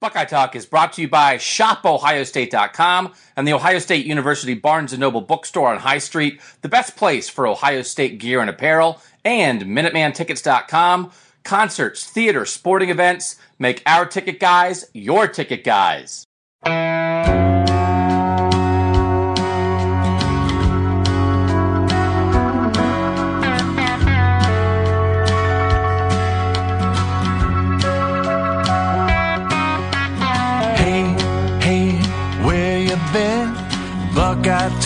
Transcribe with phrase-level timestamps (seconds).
[0.00, 4.98] Buckeye Talk is brought to you by ShopOhioState.com and the Ohio State University Barnes &
[4.98, 9.60] Noble bookstore on High Street, the best place for Ohio State gear and apparel, and
[9.60, 11.10] MinutemanTickets.com.
[11.44, 16.24] Concerts, theater, sporting events make our ticket guys your ticket guys.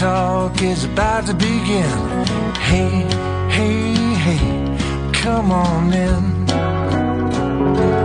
[0.04, 1.88] Talk is about to begin.
[2.56, 2.90] Hey,
[3.48, 6.46] hey, hey, come on in.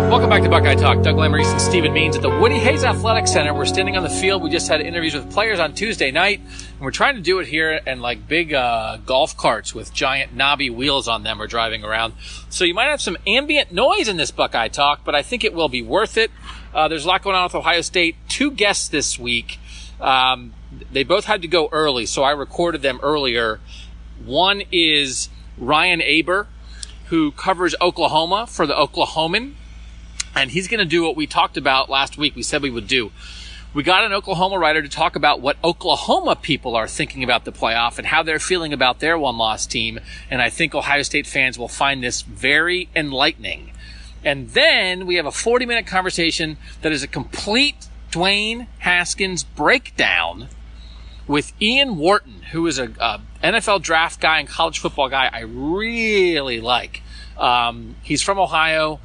[0.10, 1.04] Welcome back to Buckeye Talk.
[1.04, 3.54] Doug Lesmerises and Stephen Means at the Woody Hayes Athletic Center.
[3.54, 4.42] We're standing on the field.
[4.42, 7.48] We just had interviews with players on Tuesday night, and we're trying to do it
[7.48, 11.84] here in like big uh, golf carts with giant knobby wheels on them are driving
[11.84, 12.14] around.
[12.48, 15.54] So you might have some ambient noise in this Buckeye Talk, but I think it
[15.54, 16.32] will be worth it.
[16.74, 18.16] Uh, there's a lot going on with Ohio State.
[18.30, 19.60] Two guests this week.
[20.00, 20.54] Um,
[20.92, 23.60] they both had to go early, so I recorded them earlier.
[24.24, 26.48] One is Ryan Aber,
[27.06, 29.54] who covers Oklahoma for the Oklahoman
[30.36, 32.36] and he's going to do what we talked about last week.
[32.36, 33.12] We said we would do.
[33.74, 37.52] We got an Oklahoma writer to talk about what Oklahoma people are thinking about the
[37.52, 40.00] playoff and how they're feeling about their one loss team.
[40.30, 43.72] And I think Ohio State fans will find this very enlightening.
[44.24, 50.50] And then we have a 40 minute conversation that is a complete Dwayne Haskins breakdown
[51.30, 55.42] with Ian Wharton, who is a, a NFL draft guy and college football guy I
[55.42, 57.04] really like.
[57.38, 59.00] Um, he's from Ohio.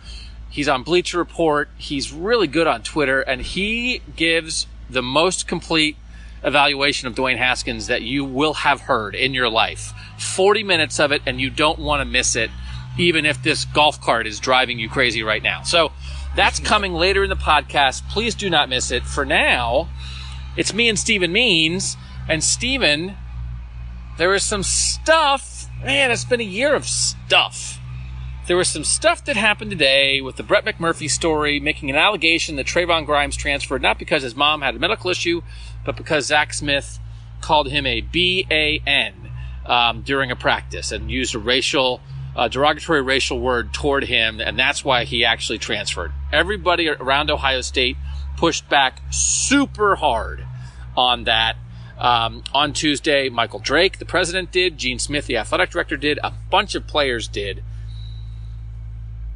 [0.49, 1.69] He's on Bleacher Report.
[1.77, 5.99] He's really good on Twitter, and he gives the most complete
[6.43, 9.93] evaluation of Dwayne Haskins that you will have heard in your life.
[10.19, 12.51] 40 minutes of it, and you don't want to miss it,
[12.97, 15.63] even if this golf cart is driving you crazy right now.
[15.63, 15.93] So
[16.35, 18.09] that's coming later in the podcast.
[18.09, 19.03] Please do not miss it.
[19.03, 19.91] For now,
[20.57, 21.99] it's me and Steven Means,
[22.29, 23.17] and Steven,
[24.19, 25.69] was some stuff.
[25.83, 27.79] Man, it's been a year of stuff.
[28.47, 32.57] There was some stuff that happened today with the Brett McMurphy story, making an allegation
[32.57, 35.43] that Trevon Grimes transferred not because his mom had a medical issue,
[35.85, 36.99] but because Zach Smith
[37.41, 39.31] called him a B A N
[39.67, 42.01] um, during a practice and used a racial,
[42.37, 46.13] uh, derogatory racial word toward him, and that's why he actually transferred.
[46.33, 47.97] Everybody around Ohio State
[48.37, 50.45] pushed back super hard
[50.97, 51.57] on that.
[51.99, 54.79] Um, on Tuesday, Michael Drake, the president, did.
[54.79, 56.19] Gene Smith, the athletic director, did.
[56.23, 57.63] A bunch of players did.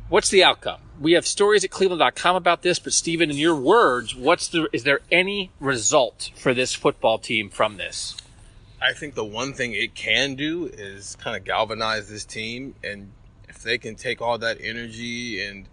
[0.08, 0.80] What's the outcome?
[1.00, 4.82] We have stories at cleveland.com about this, but Stephen, in your words, what's the, is
[4.82, 8.16] there any result for this football team from this?
[8.80, 13.12] I think the one thing it can do is kind of galvanize this team, and
[13.48, 15.66] if they can take all that energy and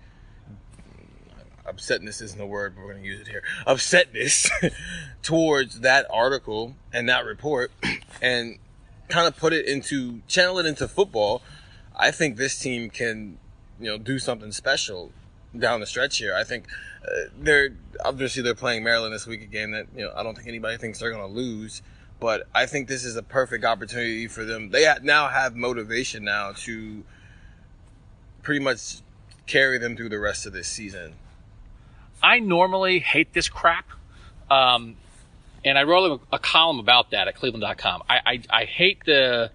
[1.68, 3.44] upsetness isn't a word, but we're going to use it here.
[3.68, 4.50] Upsetness
[5.22, 7.72] towards that article and that report,
[8.22, 8.58] and
[9.10, 11.42] kind of put it into channel it into football.
[11.96, 13.38] I think this team can,
[13.80, 15.12] you know, do something special
[15.58, 16.36] down the stretch here.
[16.36, 16.66] I think
[17.04, 17.70] uh, they're
[18.04, 20.78] obviously they're playing Maryland this week, a game that you know I don't think anybody
[20.78, 21.82] thinks they're going to lose.
[22.20, 24.70] But I think this is a perfect opportunity for them.
[24.70, 27.04] They now have motivation now to
[28.42, 29.02] pretty much
[29.48, 31.14] carry them through the rest of this season.
[32.26, 33.88] I normally hate this crap.
[34.50, 34.96] Um,
[35.64, 38.02] and I wrote a, a, column about that at cleveland.com.
[38.10, 39.52] I, I, I hate the,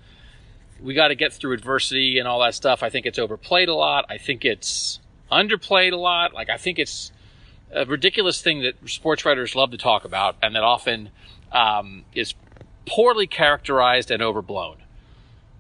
[0.81, 2.85] we got to get through adversity and all that stuff.
[2.85, 4.07] I think it's overplayed a lot.
[4.09, 5.01] I think it's
[5.33, 6.33] underplayed a lot.
[6.33, 7.11] Like, I think it's
[7.73, 11.11] a ridiculous thing that sports writers love to talk about and that often
[11.51, 12.35] um, is
[12.87, 14.77] poorly characterized and overblown.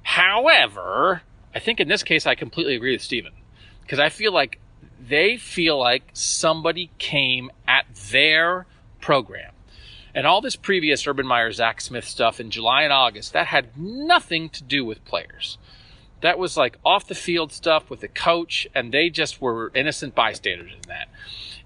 [0.04, 1.22] However,
[1.52, 3.32] I think in this case, I completely agree with Steven
[3.82, 4.60] because I feel like
[5.00, 8.66] they feel like somebody came at their
[9.00, 9.52] program.
[10.14, 13.76] And all this previous Urban Meyer, Zach Smith stuff in July and August, that had
[13.76, 15.58] nothing to do with players.
[16.20, 20.14] That was like off the field stuff with the coach, and they just were innocent
[20.14, 21.08] bystanders in that.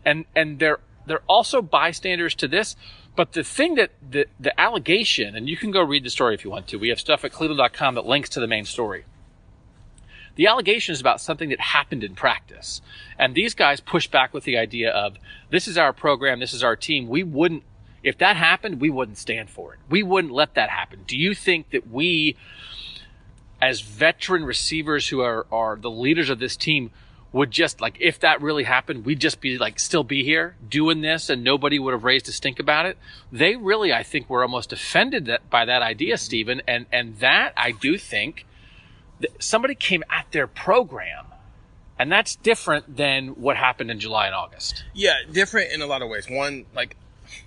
[0.05, 2.76] And and they're they're also bystanders to this.
[3.17, 6.44] But the thing that the the allegation, and you can go read the story if
[6.44, 6.76] you want to.
[6.76, 9.05] We have stuff at Cleveland.com that links to the main story.
[10.36, 12.81] The allegation is about something that happened in practice.
[13.19, 15.16] And these guys push back with the idea of
[15.50, 17.08] this is our program, this is our team.
[17.08, 17.62] We wouldn't,
[18.02, 19.81] if that happened, we wouldn't stand for it.
[19.88, 21.00] We wouldn't let that happen.
[21.06, 22.36] Do you think that we,
[23.62, 26.90] as veteran receivers who are, are the leaders of this team,
[27.34, 31.00] would just like if that really happened, we'd just be like still be here doing
[31.00, 32.96] this, and nobody would have raised a stink about it.
[33.32, 37.52] They really, I think, were almost offended that, by that idea, Stephen, and and that
[37.56, 38.46] I do think
[39.38, 41.26] somebody came at their program,
[41.99, 44.84] and that's different than what happened in July and August.
[44.94, 46.28] Yeah, different in a lot of ways.
[46.28, 46.96] One, like,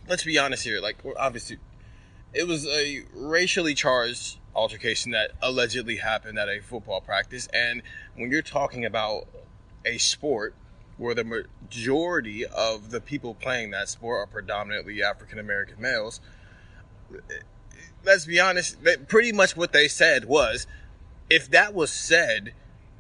[0.07, 0.79] let's be honest here.
[0.79, 1.57] Like, obviously,
[2.33, 7.81] it was a racially charged altercation that allegedly happened at a football practice, and
[8.15, 9.27] when you're talking about
[9.85, 10.55] a sport
[10.97, 16.19] where the majority of the people playing that sport are predominantly African American males,
[18.03, 18.77] let's be honest,
[19.07, 20.65] pretty much what they said was
[21.29, 22.53] if that was said,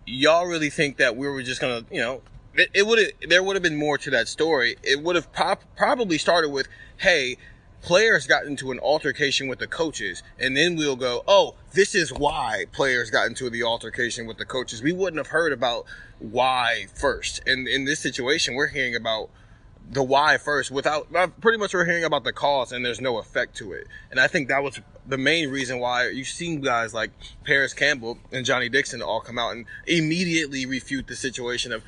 [0.05, 2.21] y'all really think that we were just gonna, you know,
[2.55, 4.75] it, it would have, there would have been more to that story.
[4.83, 5.29] It would have
[5.75, 7.37] probably started with, hey,
[7.81, 12.11] players got into an altercation with the coaches, and then we'll go, oh, this is
[12.11, 14.81] why players got into the altercation with the coaches.
[14.81, 15.85] We wouldn't have heard about
[16.19, 17.41] why first.
[17.45, 19.29] And in this situation, we're hearing about
[19.89, 21.07] the why first without
[21.39, 23.87] pretty much we're hearing about the cause and there's no effect to it.
[24.11, 27.11] And I think that was the main reason why you've seen guys like
[27.45, 31.83] Parris Campbell and Johnnie Dixon all come out and immediately refute the situation of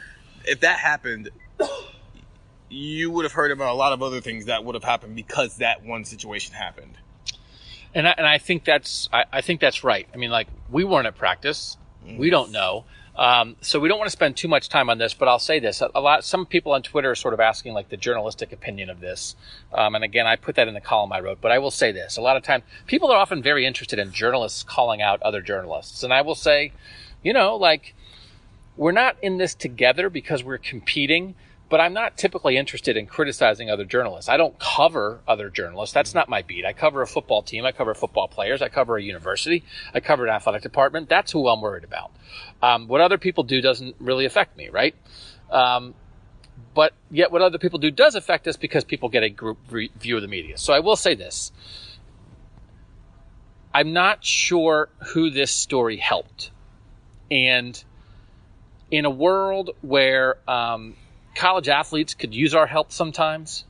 [0.46, 1.30] if that happened,
[2.70, 5.58] you would have heard about a lot of other things that would have happened because
[5.58, 6.98] that one situation happened.
[7.94, 10.08] And I, and I think that's I, I think that's right.
[10.14, 12.30] I mean, like we weren't at practice, we mm-hmm.
[12.30, 12.86] don't know.
[13.20, 15.60] Um, so we don't want to spend too much time on this, but I'll say
[15.60, 18.90] this: a lot, some people on Twitter are sort of asking like the journalistic opinion
[18.90, 19.36] of this.
[19.74, 21.92] Um, and again, I put that in the column I wrote, but I will say
[21.92, 25.42] this: a lot of times, people are often very interested in journalists calling out other
[25.42, 26.72] journalists, and I will say,
[27.22, 27.94] you know, like
[28.78, 31.36] we're not in this together because we're competing
[31.70, 34.28] but I'm not typically interested in criticizing other journalists.
[34.28, 35.94] I don't cover other journalists.
[35.94, 36.66] That's not my beat.
[36.66, 37.64] I cover a football team.
[37.64, 38.62] I cover football players.
[38.62, 39.64] I cover a university.
[39.94, 41.10] I cover an athletic department.
[41.10, 42.12] That's who I'm worried about.
[42.62, 44.96] Um, what other people do doesn't really affect me, right?
[45.52, 45.94] Um,
[46.74, 49.92] but yet what other people do does affect us because people get a group re-
[50.00, 50.58] view of the media.
[50.58, 51.52] So I will say this.
[53.74, 56.50] I'm not sure who this story helped.
[57.30, 57.82] And
[58.90, 60.96] in a world where um,
[61.36, 63.66] college athletes could use our help sometimes.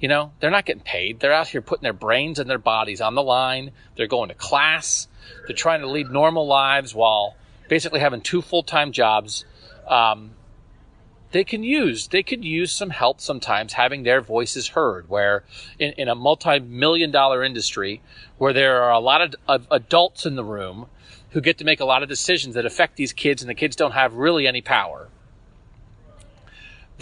[0.00, 1.20] You know, they're not getting paid.
[1.20, 3.70] They're out here putting their brains and their bodies on the line.
[3.96, 5.06] They're going to class.
[5.46, 7.36] They're trying to lead normal lives while
[7.68, 9.44] basically having two full time jobs.
[9.86, 10.32] Um,
[11.32, 15.44] they can use they could use some help sometimes having their voices heard where
[15.78, 18.00] in, in a multi-million dollar industry
[18.38, 20.86] where there are a lot of, of adults in the room
[21.30, 23.74] who get to make a lot of decisions that affect these kids and the kids
[23.74, 25.08] don't have really any power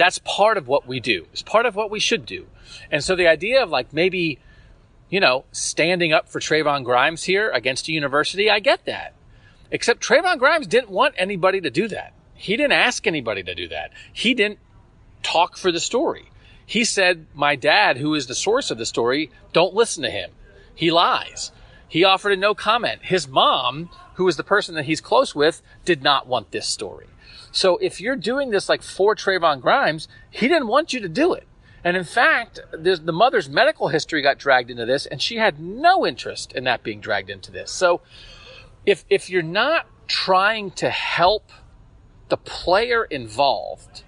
[0.00, 1.26] that's part of what we do.
[1.31, 2.47] It's part of what we should do.
[2.91, 4.38] And so the idea of like maybe,
[5.11, 9.12] you know, standing up for Trevon Grimes here against a university, I get that.
[9.70, 12.14] Except Trevon Grimes didn't want anybody to do that.
[12.32, 13.93] He didn't ask anybody to do that.
[14.11, 14.58] He didn't
[15.23, 16.31] talk for the story.
[16.64, 20.31] He said, my dad, who is the source of the story, don't listen to him.
[20.75, 21.52] He lies.
[21.88, 23.02] He offered a no comment.
[23.02, 27.08] His mom, who is the person that he's close with, did not want this story.
[27.52, 31.32] So if you're doing this like for Trevon Grimes, he didn't want you to do
[31.35, 31.47] it.
[31.82, 36.07] And in fact, the mother's medical history got dragged into this, and she had no
[36.07, 37.71] interest in that being dragged into this.
[37.71, 38.02] So
[38.85, 41.50] if, if you're not trying to help
[42.28, 44.02] the player involved,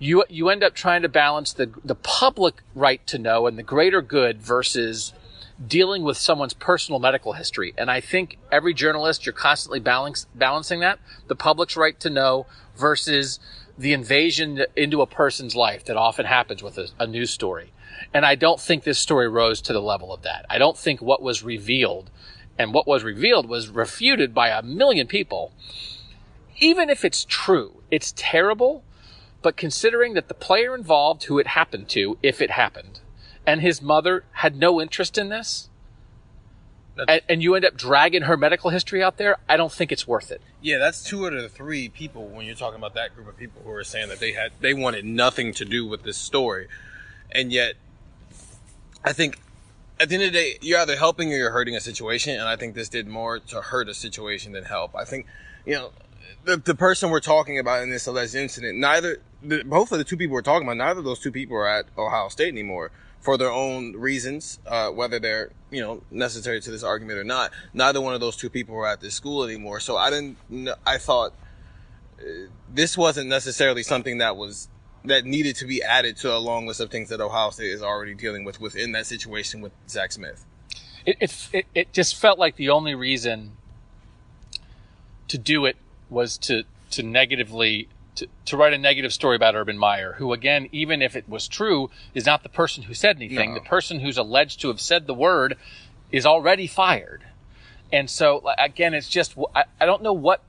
[0.00, 3.62] you, you end up trying to balance the, the public right to know and the
[3.62, 5.12] greater good versus
[5.66, 7.74] dealing with someone's personal medical history.
[7.76, 12.46] And I think every journalist, you're constantly balance, balancing that the public's right to know
[12.76, 13.40] versus
[13.76, 17.72] the invasion into a person's life that often happens with a, a news story.
[18.14, 20.46] And I don't think this story rose to the level of that.
[20.48, 22.10] I don't think what was revealed
[22.58, 25.52] and what was revealed was refuted by a million people.
[26.58, 28.84] Even if it's true, it's terrible.
[29.42, 33.00] But considering that the player involved who it happened to, if it happened,
[33.48, 35.70] and his mother had no interest in this,
[36.98, 40.06] and, and, you end up dragging her medical history out there, I don't think it's
[40.06, 40.42] worth it.
[40.60, 43.38] Yeah, that's two out of the three people when you're talking about that group of
[43.38, 46.68] people who are saying that they had they wanted nothing to do with this story,
[47.32, 47.76] and yet,
[49.02, 49.38] I think
[49.98, 52.46] at the end of the day, you're either helping or you're hurting a situation, and
[52.46, 54.94] I think this did more to hurt a situation than help.
[54.94, 55.24] I think,
[55.64, 55.92] you know,
[56.44, 60.04] the the person we're talking about in this alleged incident, neither the, both of the
[60.04, 62.90] two people we're talking about, neither of those two people are at Ohio State anymore
[63.20, 67.52] for their own reasons, uh, whether they're you know necessary to this argument or not.
[67.74, 69.80] Neither one of those two people were at this school anymore.
[69.80, 70.38] So I didn't.
[70.86, 71.32] I thought
[72.20, 74.68] uh, this wasn't necessarily something that was
[75.04, 77.82] that needed to be added to a long list of things that Ohio State is
[77.82, 80.44] already dealing with within that situation with Zach Smith.
[81.06, 83.56] It, it, it, it just felt like the only reason
[85.28, 85.76] to do it
[86.10, 90.68] was to, to negatively, to, to write a negative story about Urban Meyer, who again,
[90.72, 93.50] even if it was true, is not the person who said anything.
[93.50, 93.54] No.
[93.54, 95.56] The person who's alleged to have said the word
[96.10, 97.22] is already fired.
[97.92, 100.42] And so again, it's just, I, I don't know what,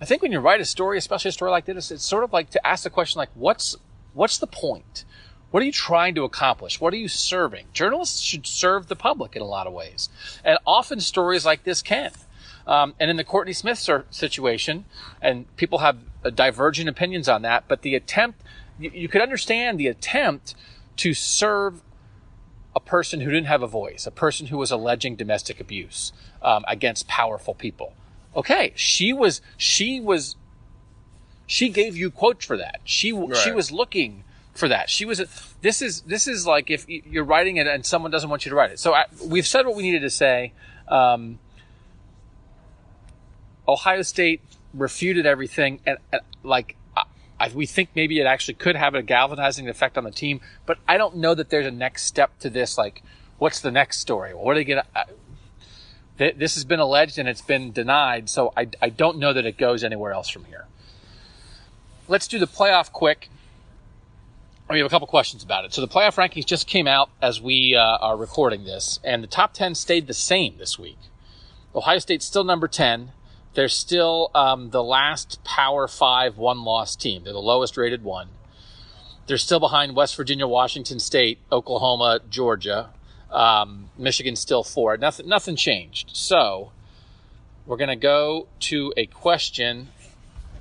[0.00, 2.32] I think when you write a story, especially a story like this, it's sort of
[2.32, 3.76] like to ask the question like, what's,
[4.12, 5.04] what's the point?
[5.50, 6.80] What are you trying to accomplish?
[6.80, 7.66] What are you serving?
[7.72, 10.08] Journalists should serve the public in a lot of ways.
[10.42, 12.10] And often stories like this can.
[12.66, 13.78] Um, and in the Courtney Smith
[14.10, 14.86] situation,
[15.20, 15.98] and people have
[16.30, 18.42] divergent opinions on that, but the attempt,
[18.78, 20.54] you, you could understand the attempt
[20.96, 21.82] to serve
[22.76, 26.12] a person who didn't have a voice, a person who was alleging domestic abuse
[26.42, 27.94] um, against powerful people.
[28.36, 30.34] Okay, she was she was
[31.46, 32.80] she gave you quotes for that.
[32.84, 34.90] She she was looking for that.
[34.90, 35.18] She was.
[35.62, 38.56] This is this is like if you're writing it and someone doesn't want you to
[38.56, 38.78] write it.
[38.78, 40.52] So I, we've said what we needed to say.
[40.88, 41.38] Um,
[43.66, 44.40] Ohio State
[44.74, 46.76] refuted everything, and, and like
[47.38, 50.40] I, we think maybe it actually could have a galvanizing effect on the team.
[50.66, 52.78] But I don't know that there's a next step to this.
[52.78, 53.02] Like,
[53.38, 54.32] what's the next story?
[54.34, 54.84] What are they gonna?
[54.94, 55.04] Uh,
[56.18, 59.46] th- this has been alleged and it's been denied, so I, I don't know that
[59.46, 60.66] it goes anywhere else from here.
[62.06, 63.28] Let's do the playoff quick.
[64.70, 65.74] We have a couple questions about it.
[65.74, 69.28] So the playoff rankings just came out as we uh, are recording this, and the
[69.28, 70.96] top 10 stayed the same this week.
[71.74, 73.12] Ohio State's still number 10.
[73.54, 77.24] They're still um, the last Power 5 one loss team.
[77.24, 78.28] They're the lowest rated one.
[79.26, 82.90] They're still behind West Virginia, Washington State, Oklahoma, Georgia.
[83.30, 84.96] Um, Michigan's still four.
[84.96, 86.10] Nothing, nothing changed.
[86.12, 86.72] So
[87.64, 89.88] we're going to go to a question.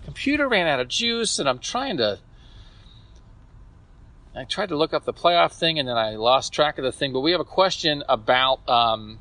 [0.05, 2.19] Computer ran out of juice, and I'm trying to.
[4.35, 6.91] I tried to look up the playoff thing, and then I lost track of the
[6.91, 7.13] thing.
[7.13, 9.19] But we have a question about um,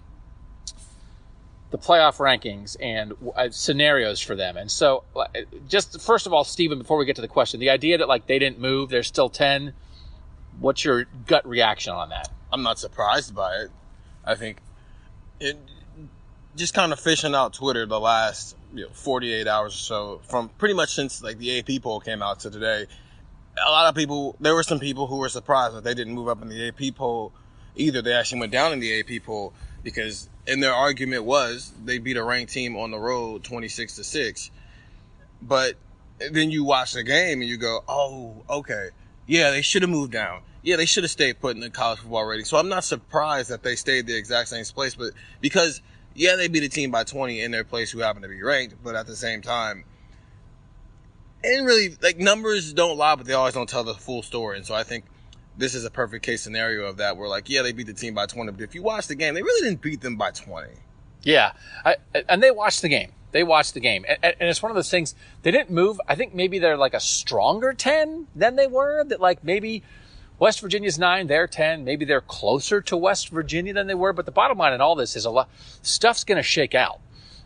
[1.73, 4.57] the playoff rankings and uh, scenarios for them.
[4.57, 5.27] And so, uh,
[5.69, 8.27] just first of all, Stephen, before we get to the question, the idea that like
[8.27, 9.73] they didn't move, they're still ten.
[10.61, 12.31] What's your gut reaction on that?
[12.53, 13.71] I'm not surprised by it.
[14.25, 14.59] I think
[15.41, 15.59] it
[16.55, 20.51] just kind of fishing out Twitter the last you know, 48 hours or so from
[20.51, 22.87] pretty much since like the AP poll came out to today.
[23.67, 26.29] A lot of people, there were some people who were surprised that they didn't move
[26.29, 27.33] up in the AP poll
[27.77, 28.01] either.
[28.03, 29.53] They actually went down in the AP poll
[29.83, 34.05] because, and their argument was they beat a ranked team on the road 26 to
[34.05, 34.51] 6.
[35.41, 35.77] But
[36.31, 38.89] then you watch the game and you go, oh, okay.
[39.27, 40.43] Yeah, they should have moved down.
[40.63, 42.45] Yeah, they should have stayed put in the college football rating.
[42.45, 45.81] So I'm not surprised that they stayed the exact same place, but because,
[46.15, 48.77] yeah, they beat a team by 20 in their place who happened to be ranked,
[48.83, 49.85] but at the same time,
[51.45, 54.57] and really, like, numbers don't lie, but they always don't tell the full story.
[54.57, 55.05] And so I think
[55.57, 58.15] this is a perfect case scenario of that, where, like, yeah, they beat the team
[58.15, 60.69] by 20, but if you watch the game, they really didn't beat them by 20.
[61.23, 61.53] Yeah,
[61.85, 61.97] I,
[62.29, 63.13] and they watched the game.
[63.31, 65.15] They watched the game, and, and it's one of those things.
[65.43, 66.01] They didn't move.
[66.07, 69.05] I think maybe they're like a stronger ten than they were.
[69.05, 69.83] That like maybe
[70.39, 71.85] West Virginia's nine, they're ten.
[71.85, 74.13] Maybe they're closer to West Virginia than they were.
[74.13, 75.49] But the bottom line in all this is a lot
[75.81, 77.01] stuff's going to shake out,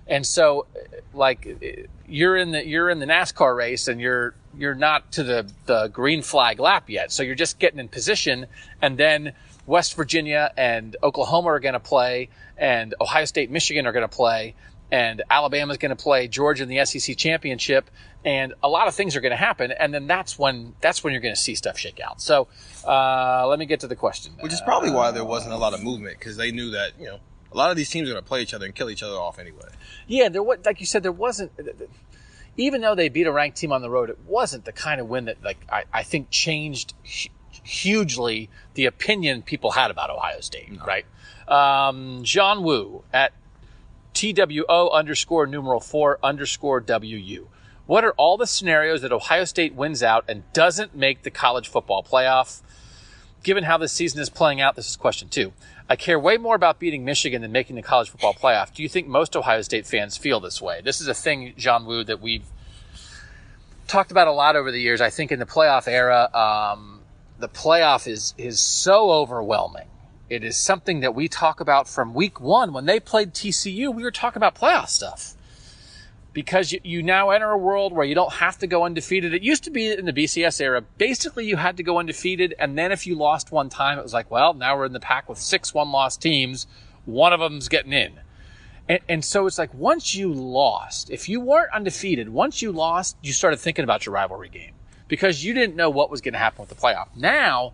[0.06, 0.66] and so
[1.12, 5.50] like you're in the you're in the NASCAR race and you're you're not to the
[5.66, 7.12] the green flag lap yet.
[7.12, 8.46] So you're just getting in position,
[8.80, 9.32] and then
[9.66, 14.16] West Virginia and Oklahoma are going to play, and Ohio State, Michigan are going to
[14.16, 14.54] play,
[14.90, 17.90] and Alabama's going to play Georgia in the SEC championship,
[18.24, 21.12] and a lot of things are going to happen, and then that's when that's when
[21.12, 22.20] you're going to see stuff shake out.
[22.20, 22.48] So
[22.86, 24.32] uh, let me get to the question.
[24.40, 27.06] Which is probably why there wasn't a lot of movement, because they knew that, you
[27.06, 27.20] know,
[27.52, 29.16] a lot of these teams are going to play each other and kill each other
[29.16, 29.68] off anyway.
[30.06, 31.52] Yeah, there was like you said, there wasn't.
[32.58, 35.08] Even though they beat a ranked team on the road, it wasn't the kind of
[35.08, 37.30] win that like I, I think changed hu-
[37.62, 40.70] hugely the opinion people had about Ohio State.
[40.86, 41.04] Right?
[41.48, 43.32] Um, John Wu at
[44.14, 47.48] TWO underscore numeral four underscore WU.
[47.86, 51.68] What are all the scenarios that Ohio State wins out and doesn't make the college
[51.68, 52.62] football playoff?
[53.44, 55.52] Given how this season is playing out, this is question two.
[55.88, 58.74] I care way more about beating Michigan than making the college football playoff.
[58.74, 60.80] Do you think most Ohio State fans feel this way?
[60.82, 62.44] This is a thing, John Wu, that we've
[63.86, 65.00] talked about a lot over the years.
[65.00, 67.02] I think in the playoff era, um,
[67.38, 69.86] the playoff is is so overwhelming.
[70.28, 72.72] It is something that we talk about from week one.
[72.72, 75.35] When they played TCU, we were talking about playoff stuff
[76.36, 79.32] because you, you now enter a world where you don't have to go undefeated.
[79.32, 82.54] It used to be in the BCS era, basically you had to go undefeated.
[82.58, 85.00] And then if you lost one time, it was like, well, now we're in the
[85.00, 86.66] pack with six one loss teams.
[87.06, 88.20] One of them's getting in.
[88.86, 93.16] And, and so it's like once you lost, if you weren't undefeated, once you lost,
[93.22, 94.74] you started thinking about your rivalry game
[95.08, 97.08] because you didn't know what was going to happen with the playoff.
[97.16, 97.72] Now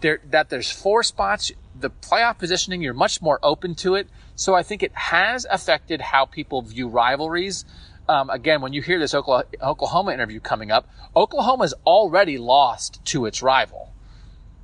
[0.00, 4.08] there, that there's four spots, the playoff positioning, you're much more open to it.
[4.34, 7.64] So I think it has affected how people view rivalries.
[8.08, 13.42] Um, again, when you hear this Oklahoma, interview coming up, Oklahoma's already lost to its
[13.42, 13.92] rival.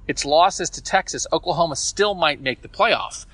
[0.06, 3.26] Its losses to Texas, Oklahoma still might make the playoff.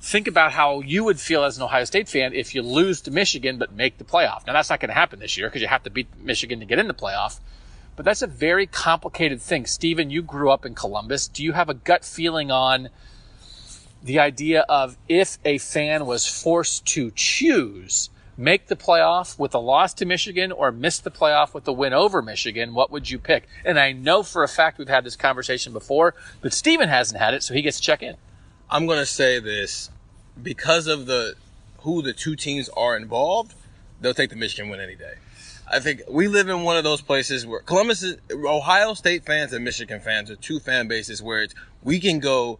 [0.00, 3.10] Think about how you would feel as an Ohio State fan if you lose to
[3.10, 4.46] Michigan but make the playoff.
[4.46, 6.66] Now that's not going to happen this year because you have to beat Michigan to
[6.66, 7.40] get in the playoff.
[7.96, 9.66] But that's a very complicated thing.
[9.66, 11.28] Stephen, you grew up in Columbus.
[11.28, 12.90] Do you have a gut feeling on
[14.06, 18.08] the idea of if a fan was forced to choose
[18.38, 21.92] make the playoff with a loss to Michigan or miss the playoff with a win
[21.92, 23.48] over Michigan, what would you pick?
[23.64, 27.34] And I know for a fact we've had this conversation before, but Stephen hasn't had
[27.34, 28.16] it, so he gets to check in.
[28.68, 29.90] I'm going to say this
[30.40, 31.34] because of the
[31.78, 33.54] who the two teams are involved,
[34.00, 35.14] they'll take the Michigan win any day.
[35.70, 39.52] I think we live in one of those places where Columbus is, Ohio State fans
[39.52, 42.58] and Michigan fans are two fan bases where it's, we can go,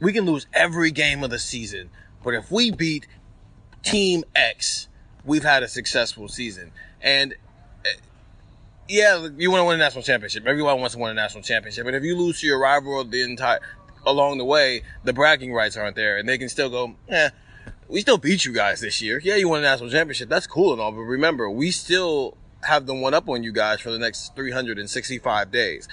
[0.00, 1.90] we can lose every game of the season,
[2.22, 3.06] but if we beat
[3.82, 4.88] team X,
[5.24, 6.72] we've had a successful season.
[7.00, 7.34] And
[7.84, 7.90] eh,
[8.88, 10.46] yeah, you want to win a national championship.
[10.46, 11.84] Everyone wants to win a national championship.
[11.84, 13.60] But if you lose to your rival the entire
[14.06, 17.30] along the way, the bragging rights aren't there, and they can still go, eh,
[17.88, 19.20] we still beat you guys this year.
[19.22, 20.28] Yeah, you won a national championship.
[20.28, 23.80] That's cool and all, but remember, we still have the one up on you guys
[23.80, 25.88] for the next 365 days.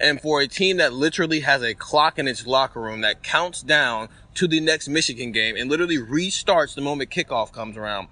[0.00, 3.62] And for a team that literally has a clock in its locker room that counts
[3.62, 8.08] down to the next Michigan game and literally restarts the moment kickoff comes around,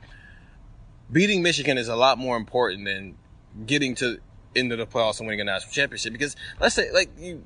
[1.11, 3.17] beating Michigan is a lot more important than
[3.67, 4.19] getting to
[4.55, 6.13] into the playoffs and winning a national championship.
[6.13, 7.45] Because let's say, like you,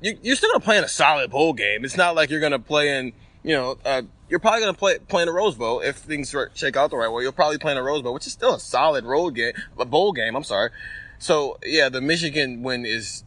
[0.00, 1.84] you you're still gonna play in a solid bowl game.
[1.84, 5.22] It's not like you're gonna play in, you know, uh, you're probably gonna play play
[5.22, 7.22] in a Rose Bowl if things shake out the right way.
[7.22, 9.84] You'll probably play in a Rose Bowl, which is still a solid road game, a
[9.84, 10.34] bowl game.
[10.34, 10.70] I'm sorry.
[11.18, 13.24] So yeah, the Michigan win is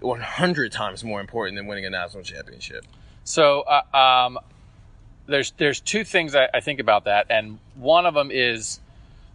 [0.00, 2.84] 100 times more important than winning a national championship.
[3.24, 4.38] So, uh, um,
[5.26, 8.80] there's there's two things I, I, think about that, and one of them is,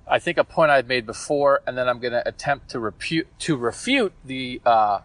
[0.08, 3.28] I think a point I've made before, and then I'm going to attempt to refute
[3.40, 5.00] to refute the uh,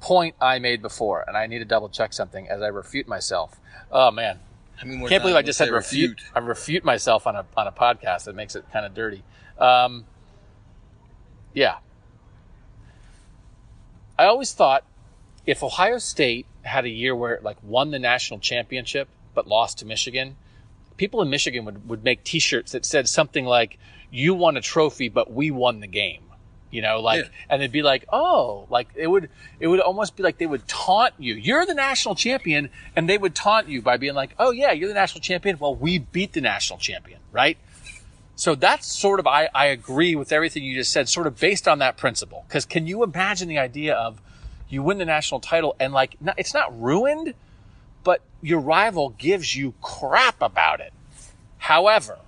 [0.00, 3.60] point I made before, and I need to double check something as I refute myself.
[3.90, 4.40] Oh man,
[4.80, 6.10] I mean, can't believe I just said refute.
[6.10, 6.30] refute.
[6.34, 8.24] I refute myself on a on a podcast.
[8.24, 9.22] That makes it kind of dirty.
[9.58, 10.04] Um,
[11.54, 11.76] yeah,
[14.18, 14.84] I always thought
[15.46, 19.78] if Ohio State had a year where it like won the national championship but lost
[19.78, 20.36] to Michigan,
[20.96, 23.78] people in Michigan would, would make t-shirts that said something like,
[24.10, 26.22] you won a trophy, but we won the game.
[26.70, 27.30] You know, like, yeah.
[27.48, 30.66] and it'd be like, oh, like it would, it would almost be like they would
[30.66, 31.34] taunt you.
[31.34, 32.70] You're the national champion.
[32.96, 35.58] And they would taunt you by being like, oh yeah, you're the national champion.
[35.58, 37.56] Well, we beat the national champion, right?
[38.36, 41.66] So that's sort of, I, I agree with everything you just said, sort of based
[41.66, 42.44] on that principle.
[42.48, 44.20] Cause can you imagine the idea of
[44.68, 47.34] you win the national title and like, it's not ruined,
[48.04, 50.92] but your rival gives you crap about it.
[51.58, 52.18] However,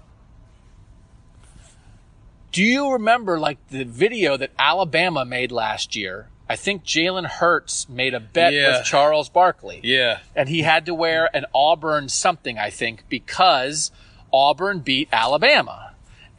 [2.52, 6.28] do you remember like the video that Alabama made last year?
[6.48, 8.78] I think Jalen Hurts made a bet yeah.
[8.78, 9.80] with Charles Barkley.
[9.84, 10.20] Yeah.
[10.34, 13.90] And he had to wear an Auburn something, I think, because
[14.32, 15.87] Auburn beat Alabama.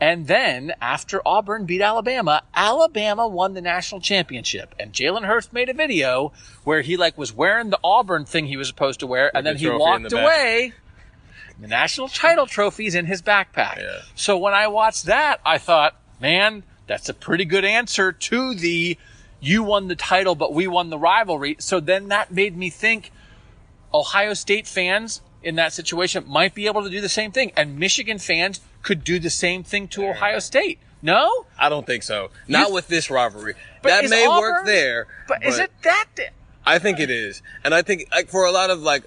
[0.01, 4.73] And then after Auburn beat Alabama, Alabama won the national championship.
[4.79, 6.31] And Jalen Hurts made a video
[6.63, 9.57] where he like was wearing the Auburn thing he was supposed to wear, and then
[9.57, 10.73] he walked the away.
[11.59, 13.79] The national title trophies in his backpack.
[13.79, 14.01] Yeah.
[14.15, 18.97] So when I watched that, I thought, man, that's a pretty good answer to the
[19.41, 21.57] you won the title, but we won the rivalry.
[21.59, 23.11] So then that made me think
[23.93, 27.51] Ohio State fans in that situation might be able to do the same thing.
[27.55, 30.79] And Michigan fans could do the same thing to Ohio State.
[31.01, 31.45] No?
[31.57, 32.29] I don't think so.
[32.47, 33.55] Not you, with this rivalry.
[33.83, 35.07] That may Auburn, work there.
[35.27, 36.07] But, but, is it that?
[36.65, 37.41] I think it is.
[37.63, 39.03] And I think like for a lot of like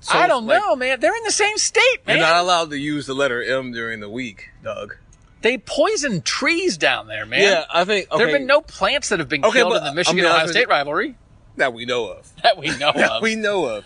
[0.00, 1.00] so, I don't like, know, man.
[1.00, 2.18] They're in the same state, man.
[2.18, 4.96] You're not allowed to use the letter M during the week, Doug.
[5.40, 7.40] They poison trees down there, man.
[7.40, 8.18] Yeah, I think okay.
[8.18, 10.68] there have been no plants that have been okay, killed in the Michigan Ohio State
[10.68, 11.16] rivalry
[11.56, 12.30] that we know of.
[12.42, 13.22] That we know that of.
[13.22, 13.84] we know of.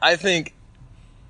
[0.00, 0.54] I think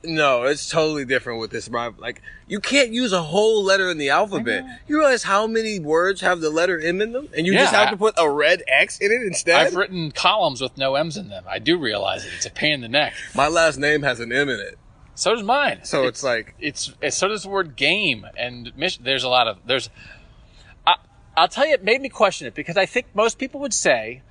[0.04, 1.68] no, it's totally different with this.
[1.70, 4.64] Like, you can't use a whole letter in the alphabet.
[4.86, 7.28] You realize how many words have the letter M in them?
[7.36, 9.66] And you yeah, just have I, to put a red X in it instead?
[9.66, 11.44] I've written columns with no M's in them.
[11.48, 12.32] I do realize it.
[12.36, 13.14] It's a pain in the neck.
[13.34, 14.78] My last name has an M in it.
[15.14, 15.80] So does mine.
[15.84, 16.54] So it's, it's like.
[16.58, 18.26] It's, so does the word game.
[18.36, 19.90] And there's a lot of, there's,
[20.86, 20.96] I,
[21.36, 24.22] I'll tell you, it made me question it because I think most people would say,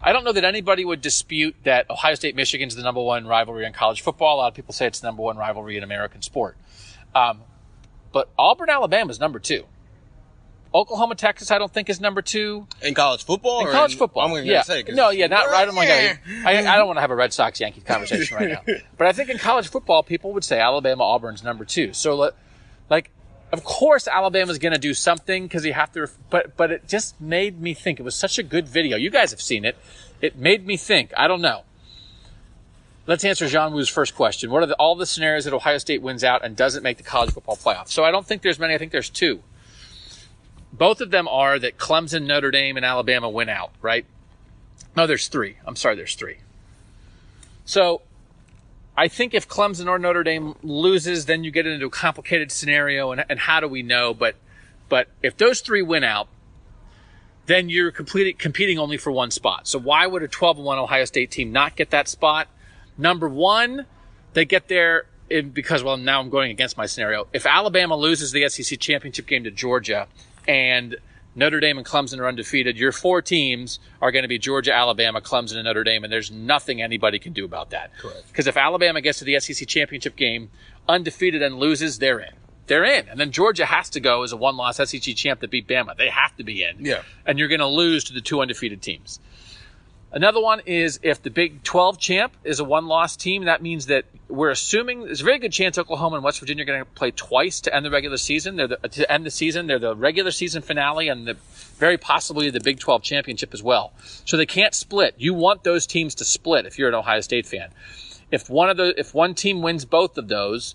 [0.00, 3.66] I don't know that anybody would dispute that Ohio State Michigan's the number one rivalry
[3.66, 4.36] in college football.
[4.36, 6.56] A lot of people say it's the number one rivalry in American sport.
[7.14, 7.42] Um,
[8.12, 9.64] but Auburn, Alabama is number two.
[10.74, 12.66] Oklahoma, Texas, I don't think is number two.
[12.82, 13.66] In college football?
[13.66, 14.22] In college football.
[14.24, 14.62] I'm going to yeah.
[14.62, 14.84] say.
[14.88, 15.66] no, yeah, not right.
[15.66, 18.74] I'm like, I, I, don't want to have a Red Sox Yankees conversation right now.
[18.98, 21.94] But I think in college football, people would say Alabama, Auburn's number two.
[21.94, 22.32] So,
[22.90, 23.10] like,
[23.52, 26.00] of course, Alabama's going to do something because you have to.
[26.02, 27.98] Ref- but but it just made me think.
[27.98, 28.96] It was such a good video.
[28.96, 29.76] You guys have seen it.
[30.20, 31.12] It made me think.
[31.16, 31.62] I don't know.
[33.06, 34.50] Let's answer John Wu's first question.
[34.50, 37.02] What are the, all the scenarios that Ohio State wins out and doesn't make the
[37.02, 37.88] college football playoff?
[37.88, 38.74] So I don't think there's many.
[38.74, 39.42] I think there's two.
[40.70, 44.04] Both of them are that Clemson, Notre Dame, and Alabama win out, right?
[44.94, 45.56] No, there's three.
[45.64, 46.38] I'm sorry, there's three.
[47.64, 48.02] So
[48.98, 53.12] I think if Clemson or Notre Dame loses, then you get into a complicated scenario,
[53.12, 54.12] and, and how do we know?
[54.12, 54.34] But
[54.88, 56.26] but if those three win out,
[57.46, 59.68] then you're completing, competing only for one spot.
[59.68, 62.48] So why would a 12 1 Ohio State team not get that spot?
[62.96, 63.86] Number one,
[64.32, 67.28] they get there in, because, well, now I'm going against my scenario.
[67.32, 70.08] If Alabama loses the SEC championship game to Georgia
[70.48, 70.96] and
[71.38, 75.20] Notre Dame and Clemson are undefeated, your four teams are going to be Georgia, Alabama,
[75.20, 77.96] Clemson, and Notre Dame, and there's nothing anybody can do about that.
[77.96, 78.26] Correct.
[78.26, 80.50] Because if Alabama gets to the SEC championship game
[80.88, 82.32] undefeated and loses, they're in.
[82.66, 83.08] They're in.
[83.08, 85.96] And then Georgia has to go as a one loss SEC champ that beat Bama.
[85.96, 86.84] They have to be in.
[86.84, 87.02] Yeah.
[87.24, 89.20] And you're going to lose to the two undefeated teams.
[90.10, 93.86] Another one is if the Big 12 champ is a one loss team, that means
[93.86, 96.86] that we're assuming there's a very good chance Oklahoma and West Virginia are going to
[96.86, 98.56] play twice to end the regular season.
[98.56, 99.66] They're the, to end the season.
[99.66, 101.34] They're the regular season finale and the,
[101.76, 103.92] very possibly the Big 12 championship as well.
[104.24, 105.14] So they can't split.
[105.18, 107.68] You want those teams to split if you're an Ohio State fan.
[108.30, 110.74] If one of the, if one team wins both of those,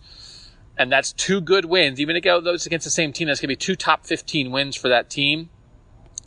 [0.78, 3.54] and that's two good wins, even if those against the same team, that's going to
[3.54, 5.50] be two top 15 wins for that team.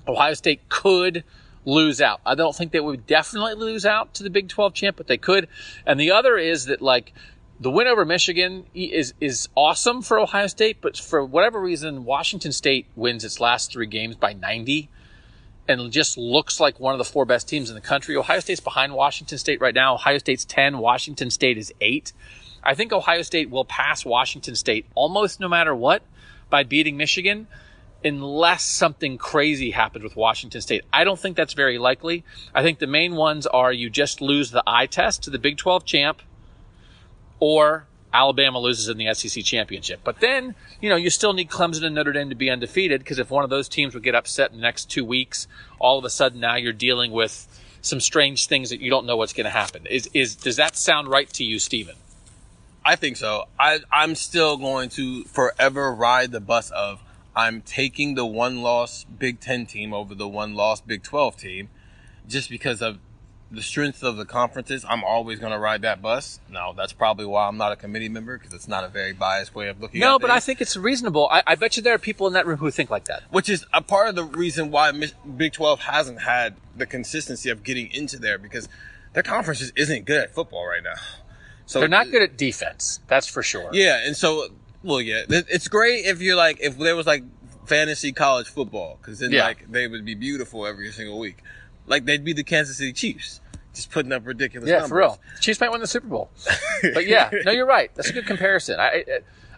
[0.08, 1.24] Ohio State could
[1.66, 2.20] lose out.
[2.24, 5.18] I don't think they would definitely lose out to the Big 12 champ, but they
[5.18, 5.48] could.
[5.84, 7.12] And the other is that like
[7.60, 12.52] the win over Michigan is is awesome for Ohio State, but for whatever reason, Washington
[12.52, 14.88] State wins its last three games by 90
[15.68, 18.16] and just looks like one of the four best teams in the country.
[18.16, 19.94] Ohio State's behind Washington State right now.
[19.94, 22.12] Ohio State's 10, Washington State is 8.
[22.62, 26.02] I think Ohio State will pass Washington State almost no matter what
[26.50, 27.48] by beating Michigan
[28.04, 30.84] unless something crazy happens with Washington State.
[30.92, 32.24] I don't think that's very likely.
[32.54, 35.56] I think the main ones are you just lose the eye test to the Big
[35.56, 36.22] 12 champ
[37.40, 40.00] or Alabama loses in the SEC championship.
[40.02, 43.18] But then, you know, you still need Clemson and Notre Dame to be undefeated because
[43.18, 45.46] if one of those teams would get upset in the next two weeks,
[45.78, 47.46] all of a sudden now you're dealing with
[47.82, 49.86] some strange things that you don't know what's going to happen.
[49.86, 51.96] Is, is, does that sound right to you, Stephen?
[52.84, 53.48] I think so.
[53.58, 57.02] I, I'm still going to forever ride the bus of
[57.36, 61.68] I'm taking the one loss Big Ten team over the one loss Big 12 team
[62.26, 62.98] just because of
[63.50, 64.84] the strength of the conferences.
[64.88, 66.40] I'm always going to ride that bus.
[66.50, 69.54] Now, that's probably why I'm not a committee member because it's not a very biased
[69.54, 70.08] way of looking at it.
[70.08, 71.28] No, but I think it's reasonable.
[71.30, 73.22] I, I bet you there are people in that room who think like that.
[73.30, 74.90] which is a part of the reason why
[75.36, 78.68] Big 12 hasn't had the consistency of getting into there because
[79.12, 81.00] their conference just isn't good at football right now.
[81.66, 83.00] So They're not good at defense.
[83.08, 83.70] That's for sure.
[83.72, 84.48] Yeah, and so
[84.86, 87.24] well, yeah, it's great if you're like if there was like
[87.66, 89.44] fantasy college football because then Yeah.
[89.44, 91.38] like they would be beautiful every single week,
[91.86, 93.40] like they'd be the Kansas City Chiefs,
[93.74, 94.68] just putting up ridiculous.
[94.68, 94.88] Yeah, numbers.
[94.90, 95.18] for real.
[95.40, 96.30] Chiefs might win the Super Bowl.
[96.94, 97.90] But yeah, no, you're right.
[97.94, 98.78] That's a good comparison.
[98.80, 99.04] I, I,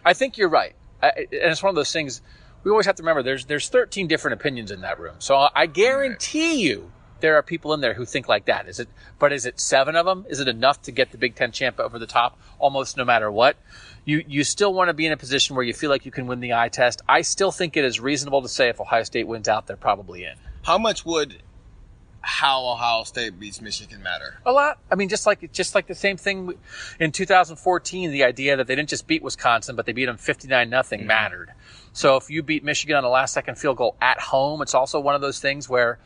[0.05, 0.75] I think you're right.
[1.01, 2.21] I, and it's one of those things
[2.63, 3.23] we always have to remember.
[3.23, 5.15] There's there's 13 different opinions in that room.
[5.19, 8.67] So I guarantee you there are people in there who think like that.
[8.67, 8.89] Is it?
[9.19, 10.25] But is it seven of them?
[10.29, 13.31] Is it enough to get the Big Ten champ over the top almost no matter
[13.31, 13.57] what?
[14.05, 16.27] You you still want to be in a position where you feel like you can
[16.27, 17.01] win the eye test.
[17.07, 20.23] I still think it is reasonable to say if Ohio State wins out, they're probably
[20.23, 20.35] in.
[20.63, 21.41] How much would
[22.21, 24.39] how Ohio State beats Michigan matter?
[24.45, 24.79] A lot.
[24.91, 26.53] I mean, just like just like the same thing
[26.99, 30.69] in 2014, the idea that they didn't just beat Wisconsin, but they beat them 59
[30.69, 31.07] nothing mm-hmm.
[31.07, 31.53] mattered.
[31.93, 34.99] So if you beat Michigan on a last second field goal at home, it's also
[34.99, 35.99] one of those things where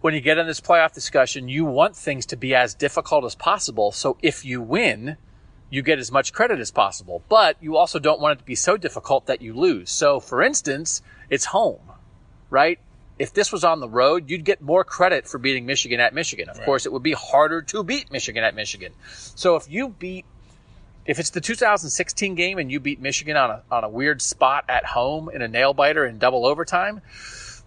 [0.00, 3.34] when you get in this playoff discussion, you want things to be as difficult as
[3.34, 3.90] possible.
[3.90, 5.16] So if you win,
[5.74, 8.54] you get as much credit as possible, but you also don't want it to be
[8.54, 9.90] so difficult that you lose.
[9.90, 11.80] So for instance, it's home,
[12.48, 12.78] right?
[13.18, 16.48] If this was on the road, you'd get more credit for beating Michigan at Michigan.
[16.48, 18.92] Of course, it would be harder to beat Michigan at Michigan.
[19.34, 20.24] So if you beat,
[21.06, 24.64] if it's the 2016 game and you beat Michigan on a, on a weird spot
[24.68, 27.02] at home in a nail biter in double overtime,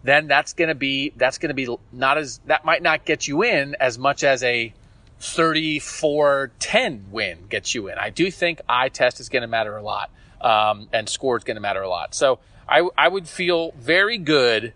[0.04, 3.28] then that's going to be, that's going to be not as, that might not get
[3.28, 4.74] you in as much as a
[5.22, 7.98] 34-10 win gets you in.
[7.98, 10.12] I do think eye test is going to matter a lot.
[10.40, 12.14] Um, and score is going to matter a lot.
[12.14, 12.38] So
[12.70, 14.74] I, I would feel very good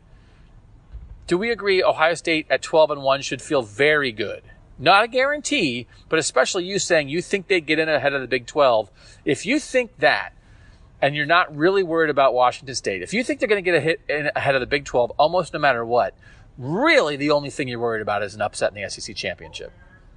[1.32, 4.43] do we agree Ohio State at 12 and 1 should feel very good?
[4.77, 8.27] Not a guarantee, but especially you saying you think they'd get in ahead of the
[8.27, 8.91] Big 12.
[9.23, 10.34] If you think that,
[11.01, 13.77] and you're not really worried about Washington State, if you think they're going to get
[13.77, 14.01] a hit
[14.36, 16.15] ahead of the Big 12 almost no matter what,
[16.58, 19.71] really the only thing you're worried about is an upset in the SEC championship.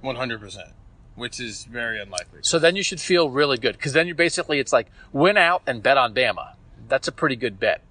[0.05, 0.71] 100%,
[1.15, 2.39] which is very unlikely.
[2.43, 5.61] So then you should feel really good because then you're basically, it's like win out
[5.67, 6.53] and bet on Bama.
[6.87, 7.81] That's a pretty good bet.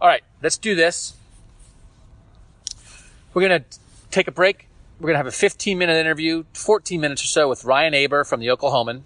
[0.00, 1.14] All right, let's do this.
[3.34, 3.78] We're going to
[4.10, 4.68] take a break.
[4.98, 8.24] We're going to have a 15 minute interview, 14 minutes or so with Ryan Aber
[8.24, 9.02] from the Oklahoman.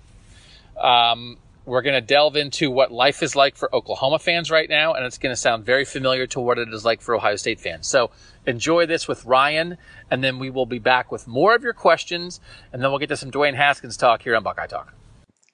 [0.81, 4.95] Um, we're going to delve into what life is like for Oklahoma fans right now,
[4.95, 7.61] and it's going to sound very familiar to what it is like for Ohio State
[7.61, 7.89] fans.
[7.89, 8.11] So
[8.47, 9.77] enjoy this with Ryan,
[10.11, 12.41] and then we will be back with more of your questions,
[12.73, 14.95] and then we'll get to some Dwayne Haskins talk here on Buckeye Talk.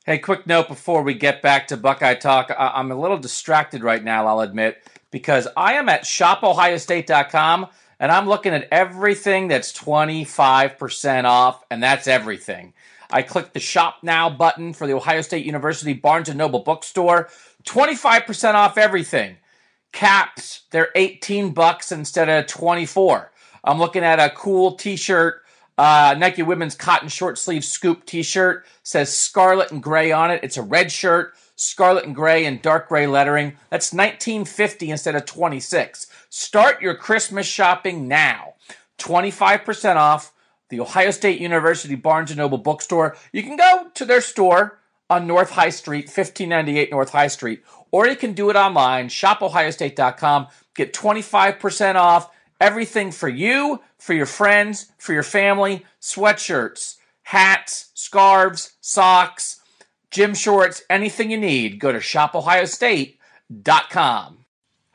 [0.05, 2.51] Hey, quick note before we get back to Buckeye Talk.
[2.51, 7.69] I- I'm a little distracted right now, I'll admit, because I am at shopohiostate.com
[8.01, 12.75] and I'm looking at everything that's 25% off, and that's everything.
[13.11, 17.29] I clicked the Shop Now button for the Ohio State University Barnes & Noble bookstore.
[17.65, 19.37] 25% off everything.
[19.93, 23.31] Caps, they're 18 bucks instead of 24.
[23.65, 25.43] I'm looking at a cool t-shirt,
[25.79, 28.67] uh, Nike women's cotton short sleeve scoop t-shirt.
[28.83, 30.41] Says scarlet and gray on it.
[30.43, 33.57] It's a red shirt, scarlet and gray and dark gray lettering.
[33.71, 36.07] That's 1950 instead of 26.
[36.29, 38.55] Start your Christmas shopping now.
[38.99, 40.33] 25% off
[40.69, 43.17] the Ohio State University Barnes & Noble bookstore.
[43.33, 44.79] You can go to their store
[45.13, 50.47] on North High Street, 1598 North High Street, or you can do it online, shopohiostate.com.
[50.75, 58.73] Get 25% off everything for you, for your friends, for your family, sweatshirts, hats, scarves,
[58.81, 59.61] socks,
[60.11, 61.79] gym shorts, anything you need.
[61.79, 64.42] Go to shopohiostate.com.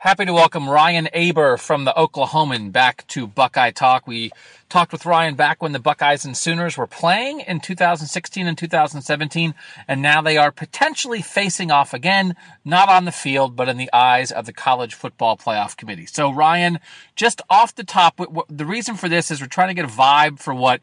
[0.00, 4.06] Happy to welcome Ryan Aber from the Oklahoman back to Buckeye Talk.
[4.06, 4.30] We
[4.68, 9.54] talked with Ryan back when the Buckeyes and Sooners were playing in 2016 and 2017,
[9.88, 13.92] and now they are potentially facing off again, not on the field, but in the
[13.92, 16.06] eyes of the College Football Playoff Committee.
[16.06, 16.78] So, Ryan,
[17.16, 20.38] just off the top, the reason for this is we're trying to get a vibe
[20.38, 20.80] for what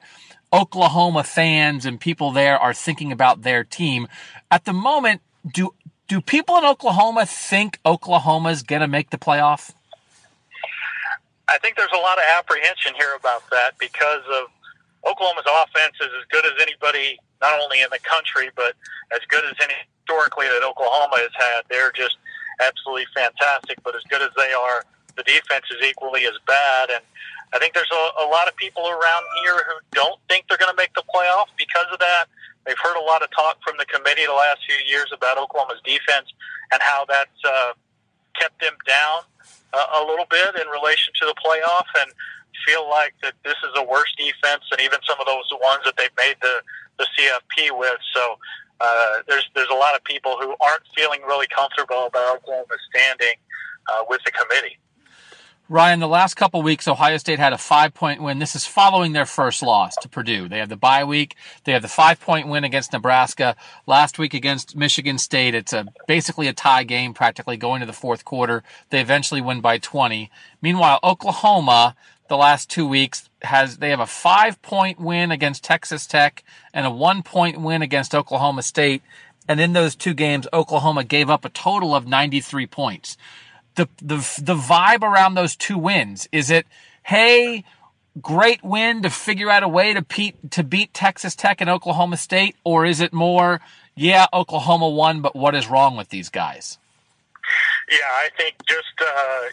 [0.51, 4.09] Oklahoma fans and people there are thinking about their team.
[4.51, 5.73] At the moment, do
[6.07, 9.73] do people in Oklahoma think Oklahoma's going to make the playoff?
[11.47, 14.47] I think there's a lot of apprehension here about that because of
[15.09, 18.73] Oklahoma's offense is as good as anybody, not only in the country, but
[19.13, 21.65] as good as any historically that Oklahoma has had.
[21.69, 22.17] They're just
[22.61, 23.81] absolutely fantastic.
[23.83, 24.85] But as good as they are,
[25.17, 26.89] the defense is equally as bad.
[26.89, 27.01] And
[27.53, 30.71] I think there's a, a lot of people around here who don't think they're going
[30.71, 32.25] to make the playoff because of that.
[32.65, 35.81] They've heard a lot of talk from the committee the last few years about Oklahoma's
[35.85, 36.33] defense
[36.73, 37.73] and how that's uh,
[38.39, 39.21] kept them down
[39.73, 42.11] uh, a little bit in relation to the playoff, and
[42.65, 45.95] feel like that this is a worse defense than even some of those ones that
[45.97, 46.61] they've made the
[46.97, 47.99] the CFP with.
[48.13, 48.37] So
[48.79, 53.35] uh, there's there's a lot of people who aren't feeling really comfortable about Oklahoma standing
[53.91, 54.77] uh, with the committee.
[55.67, 58.37] Ryan, the last couple weeks, Ohio State had a five point win.
[58.37, 60.47] This is following their first loss to Purdue.
[60.47, 61.35] They have the bye week.
[61.63, 63.55] They have the five point win against Nebraska.
[63.87, 67.93] Last week against Michigan State, it's a basically a tie game, practically going to the
[67.93, 68.61] fourth quarter.
[68.91, 70.29] They eventually win by 20.
[70.61, 71.95] Meanwhile, Oklahoma,
[72.29, 76.43] the last two weeks has, they have a five point win against Texas Tech
[76.75, 79.01] and a one point win against Oklahoma State.
[79.47, 83.17] And in those two games, Oklahoma gave up a total of 93 points
[83.75, 86.27] the the the vibe around those two wins?
[86.31, 86.65] Is it
[87.03, 87.63] hey,
[88.21, 92.17] great win to figure out a way to beat to beat Texas Tech and Oklahoma
[92.17, 93.61] State, or is it more
[93.95, 96.77] yeah, Oklahoma won, but what is wrong with these guys?
[97.89, 99.43] Yeah, I think just uh,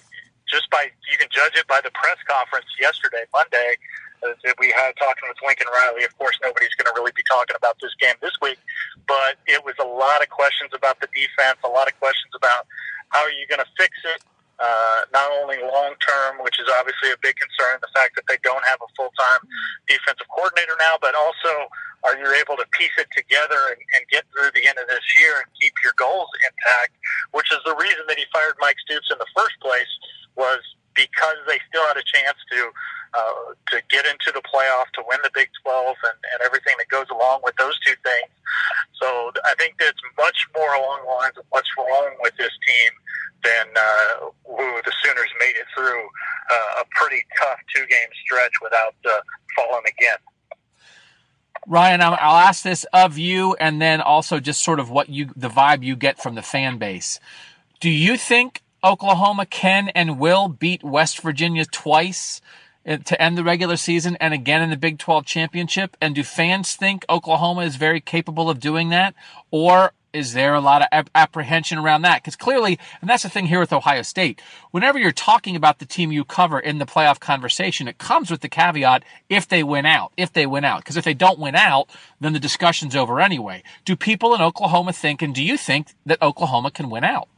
[0.48, 3.76] just by you can judge it by the press conference yesterday, Monday.
[4.22, 6.04] That we had talking with Lincoln Riley.
[6.04, 8.58] Of course, nobody's going to really be talking about this game this week,
[9.08, 12.70] but it was a lot of questions about the defense, a lot of questions about
[13.12, 14.20] how are you going to fix it.
[14.60, 18.38] Uh, not only long term, which is obviously a big concern, the fact that they
[18.46, 19.42] don't have a full time
[19.88, 21.66] defensive coordinator now, but also
[22.04, 25.02] are you able to piece it together and, and get through the end of this
[25.18, 26.94] year and keep your goals intact,
[27.34, 29.90] which is the reason that he fired Mike Stoops in the first place
[30.38, 30.62] was
[30.94, 32.70] because they still had a chance to
[33.14, 36.88] uh, to get into the playoff, to win the Big 12, and, and everything that
[36.88, 38.32] goes along with those two things.
[39.00, 42.90] So I think that's much more along the lines of what's wrong with this team
[43.44, 48.52] than uh, who the Sooners made it through uh, a pretty tough two game stretch
[48.62, 49.20] without uh,
[49.56, 50.16] falling again.
[51.66, 55.48] Ryan, I'll ask this of you, and then also just sort of what you, the
[55.48, 57.20] vibe you get from the fan base.
[57.78, 62.40] Do you think Oklahoma can and will beat West Virginia twice
[62.84, 65.96] eh, to end the regular season and again in the Big 12 championship?
[66.00, 69.14] And do fans think Oklahoma is very capable of doing that?
[69.50, 72.22] Or Is there a lot of apprehension around that?
[72.22, 75.86] Because clearly, and that's the thing here with Ohio State, whenever you're talking about the
[75.86, 79.86] team you cover in the playoff conversation, it comes with the caveat if they win
[79.86, 80.80] out, if they win out.
[80.80, 81.88] Because if they don't win out,
[82.20, 83.62] then the discussion's over anyway.
[83.86, 87.28] Do people in Oklahoma think, and do you think that Oklahoma can win out?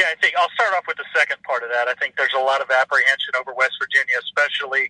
[0.00, 1.84] Yeah, I think I'll start off with the second part of that.
[1.84, 4.88] I think there's a lot of apprehension over West Virginia, especially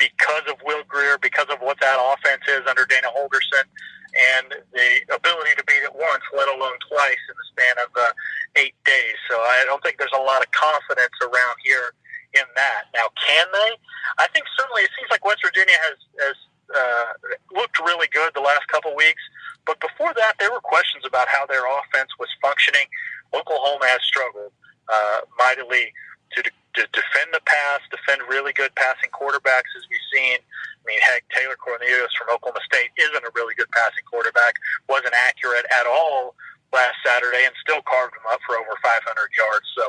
[0.00, 3.68] because of Will Grier, because of what that offense is under Dana Holgorsen,
[4.16, 8.16] and the ability to beat it once, let alone twice, in the span of uh,
[8.56, 9.20] eight days.
[9.28, 11.92] So I don't think there's a lot of confidence around here
[12.32, 12.88] in that.
[12.96, 13.76] Now, can they?
[14.16, 16.36] I think certainly it seems like West Virginia has has
[16.72, 17.12] uh,
[17.52, 19.20] looked really good the last couple weeks,
[19.66, 22.86] but before that, there were questions about how their offense was functioning.
[23.34, 24.52] Oklahoma has struggled
[24.88, 25.92] uh, mightily
[26.34, 30.38] to, to defend the pass, defend really good passing quarterbacks, as we've seen.
[30.38, 34.54] I mean, heck, Taylor Cornelius from Oklahoma State isn't a really good passing quarterback,
[34.88, 36.34] wasn't accurate at all
[36.72, 39.02] last Saturday, and still carved him up for over 500
[39.36, 39.66] yards.
[39.76, 39.84] So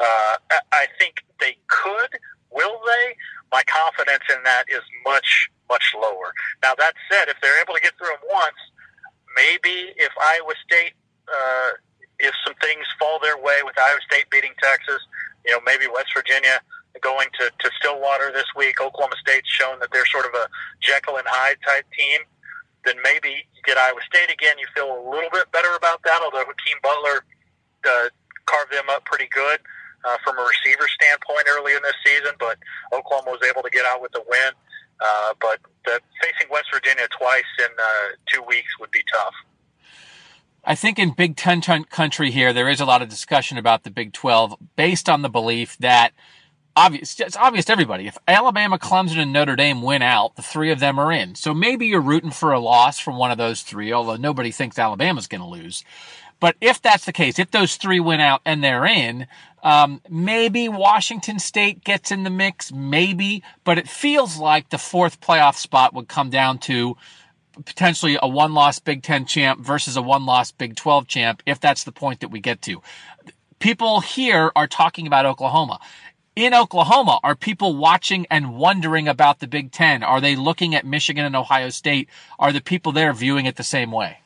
[0.00, 0.34] uh,
[0.72, 2.14] I think they could.
[2.50, 3.14] Will they?
[3.52, 6.32] My confidence in that is much, much lower.
[6.62, 8.60] Now, that said, if they're able to get through them once,
[9.40, 10.92] maybe if Iowa State,
[11.28, 11.70] uh,
[12.18, 15.00] if some things fall their way with Iowa State beating Texas,
[15.46, 16.60] you know, maybe West Virginia
[17.00, 18.80] going to, to Stillwater this week.
[18.80, 20.48] Oklahoma State's shown that they're sort of a
[20.80, 22.20] Jekyll and Hyde type team.
[22.84, 24.58] Then maybe you get Iowa State again.
[24.58, 26.20] You feel a little bit better about that.
[26.24, 27.24] Although Hakeem Butler
[27.86, 28.08] uh,
[28.44, 29.60] carved them up pretty good
[30.04, 32.58] uh, from a receiver standpoint early in this season, but
[32.92, 34.52] Oklahoma was able to get out with the win.
[35.00, 36.00] Uh, but the,
[36.50, 39.34] West Virginia twice in uh, two weeks would be tough.
[40.64, 43.90] I think in Big Ten country here, there is a lot of discussion about the
[43.90, 46.12] Big 12 based on the belief that
[46.76, 48.06] obvious, it's obvious to everybody.
[48.06, 51.34] If Alabama, Clemson, and Notre Dame win out, the three of them are in.
[51.34, 54.78] So maybe you're rooting for a loss from one of those three, although nobody thinks
[54.78, 55.82] Alabama's going to lose.
[56.40, 59.26] But if that's the case, if those three win out and they're in,
[59.62, 65.20] um, maybe Washington State gets in the mix, maybe, but it feels like the fourth
[65.20, 66.96] playoff spot would come down to
[67.64, 71.60] potentially a one loss Big Ten champ versus a one loss Big 12 champ, if
[71.60, 72.82] that's the point that we get to.
[73.58, 75.78] People here are talking about Oklahoma.
[76.36, 80.02] In Oklahoma, are people watching and wondering about the Big Ten?
[80.02, 82.08] Are they looking at Michigan and Ohio State?
[82.38, 84.20] Are the people there viewing it the same way?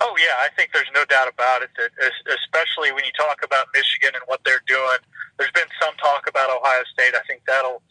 [0.00, 1.70] Oh yeah, I think there's no doubt about it.
[1.76, 1.90] That
[2.26, 4.98] especially when you talk about Michigan and what they're doing,
[5.38, 7.14] there's been some talk about Ohio State.
[7.14, 7.82] I think that'll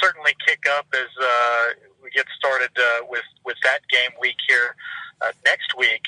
[0.00, 1.64] certainly kick up as uh,
[2.02, 4.76] we get started uh, with with that game week here
[5.22, 6.02] uh, next week.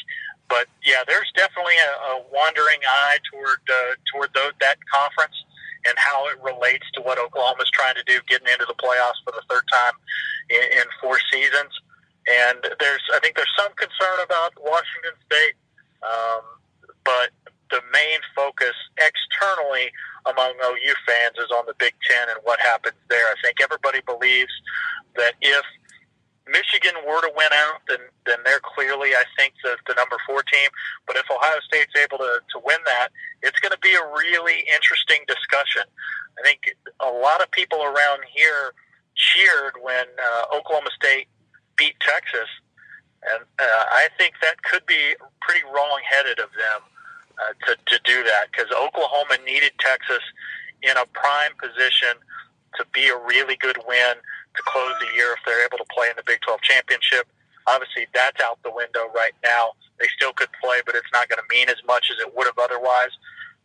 [0.49, 5.37] But yeah, there's definitely a, a wandering eye toward uh, toward the, that conference
[5.87, 9.33] and how it relates to what Oklahoma's trying to do, getting into the playoffs for
[9.33, 9.95] the third time
[10.51, 11.73] in, in four seasons.
[12.29, 15.57] And there's, I think there's some concern about Washington State,
[16.05, 16.45] um,
[17.05, 17.33] but
[17.71, 19.91] the main focus externally
[20.27, 23.25] among OU fans is on the Big Ten and what happens there.
[23.25, 24.53] I think everybody believes
[25.17, 25.65] that if
[26.51, 30.43] Michigan were to win out, then then they're clearly, I think, the, the number four
[30.43, 30.69] team.
[31.07, 33.09] But if Ohio State's able to, to win that,
[33.43, 35.83] it's going to be a really interesting discussion.
[36.39, 38.75] I think a lot of people around here
[39.15, 41.29] cheered when uh, Oklahoma State
[41.81, 42.53] beat Texas,
[43.25, 46.81] and uh, I think that could be pretty wrong-headed of them
[47.41, 50.21] uh, to, to do that because Oklahoma needed Texas
[50.85, 52.21] in a prime position
[52.77, 56.13] to be a really good win to close the year if they're able to play
[56.13, 57.25] in the Big 12 championship.
[57.67, 59.73] Obviously, that's out the window right now.
[59.99, 62.47] They still could play, but it's not going to mean as much as it would
[62.47, 63.13] have otherwise.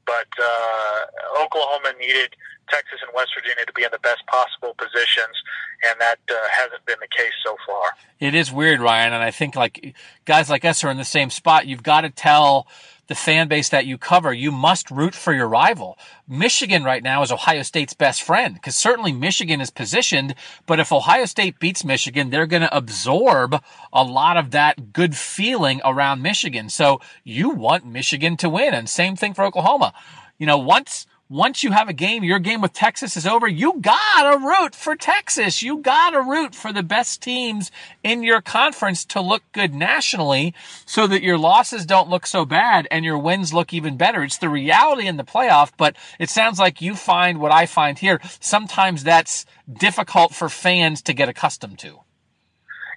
[0.05, 2.35] But uh, Oklahoma needed
[2.69, 5.35] Texas and West Virginia to be in the best possible positions,
[5.83, 7.91] and that uh, hasn't been the case so far.
[8.19, 11.29] It is weird, Ryan, and I think like guys like us are in the same
[11.29, 11.67] spot.
[11.67, 12.67] You've got to tell
[13.07, 15.97] the fan base that you cover, you must root for your rival.
[16.27, 20.91] Michigan right now is Ohio State's best friend because certainly Michigan is positioned, but if
[20.91, 23.61] Ohio State beats Michigan, they're going to absorb
[23.93, 26.69] a lot of that good feeling around Michigan.
[26.69, 29.93] So you want Michigan to win and same thing for Oklahoma.
[30.37, 33.79] You know, once, once you have a game, your game with Texas is over, you
[33.81, 35.63] gotta root for Texas.
[35.63, 37.71] You gotta root for the best teams
[38.03, 40.53] in your conference to look good nationally
[40.85, 44.23] so that your losses don't look so bad and your wins look even better.
[44.23, 47.97] It's the reality in the playoff, but it sounds like you find what I find
[47.97, 48.19] here.
[48.39, 52.01] Sometimes that's difficult for fans to get accustomed to.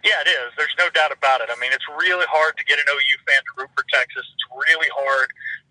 [0.04, 0.52] Yeah, it is.
[0.56, 1.48] There's no doubt about it.
[1.50, 4.22] I mean, it's really hard to get an OU fan to root for Texas.
[4.22, 5.28] It's really hard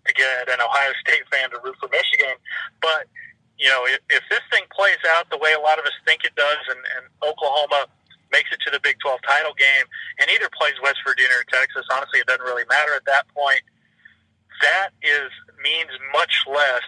[0.08, 2.34] to get an Ohio State fan to root for Michigan.
[2.80, 3.06] But
[3.58, 6.24] you know, if, if this thing plays out the way a lot of us think
[6.24, 7.90] it does, and, and Oklahoma
[8.30, 9.84] makes it to the Big 12 title game,
[10.22, 11.84] and either plays West Virginia or Texas.
[11.90, 13.62] Honestly, it doesn't really matter at that point.
[14.62, 15.30] That is
[15.62, 16.86] means much less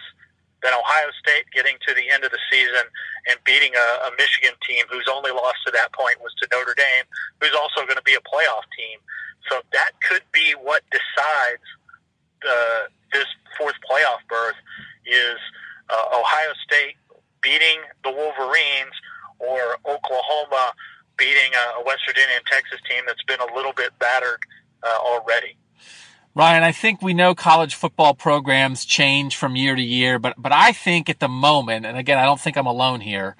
[0.63, 2.85] than Ohio State getting to the end of the season
[3.27, 6.77] and beating a, a Michigan team whose only loss to that point was to Notre
[6.77, 7.05] Dame,
[7.41, 9.01] who's also going to be a playoff team.
[9.49, 11.65] So that could be what decides
[12.41, 13.25] the, this
[13.57, 14.55] fourth playoff berth
[15.05, 15.37] is
[15.89, 16.95] uh, Ohio State
[17.41, 18.93] beating the Wolverines
[19.39, 20.73] or Oklahoma
[21.17, 24.39] beating a West Virginia and Texas team that's been a little bit battered
[24.83, 25.57] uh, already.
[26.33, 30.53] Ryan, I think we know college football programs change from year to year, but but
[30.53, 33.35] I think at the moment, and again, I don't think I'm alone here.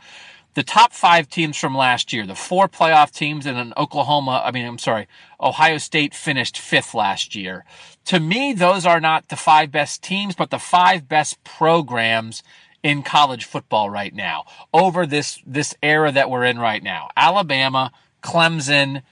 [0.54, 4.52] The top five teams from last year, the four playoff teams, and then Oklahoma, I
[4.52, 5.08] mean, I'm sorry,
[5.40, 7.64] Ohio State finished fifth last year.
[8.06, 12.44] To me, those are not the five best teams, but the five best programs
[12.84, 17.10] in college football right now over this, this era that we're in right now.
[17.16, 17.92] Alabama,
[18.22, 19.04] Clemson,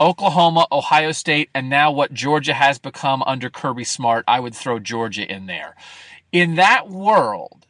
[0.00, 4.78] Oklahoma, Ohio State, and now what Georgia has become under Kirby Smart, I would throw
[4.78, 5.76] Georgia in there.
[6.32, 7.64] In that world,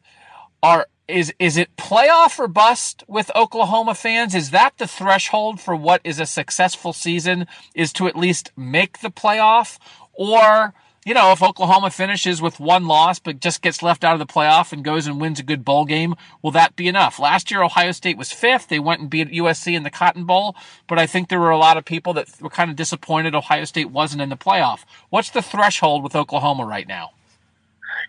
[0.64, 4.34] are is is it playoff or bust with Oklahoma fans?
[4.34, 7.46] Is that the threshold for what is a successful season?
[7.74, 9.78] Is to at least make the playoff,
[10.12, 10.72] or
[11.04, 14.32] you know, if Oklahoma finishes with one loss but just gets left out of the
[14.32, 17.18] playoff and goes and wins a good bowl game, will that be enough?
[17.18, 18.68] Last year, Ohio State was fifth.
[18.68, 21.58] They went and beat USC in the Cotton Bowl, but I think there were a
[21.58, 24.84] lot of people that were kind of disappointed Ohio State wasn't in the playoff.
[25.10, 27.10] What's the threshold with Oklahoma right now?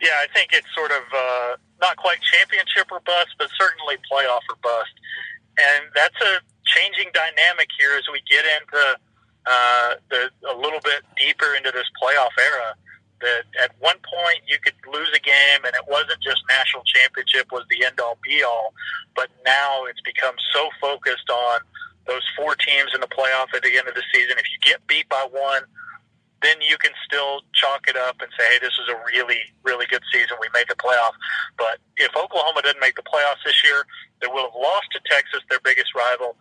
[0.01, 4.43] Yeah, I think it's sort of uh, not quite championship or bust, but certainly playoff
[4.49, 4.93] or bust.
[5.57, 8.83] And that's a changing dynamic here as we get into
[9.45, 12.75] uh, the, a little bit deeper into this playoff era
[13.21, 17.47] that at one point you could lose a game and it wasn't just national championship
[17.51, 18.73] was the end all be all,
[19.15, 21.61] but now it's become so focused on
[22.07, 24.37] those four teams in the playoff at the end of the season.
[24.37, 25.63] If you get beat by one,
[26.41, 29.85] then you can still chalk it up and say, hey, this was a really, really
[29.87, 30.37] good season.
[30.41, 31.15] We made the playoff.
[31.57, 33.85] But if Oklahoma didn't make the playoffs this year,
[34.21, 36.35] they will have lost to Texas, their biggest rival,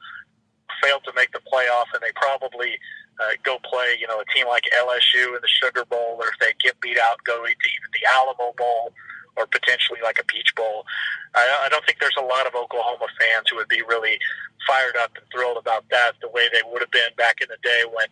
[0.83, 2.77] failed to make the playoff, and they probably
[3.21, 6.39] uh, go play, you know, a team like LSU in the Sugar Bowl, or if
[6.41, 8.93] they get beat out, go to even the Alamo Bowl
[9.37, 10.85] or potentially like a Peach Bowl.
[11.35, 14.19] I, I don't think there's a lot of Oklahoma fans who would be really
[14.67, 17.59] fired up and thrilled about that the way they would have been back in the
[17.63, 18.07] day when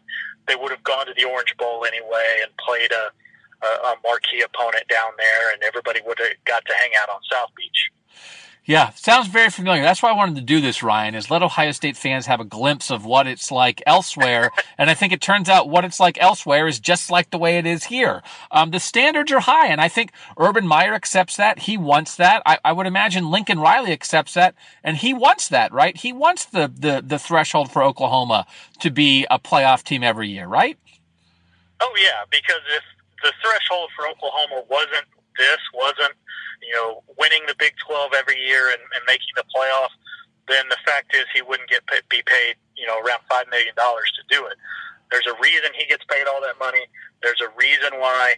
[0.46, 3.10] they would have gone to the Orange Bowl anyway and played a,
[3.64, 7.20] a, a marquee opponent down there, and everybody would have got to hang out on
[7.30, 7.90] South Beach.
[8.64, 9.82] Yeah, sounds very familiar.
[9.82, 12.44] That's why I wanted to do this, Ryan, is let Ohio State fans have a
[12.44, 14.52] glimpse of what it's like elsewhere.
[14.78, 17.58] and I think it turns out what it's like elsewhere is just like the way
[17.58, 18.22] it is here.
[18.52, 21.58] Um, the standards are high, and I think Urban Meyer accepts that.
[21.60, 22.40] He wants that.
[22.46, 24.54] I, I, would imagine Lincoln Riley accepts that,
[24.84, 25.96] and he wants that, right?
[25.96, 28.46] He wants the, the, the threshold for Oklahoma
[28.78, 30.78] to be a playoff team every year, right?
[31.80, 32.84] Oh, yeah, because if
[33.24, 35.06] the threshold for Oklahoma wasn't
[35.36, 36.12] this, wasn't
[36.62, 39.90] you know, winning the Big 12 every year and, and making the playoff,
[40.48, 44.22] then the fact is he wouldn't get be paid, you know, around $5 million to
[44.30, 44.56] do it.
[45.10, 46.82] There's a reason he gets paid all that money.
[47.22, 48.34] There's a reason why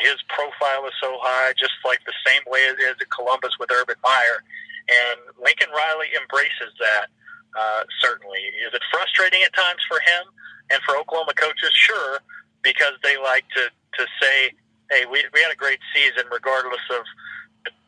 [0.00, 3.70] his profile is so high, just like the same way it is at Columbus with
[3.70, 4.42] Urban Meyer.
[4.88, 7.12] And Lincoln Riley embraces that,
[7.54, 8.40] uh, certainly.
[8.64, 10.32] Is it frustrating at times for him
[10.72, 11.70] and for Oklahoma coaches?
[11.76, 12.20] Sure,
[12.64, 14.56] because they like to, to say,
[14.90, 17.04] hey, we, we had a great season regardless of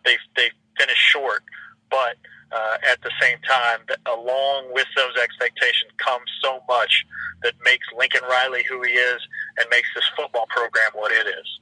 [0.04, 1.42] they they finished short,
[1.90, 2.16] but
[2.52, 7.06] uh, at the same time, along with those expectations comes so much
[7.42, 9.20] that makes Lincoln Riley who he is
[9.58, 11.60] and makes this football program what it is.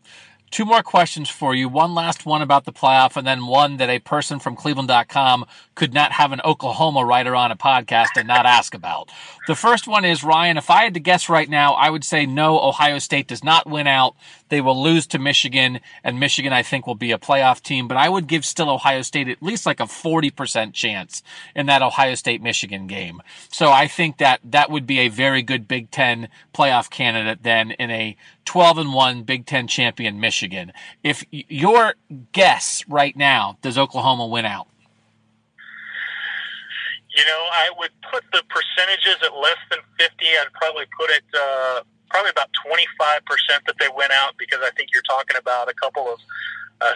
[0.51, 1.69] Two more questions for you.
[1.69, 5.45] One last one about the playoff, and then one that a person from Cleveland.com
[5.75, 9.11] could not have an Oklahoma writer on a podcast and not ask about.
[9.47, 12.25] The first one is Ryan, if I had to guess right now, I would say
[12.25, 14.17] no, Ohio State does not win out.
[14.49, 17.97] They will lose to Michigan, and Michigan, I think, will be a playoff team, but
[17.97, 21.23] I would give still Ohio State at least like a 40% chance
[21.55, 23.21] in that Ohio State Michigan game.
[23.51, 27.73] So I think that that would be a very good Big Ten playoff candidate then
[27.73, 30.73] in a 12 and 1 Big Ten champion Michigan.
[31.03, 31.95] If your
[32.33, 34.69] guess right now, does Oklahoma win out?
[37.17, 40.15] You know, I would put the percentages at less than 50.
[40.25, 41.81] I'd probably put it uh,
[42.11, 43.23] probably about 25%
[43.67, 46.19] that they win out because I think you're talking about a couple of
[46.81, 46.95] uh,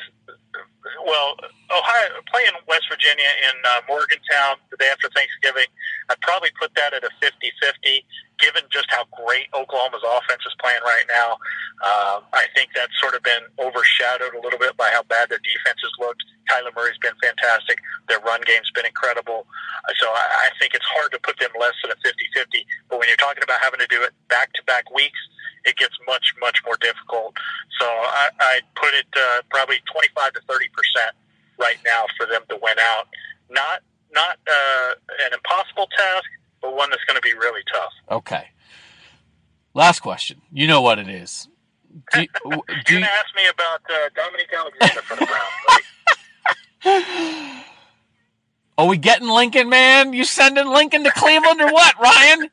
[1.07, 1.37] well,
[1.71, 5.67] Ohio playing West Virginia in uh, Morgantown the day after Thanksgiving,
[6.11, 8.05] I'd probably put that at a 50-50.
[8.41, 11.39] Given just how great Oklahoma's offense is playing right now,
[11.79, 15.39] uh, I think that's sort of been overshadowed a little bit by how bad their
[15.47, 16.27] defense has looked.
[16.51, 17.79] Kyler Murray's been fantastic.
[18.11, 19.47] Their run game's been incredible.
[19.95, 22.67] So I, I think it's hard to put them less than a 50-50.
[22.91, 23.02] But when you're
[23.33, 25.19] talking about having to do it back-to-back weeks,
[25.65, 27.35] it gets much, much more difficult.
[27.81, 31.17] So I, I'd put it uh, probably 25 to 30 percent
[31.59, 33.07] right now for them to win out.
[33.51, 33.81] Not
[34.13, 34.95] not uh,
[35.27, 36.25] an impossible task,
[36.61, 37.93] but one that's going to be really tough.
[38.11, 38.49] Okay.
[39.73, 40.43] Last question.
[40.53, 41.49] You know what it is.
[42.13, 45.83] Do, you- do You're you- to ask me about uh, Dominic Alexander for the Browns,
[46.85, 47.65] right?
[48.79, 50.13] are we getting Lincoln, man?
[50.13, 52.51] You sending Lincoln to Cleveland or what, Ryan?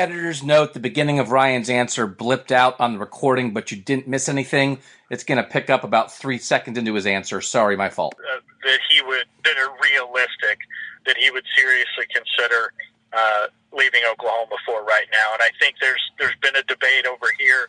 [0.00, 4.08] Editor's note the beginning of Ryan's answer blipped out on the recording, but you didn't
[4.08, 4.78] miss anything.
[5.10, 7.42] It's going to pick up about three seconds into his answer.
[7.42, 8.14] Sorry, my fault.
[8.16, 10.60] uh, that he would that are realistic
[11.04, 12.72] that he would seriously consider
[13.12, 15.34] uh, leaving Oklahoma for right now.
[15.34, 17.68] And I think there's there's been a debate over here,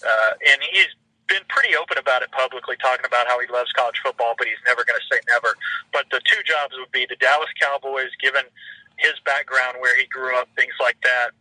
[0.00, 0.88] uh, and he's
[1.28, 4.64] been pretty open about it publicly, talking about how he loves college football, but he's
[4.64, 5.52] never going to say never.
[5.92, 8.48] But the two jobs would be the Dallas Cowboys, given
[8.96, 11.36] his background, where he grew up, things like that,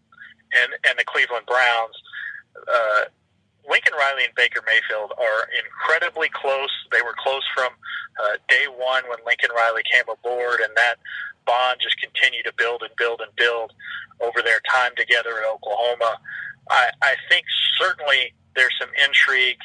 [0.53, 1.95] and and the Cleveland Browns.
[2.55, 3.05] Uh,
[3.67, 6.69] Lincoln Riley and Baker Mayfield are incredibly close.
[6.91, 7.73] They were close from
[8.21, 10.95] uh, day one when Lincoln Riley came aboard, and that
[11.45, 13.73] bond just continued to build and build and build
[14.21, 16.17] over their time together at Oklahoma.
[16.69, 17.45] I, I think
[17.77, 19.59] certainly there's some intrigue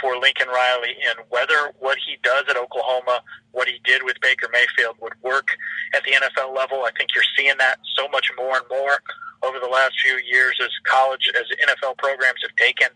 [0.00, 3.22] for Lincoln Riley in whether what he does at Oklahoma,
[3.52, 5.48] what he did with Baker Mayfield, would work
[5.94, 6.84] at the NFL level.
[6.84, 9.00] I think you're seeing that so much more and more
[9.42, 12.88] over the last few years as college, as NFL programs have taken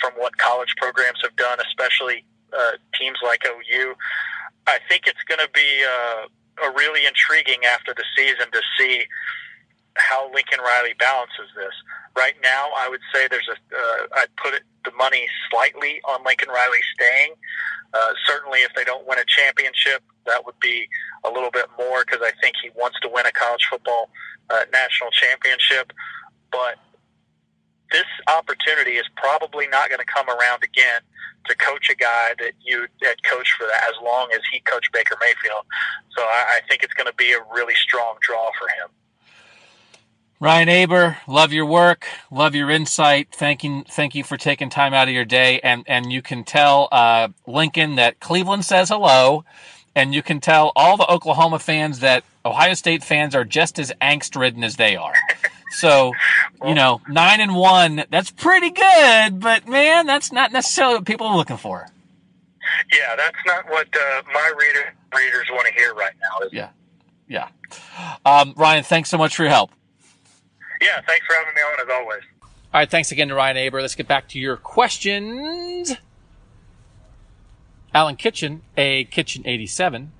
[0.00, 2.24] from what college programs have done, especially
[2.56, 3.94] uh, teams like OU.
[4.66, 9.04] I think it's going to be uh, a really intriguing after the season to see
[9.98, 11.74] how Lincoln Riley balances this.
[12.16, 13.58] Right now, I would say there's a.
[13.74, 17.34] Uh, I'd put it, the money slightly on Lincoln Riley staying.
[17.94, 20.88] Uh, certainly, if they don't win a championship, that would be
[21.24, 24.10] a little bit more because I think he wants to win a college football
[24.50, 25.92] uh, national championship.
[26.50, 26.76] But
[27.90, 31.00] this opportunity is probably not going to come around again
[31.46, 34.92] to coach a guy that you had coached for that as long as he coached
[34.92, 35.64] Baker Mayfield.
[36.16, 38.90] So I, I think it's going to be a really strong draw for him.
[40.40, 43.28] Ryan Aber, love your work, love your insight.
[43.32, 45.58] Thank you, thank you for taking time out of your day.
[45.60, 49.44] And and you can tell uh, Lincoln that Cleveland says hello,
[49.96, 53.92] and you can tell all the Oklahoma fans that Ohio State fans are just as
[54.00, 55.14] angst ridden as they are.
[55.70, 56.12] So,
[56.64, 61.26] you know, nine and one, that's pretty good, but man, that's not necessarily what people
[61.26, 61.86] are looking for.
[62.92, 66.46] Yeah, that's not what uh, my reader, readers want to hear right now.
[66.46, 66.70] Is Yeah,
[67.28, 67.48] yeah.
[68.24, 69.70] Um, Ryan, thanks so much for your help.
[70.80, 72.22] Yeah, thanks for having me on as always.
[72.42, 73.80] All right, thanks again to Ryan Aber.
[73.80, 75.92] Let's get back to your questions.
[77.94, 80.12] Alan Kitchen, a Kitchen 87.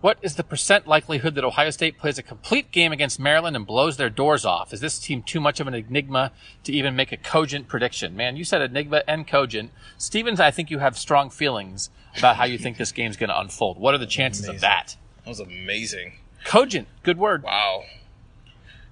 [0.00, 3.66] What is the percent likelihood that Ohio State plays a complete game against Maryland and
[3.66, 4.72] blows their doors off?
[4.72, 6.32] Is this team too much of an enigma
[6.64, 8.14] to even make a cogent prediction?
[8.14, 9.70] Man, you said enigma and cogent.
[9.96, 11.88] Stevens, I think you have strong feelings
[12.18, 13.78] about how you think this game's going to unfold.
[13.78, 14.96] What are the chances of that?
[15.24, 16.18] That was amazing.
[16.44, 17.42] Cogent, good word.
[17.42, 17.84] Wow.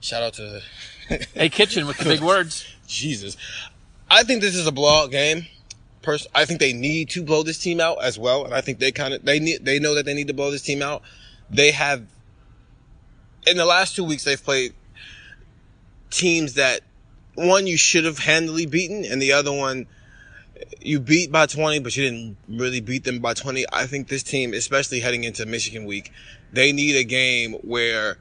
[0.03, 0.61] Shout out to
[1.37, 2.67] A Kitchen with the big words.
[2.87, 3.37] Jesus.
[4.11, 5.47] I think this is a blowout game.
[6.03, 8.81] Pers- I think they need to blow this team out as well, and I think
[8.81, 11.03] they kind of they need they know that they need to blow this team out.
[11.49, 12.05] They have
[13.47, 14.75] in the last two weeks they've played
[16.11, 16.81] teams that
[17.35, 19.87] one you should have handily beaten, and the other one
[20.81, 23.65] you beat by 20, but you didn't really beat them by 20.
[23.73, 26.13] I think this team, especially heading into Michigan week,
[26.53, 28.19] they need a game where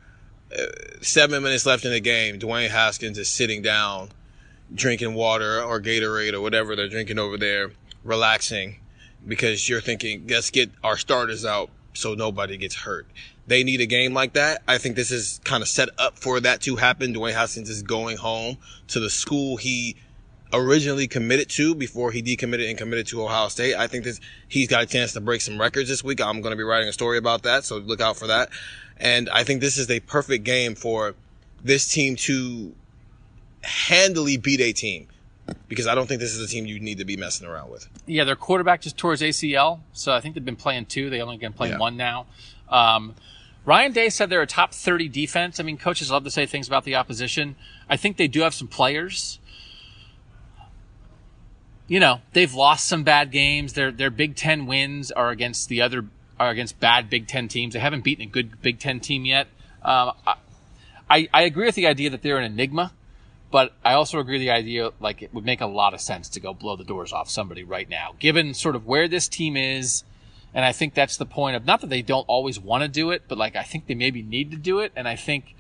[1.01, 4.09] seven minutes left in the game, Dwayne Haskins is sitting down,
[4.73, 7.71] drinking water or Gatorade or whatever they're drinking over there,
[8.03, 8.79] relaxing,
[9.27, 13.07] because you're thinking, let's get our starters out so nobody gets hurt.
[13.47, 14.61] They need a game like that.
[14.67, 17.13] I think this is kind of set up for that to happen.
[17.13, 19.97] Dwayne Haskins is going home to the school he
[20.53, 23.75] originally committed to before he decommitted and committed to Ohio State.
[23.75, 26.21] I think this, he's got a chance to break some records this week.
[26.21, 27.63] I'm going to be writing a story about that.
[27.63, 28.49] So look out for that.
[29.01, 31.15] And I think this is a perfect game for
[31.63, 32.73] this team to
[33.63, 35.07] handily beat a team
[35.67, 37.87] because I don't think this is a team you need to be messing around with.
[38.05, 41.09] Yeah, their quarterback just tore his ACL, so I think they've been playing two.
[41.09, 41.79] They only can play Yeah.
[41.79, 42.27] one now.
[42.69, 43.15] Um,
[43.65, 45.59] Ryan Day said they're a top 30 defense.
[45.59, 47.55] I mean, coaches love to say things about the opposition.
[47.89, 49.39] I think they do have some players.
[51.87, 53.73] You know, they've lost some bad games.
[53.73, 56.05] Their their Big Ten wins are against the other
[56.41, 57.73] are against bad Big Ten teams.
[57.73, 59.47] They haven't beaten a good Big Ten team yet.
[59.83, 60.11] Um,
[61.09, 62.93] I, I, agree with the idea that they're an enigma,
[63.49, 66.29] but I also agree with the idea like it would make a lot of sense
[66.29, 69.57] to go blow the doors off somebody right now, given sort of where this team
[69.57, 70.03] is.
[70.53, 73.11] And I think that's the point of not that they don't always want to do
[73.11, 74.91] it, but like I think they maybe need to do it.
[74.95, 75.55] And I think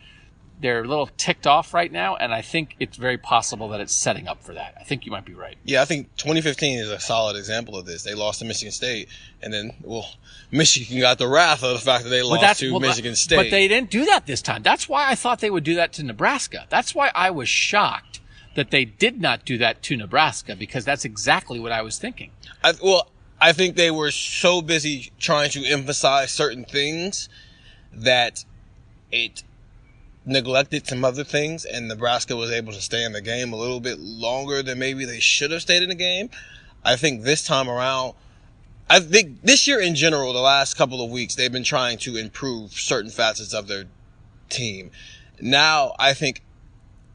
[0.61, 2.15] they're a little ticked off right now.
[2.15, 4.75] And I think it's very possible that it's setting up for that.
[4.79, 5.57] I think you might be right.
[5.63, 8.03] Yeah, I think 2015 is a solid example of this.
[8.03, 9.09] They lost to Michigan State,
[9.41, 10.05] and then well,
[10.51, 13.35] Michigan got the wrath of the fact that they lost to well, Michigan State.
[13.35, 14.63] But they didn't do that this time.
[14.63, 16.67] That's why I thought they would do that to Nebraska.
[16.69, 18.19] That's why I was shocked
[18.55, 22.31] that they did not do that to Nebraska because that's exactly what I was thinking.
[22.63, 23.07] I, well,
[23.39, 27.29] I think they were so busy trying to emphasize certain things
[27.93, 28.45] that
[29.11, 29.43] it
[30.31, 33.79] neglected some other things, and Nebraska was able to stay in the game a little
[33.79, 36.29] bit longer than maybe they should have stayed in the game.
[36.83, 38.13] I think this time around,
[38.89, 42.17] I think this year in general, the last couple of weeks, they've been trying to
[42.17, 43.85] improve certain facets of their
[44.49, 44.91] team.
[45.39, 46.41] Now, I think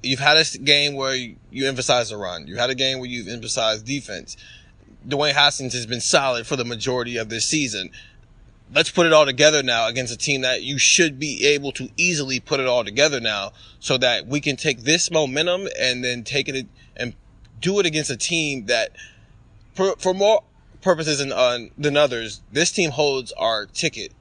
[0.02, 2.46] you've had a game where you, emphasize the run.
[2.46, 4.36] You had a game where you've emphasized defense.
[5.06, 7.90] Dwayne Haskins has been solid for the majority of this season.
[8.74, 11.88] Let's put it all together now against a team that you should be able to
[11.96, 16.24] easily put it all together now so that we can take this momentum and then
[16.24, 17.14] take it and
[17.60, 18.90] do it against a team that
[19.74, 20.42] for, for more
[20.80, 24.12] purposes than, uh, than others, this team holds our ticket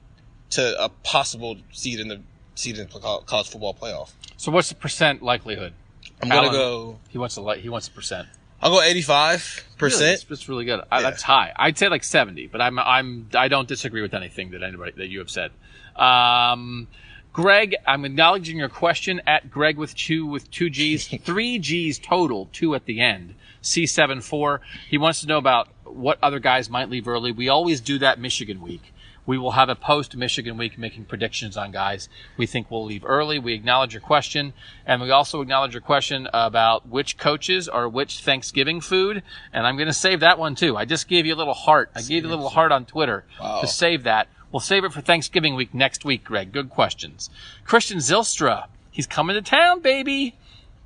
[0.51, 2.21] to a possible seed in the
[2.55, 4.11] seed in the college football playoff.
[4.37, 5.73] So what's the percent likelihood?
[6.21, 6.99] I'm gonna Alan, go.
[7.09, 8.27] He wants a he wants a percent.
[8.61, 10.25] I'll go 85 percent.
[10.29, 10.81] That's, really good.
[10.91, 11.09] I, Yeah.
[11.09, 11.53] That's high.
[11.55, 15.07] I'd say like seventy, but I'm I'm I don't disagree with anything that anybody that
[15.07, 15.51] you have said.
[15.95, 16.87] Um,
[17.33, 22.49] Greg, I'm acknowledging your question at Greg with two with two G's, three G's total,
[22.51, 23.35] two at the end.
[23.61, 24.61] C seven four.
[24.89, 27.31] He wants to know about what other guys might leave early.
[27.31, 28.93] We always do that Michigan week.
[29.26, 33.03] We will have a post Michigan week making predictions on guys we think will leave
[33.05, 33.39] early.
[33.39, 34.53] We acknowledge your question,
[34.86, 39.23] and we also acknowledge your question about which coaches or which Thanksgiving food.
[39.51, 40.78] And I'm going to save that one too.
[40.78, 41.89] I just gave you a little heart.
[41.95, 43.26] I gave you a little heart on Twitter
[43.61, 44.28] to save that.
[44.51, 46.51] We'll save it for Thanksgiving week next week, Greg.
[46.51, 47.30] Good questions.
[47.65, 50.36] Christian Zilstra, he's coming to town, baby.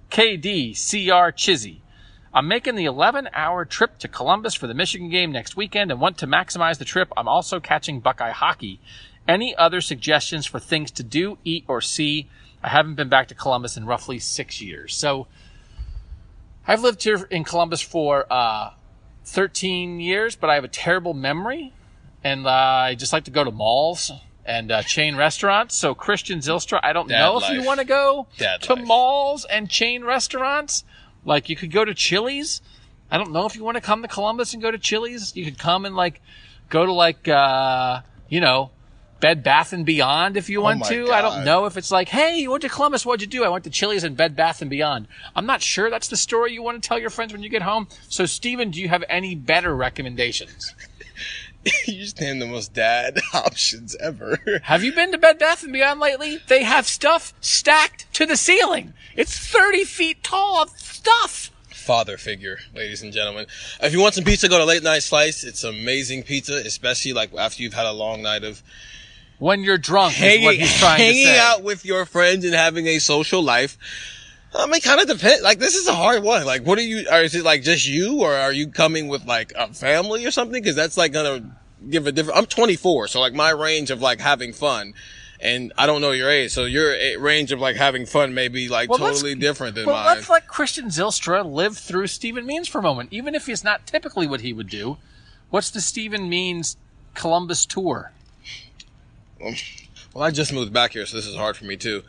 [0.10, 1.82] KD, CR Chizzy.
[2.34, 6.00] I'm making the 11 hour trip to Columbus for the Michigan game next weekend and
[6.00, 7.12] want to maximize the trip.
[7.18, 8.80] I'm also catching Buckeye hockey.
[9.28, 12.30] Any other suggestions for things to do, eat, or see?
[12.64, 14.96] I haven't been back to Columbus in roughly six years.
[14.96, 15.28] So
[16.68, 18.72] I've lived here in Columbus for uh,
[19.26, 21.74] 13 years, but I have a terrible memory.
[22.24, 24.12] And uh, I just like to go to malls
[24.46, 25.76] and uh, chain restaurants.
[25.76, 28.86] So Christian Zilstra, I don't Dad know if you want to go Dad to life.
[28.86, 30.84] malls and chain restaurants.
[31.26, 32.62] Like you could go to Chili's.
[33.12, 35.36] I don't know if you want to come to Columbus and go to Chili's.
[35.36, 36.22] You could come and like
[36.70, 38.72] go to like uh you know
[39.20, 41.12] Bed Bath and Beyond if you want my to.
[41.12, 43.44] I don't know if it's like, hey, you went to Columbus, what'd you do?
[43.44, 45.08] I went to Chili's and Bed Bath and Beyond.
[45.36, 47.62] I'm not sure that's the story you want to tell your friends when you get
[47.62, 47.88] home.
[48.08, 50.74] So Steven, do you have any better recommendations?
[51.86, 54.40] you just named the most dad options ever.
[54.64, 56.40] Have you been to Bed Bath and Beyond lately?
[56.48, 58.94] They have stuff stacked to the ceiling.
[59.16, 61.52] It's 30 feet tall of stuff.
[61.70, 63.48] Father figure, ladies and gentlemen.
[63.82, 65.44] If you want some pizza, go to Late Night Slice.
[65.44, 68.62] It's amazing pizza, especially like after you've had a long night of
[69.40, 71.40] When you're drunk is what hanging, hanging to say.
[71.40, 73.78] out with your friends and having a social life.
[74.56, 75.44] I mean, kind of depend.
[75.44, 76.46] Like, this is a hard one.
[76.46, 77.06] Like, what are you?
[77.12, 80.32] Or is it like just you, or are you coming with like a family or
[80.32, 80.62] something?
[80.62, 81.56] Because that's like gonna
[81.90, 82.38] give a different.
[82.38, 84.94] I'm 24, so like my range of like having fun,
[85.40, 88.48] and I don't know your age, so your eh, range of like having fun may
[88.48, 90.18] be like Well, totally different than Well, mine.
[90.18, 93.86] let's let Christian Zilstra live through Stephen Means for a moment, even if it's not
[93.86, 94.98] typically what he would do.
[95.52, 96.76] What's the Stephen Means
[97.14, 98.12] Columbus tour?
[100.14, 102.04] Well, I just moved back here, so this is hard for me too.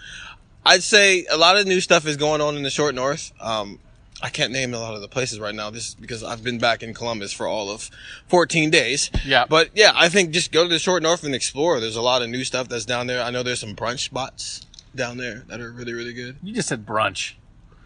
[0.65, 3.33] I'd say a lot of new stuff is going on in the short north.
[3.41, 3.79] Um,
[4.23, 6.83] I can't name a lot of the places right now, just because I've been back
[6.83, 7.91] in Columbus for all of
[8.29, 9.11] 14 days.
[9.25, 9.47] Yeah.
[9.49, 11.81] But yeah, I think just go to the short north and explore.
[11.81, 13.23] There's a lot of new stuff that's down there.
[13.23, 16.37] I know there's some brunch spots down there that are really, really good.
[16.43, 17.35] You just said brunch.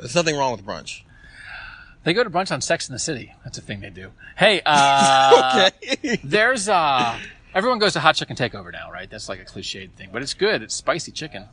[0.00, 1.02] There's nothing wrong with brunch.
[2.02, 3.32] They go to brunch on Sex in the City.
[3.44, 4.10] That's a thing they do.
[4.36, 6.18] Hey, uh, Okay.
[6.24, 7.16] there's uh,
[7.54, 9.08] everyone goes to Hot Chicken Takeover now, right?
[9.08, 10.62] That's like a cliched thing, but it's good.
[10.62, 11.46] It's spicy chicken.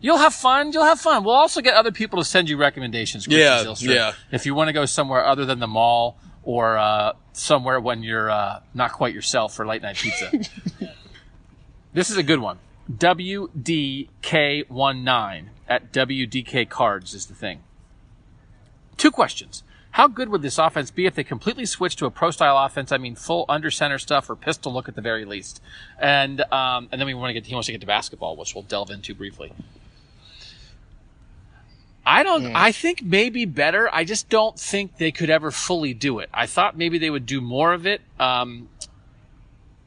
[0.00, 0.70] You'll have fun.
[0.72, 1.24] You'll have fun.
[1.24, 3.26] We'll also get other people to send you recommendations.
[3.26, 4.12] Christian Yeah, Zilstra, yeah.
[4.30, 8.30] If you want to go somewhere other than the mall or uh, somewhere when you're
[8.30, 10.30] uh, not quite yourself for late night pizza.
[11.92, 12.58] this is a good one.
[12.90, 17.60] WDK19 at WDK Cards is the thing.
[18.96, 19.64] Two questions.
[19.92, 22.92] How good would this offense be if they completely switched to a pro style offense?
[22.92, 25.60] I mean, full under center stuff or pistol look at the very least.
[25.98, 28.54] And um, and then we want to get he wants to get to basketball, which
[28.54, 29.52] we'll delve into briefly.
[32.08, 32.46] I don't.
[32.56, 33.88] I think maybe better.
[33.92, 36.30] I just don't think they could ever fully do it.
[36.32, 38.00] I thought maybe they would do more of it.
[38.18, 38.70] Um,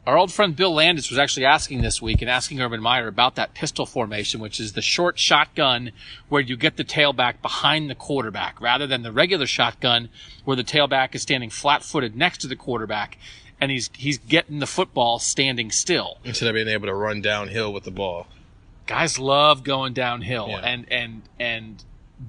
[0.06, 3.36] our old friend Bill Landis was actually asking this week and asking Urban Meyer about
[3.36, 5.92] that pistol formation, which is the short shotgun
[6.30, 10.10] where you get the tailback behind the quarterback rather than the regular shotgun
[10.44, 13.18] where the tailback is standing flat footed next to the quarterback
[13.60, 16.18] and he's, he's getting the football standing still.
[16.24, 18.26] Instead of being able to run downhill with the ball.
[18.88, 20.58] Guys love going downhill Yeah.
[20.62, 21.84] and, and, and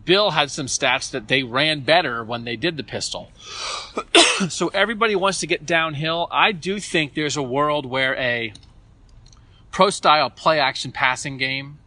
[0.05, 3.31] Bill had some stats that they ran better when they did the pistol.
[4.49, 6.29] so everybody wants to get downhill.
[6.31, 8.53] I do think there's a world where a
[9.71, 11.79] pro style play action passing game,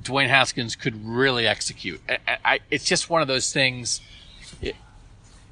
[0.00, 2.00] Dwayne Haskins could really execute.
[2.08, 4.00] I, I, it's just one of those things.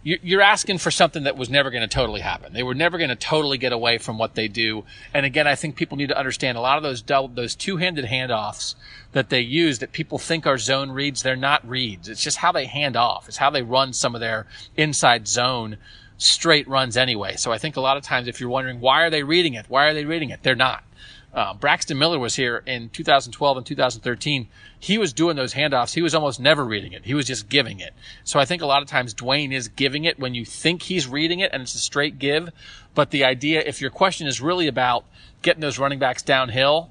[0.08, 2.54] You're asking for something that was never going to totally happen.
[2.54, 4.84] They were never going to totally get away from what they do.
[5.12, 8.06] And again, I think people need to understand a lot of those double, those two-handed
[8.06, 8.74] handoffs
[9.12, 11.22] that they use that people think are zone reads.
[11.22, 12.08] They're not reads.
[12.08, 13.28] It's just how they hand off.
[13.28, 14.46] It's how they run some of their
[14.78, 15.76] inside zone
[16.16, 17.36] straight runs anyway.
[17.36, 19.66] So I think a lot of times if you're wondering why are they reading it?
[19.68, 20.42] Why are they reading it?
[20.42, 20.84] They're not.
[21.32, 24.48] Uh, Braxton Miller was here in 2012 and 2013.
[24.80, 25.94] He was doing those handoffs.
[25.94, 27.04] He was almost never reading it.
[27.04, 27.92] He was just giving it.
[28.24, 31.06] So I think a lot of times Dwayne is giving it when you think he's
[31.06, 32.50] reading it and it's a straight give.
[32.94, 35.04] But the idea, if your question is really about
[35.42, 36.90] getting those running backs downhill,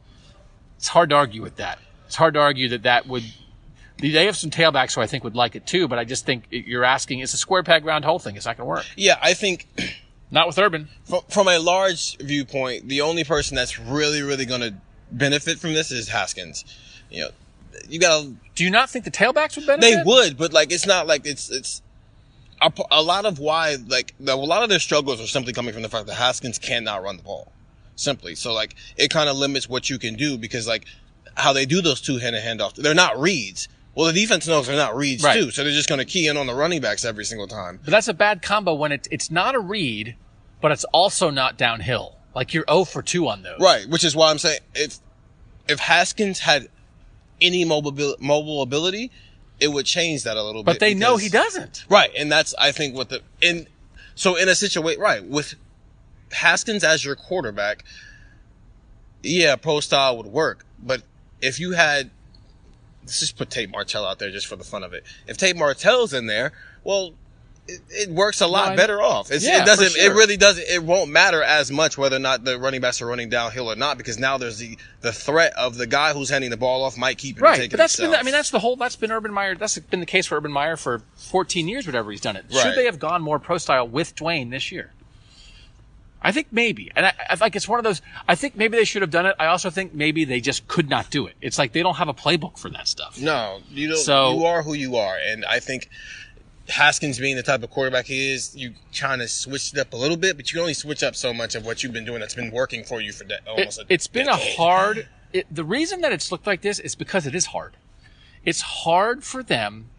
[0.78, 1.80] it's hard to argue with that.
[2.06, 3.24] It's hard to argue that that would.
[4.00, 6.44] They have some tailbacks who I think would like it too, but I just think
[6.52, 7.20] you're asking.
[7.20, 8.36] It's a square peg round hole thing.
[8.36, 8.86] It's not going to work.
[8.96, 9.68] Yeah, I think
[10.30, 10.90] Not with Urban.
[11.06, 14.74] from, from a large viewpoint, the only person that's really, really going to
[15.12, 16.66] benefit from this is Haskins.
[17.10, 17.30] You know,
[17.88, 19.82] you gotta, Do you not think the tailbacks would benefit?
[19.82, 21.82] they would, but like, it's not like it's, it's,
[22.92, 25.84] a lot of why, like, the, a lot of their struggles are simply coming from
[25.84, 27.52] the fact that Haskins cannot run the ball.
[27.96, 28.36] Simply.
[28.36, 30.86] So like, it kind of limits what you can do because like,
[31.36, 33.68] how they do those two-handed handoffs, they're not reads.
[33.98, 35.34] Well, the defense knows they're not reads Right.
[35.34, 37.80] too, so they're just going to key in on the running backs every single time.
[37.84, 40.16] But that's a bad combo when it, it's not a read,
[40.62, 42.16] but it's also not downhill.
[42.36, 43.60] Like you're 0 for 2 on those.
[43.60, 45.00] Right, which is why I'm saying if
[45.68, 46.70] if Haskins had
[47.42, 49.10] any mobile mobile ability,
[49.60, 50.74] it would change that a little bit.
[50.74, 51.86] But they know he doesn't.
[51.90, 53.68] Right, and that's I think what the in
[54.14, 55.56] so in a situation right with
[56.32, 57.84] Haskins as your quarterback,
[59.24, 60.68] yeah, pro style would work.
[60.78, 61.02] But
[61.42, 62.12] if you had
[63.08, 65.04] let's just put Tate Martell out there just for the fun of it.
[65.28, 66.52] If Tate Martell's in there,
[66.84, 67.14] well,
[67.70, 69.30] it, it works a lot better off.
[69.32, 69.92] It's, Yeah, it doesn't.
[69.92, 70.12] sure.
[70.12, 70.64] It really doesn't.
[70.70, 73.76] It won't matter as much whether or not the running backs are running downhill or
[73.76, 76.98] not because now there's the the threat of the guy who's handing the ball off
[76.98, 77.58] might keep it and Right.
[77.58, 78.14] take But it that's been.
[78.14, 80.52] I mean, that's the whole, that's been Urban Meyer, that's been the case for Urban
[80.52, 82.46] Meyer for 14 years, whatever he's done it.
[82.50, 82.76] Should Right.
[82.76, 84.92] they have gone more pro style with Dwayne this year?
[86.28, 86.92] I think maybe.
[86.94, 89.26] And I, I think it's one of those, I think maybe they should have done
[89.26, 89.34] it.
[89.40, 91.36] I also think maybe they just could not do it.
[91.40, 93.18] It's like they don't have a playbook for that stuff.
[93.22, 93.98] No, you don't.
[93.98, 95.88] So- you are who you are, and I think
[96.68, 99.96] Haskins being the type of quarterback he is, you kind of switched it up a
[99.96, 102.20] little bit, but you can only switch up so much of what you've been doing
[102.20, 103.78] that's been working for you for de- It, almost.
[103.80, 103.96] a decade.
[103.96, 105.08] it's been a hard.
[105.32, 107.78] It, the reason that it's looked like this is because it is hard.
[108.44, 109.92] It's hard for them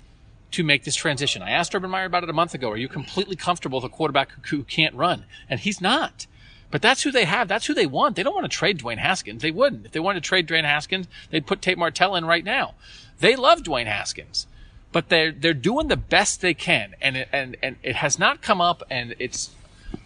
[0.52, 1.42] to make this transition.
[1.42, 2.70] I asked Urban Meyer about it a month ago.
[2.70, 5.24] Are you completely comfortable with a quarterback who, can't run?
[5.48, 6.26] And he's not.
[6.70, 7.48] But that's who they have.
[7.48, 8.16] That's who they want.
[8.16, 9.42] They don't want to trade Dwayne Haskins.
[9.42, 9.86] They wouldn't.
[9.86, 12.74] If they wanted to trade Dwayne Haskins, they'd put Tate Martell in right now.
[13.20, 14.46] They love Dwayne Haskins,
[14.92, 18.42] but they're they're doing the best they can, and it, and and it has not
[18.42, 19.50] come up, and it's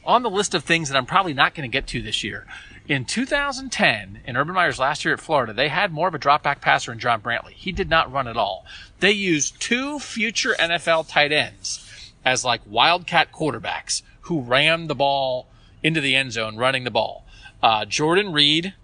[0.05, 2.47] on the list of things that I'm probably not going to get to this year.
[2.89, 6.43] In 2010, in Urban Meyer's last year at Florida, they had more of a drop
[6.43, 7.53] back passer in John Brantley.
[7.53, 8.67] He did not run at all.
[8.99, 15.47] They used two future NFL tight ends as like wildcat quarterbacks who ran the ball
[15.83, 17.25] into the end zone, running the ball.
[17.63, 18.75] Uh, Jordan Reed,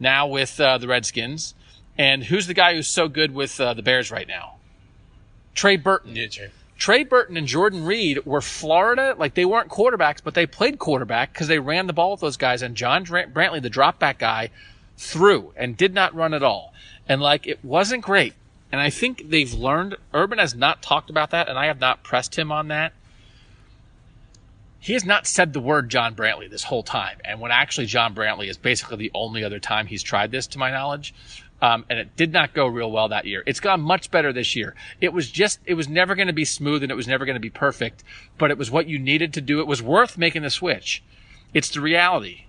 [0.00, 1.54] now with uh, the Redskins,
[1.96, 4.56] and who's the guy who's so good with uh, the Bears right now?
[5.54, 6.16] Trey Burton.
[6.16, 6.50] Yeah, Trey.
[6.76, 11.32] Trey Burton and Jordan Reed were Florida, like they weren't quarterbacks, but they played quarterback
[11.32, 12.62] because they ran the ball with those guys.
[12.62, 14.50] And John Brantley, the drop back guy,
[14.96, 16.74] threw and did not run at all.
[17.08, 18.34] And like it wasn't great.
[18.72, 22.02] And I think they've learned, Urban has not talked about that, and I have not
[22.02, 22.92] pressed him on that.
[24.80, 27.18] He has not said the word John Brantley this whole time.
[27.24, 30.58] And when actually John Brantley is basically the only other time he's tried this, to
[30.58, 31.14] my knowledge.
[31.62, 33.42] Um, and it did not go real well that year.
[33.46, 34.74] It's gone much better this year.
[35.00, 37.36] It was just, it was never going to be smooth and it was never going
[37.36, 38.04] to be perfect,
[38.36, 39.60] but it was what you needed to do.
[39.60, 41.02] It was worth making the switch.
[41.54, 42.44] It's the reality.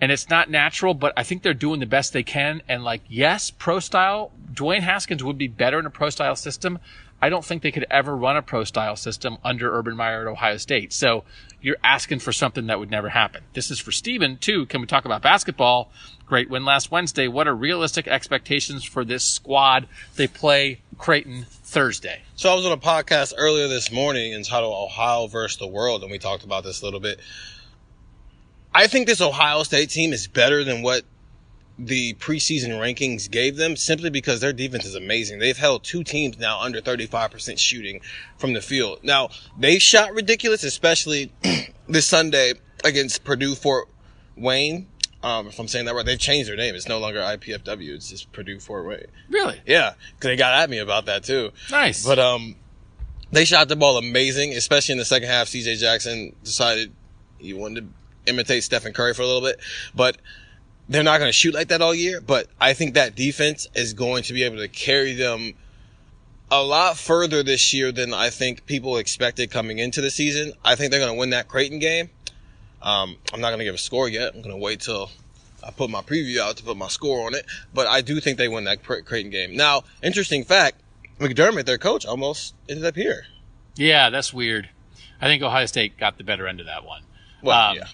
[0.00, 2.62] And it's not natural, but I think they're doing the best they can.
[2.68, 6.78] And like, yes, pro style, Dwayne Haskins would be better in a pro style system.
[7.22, 10.26] I don't think they could ever run a pro style system under Urban Meyer at
[10.26, 10.92] Ohio State.
[10.92, 11.24] So
[11.60, 13.42] you're asking for something that would never happen.
[13.52, 14.66] This is for Steven too.
[14.66, 15.90] Can we talk about basketball?
[16.26, 17.28] Great win last Wednesday.
[17.28, 19.88] What are realistic expectations for this squad?
[20.16, 22.22] They play Creighton Thursday.
[22.36, 26.10] So I was on a podcast earlier this morning entitled Ohio versus the World, and
[26.10, 27.20] we talked about this a little bit.
[28.72, 31.02] I think this Ohio State team is better than what
[31.86, 35.38] the preseason rankings gave them simply because their defense is amazing.
[35.38, 38.00] They've held two teams now under 35% shooting
[38.36, 39.00] from the field.
[39.02, 41.32] Now, they shot ridiculous, especially
[41.88, 42.54] this Sunday
[42.84, 43.88] against Purdue Fort
[44.36, 44.88] Wayne.
[45.22, 46.74] Um, if I'm saying that right, they've changed their name.
[46.74, 47.94] It's no longer IPFW.
[47.94, 49.06] It's just Purdue Fort Wayne.
[49.28, 49.60] Really?
[49.66, 51.50] Yeah, because they got at me about that too.
[51.70, 52.06] Nice.
[52.06, 52.56] But um,
[53.32, 55.48] they shot the ball amazing, especially in the second half.
[55.48, 56.92] CJ Jackson decided
[57.38, 59.60] he wanted to imitate Stephen Curry for a little bit,
[59.94, 60.18] but
[60.90, 62.20] they're not going to shoot like that all year.
[62.20, 65.54] But I think that defense is going to be able to carry them
[66.50, 70.52] a lot further this year than I think people expected coming into the season.
[70.64, 72.10] I think they're going to win that Creighton game.
[72.82, 74.34] Um, I'm not going to give a score yet.
[74.34, 75.10] I'm going to wait till
[75.62, 77.46] I put my preview out to put my score on it.
[77.72, 79.56] But I do think they win that Creighton game.
[79.56, 80.80] Now, interesting fact,
[81.20, 83.26] McDermott, their coach, almost ended up here.
[83.76, 84.70] Yeah, that's weird.
[85.20, 87.02] I think Ohio State got the better end of that one.
[87.42, 87.84] Well, Um, yeah.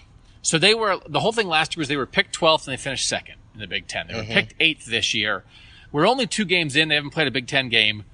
[0.47, 2.81] So they were the whole thing last year was they were picked 12th and they
[2.81, 4.07] finished second in the Big Ten.
[4.07, 4.31] They were mm-hmm.
[4.31, 5.43] picked eighth this year.
[5.91, 6.87] We're only two games in.
[6.87, 8.05] They haven't played a Big Ten game,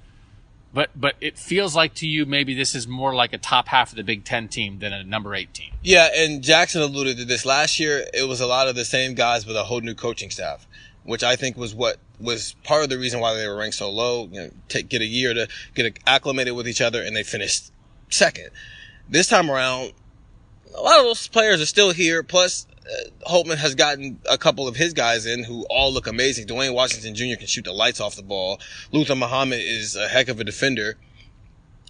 [0.72, 3.90] but but it feels like to you maybe this is more like a top half
[3.90, 5.74] of the Big Ten team than a number eight team.
[5.80, 8.04] Yeah, and Jackson alluded to this last year.
[8.12, 10.66] It was a lot of the same guys with a whole new coaching staff,
[11.04, 13.92] which I think was what was part of the reason why they were ranked so
[13.92, 14.28] low.
[14.32, 17.70] You know, take, get a year to get acclimated with each other, and they finished
[18.10, 18.50] second.
[19.08, 19.92] This time around,
[20.74, 22.22] a lot of those players are still here.
[22.22, 26.46] Plus, uh, Holtman has gotten a couple of his guys in who all look amazing.
[26.46, 27.36] Duane Washington Jr.
[27.38, 28.60] can shoot the lights off the ball.
[28.92, 30.96] Luther Muhammad is a heck of a defender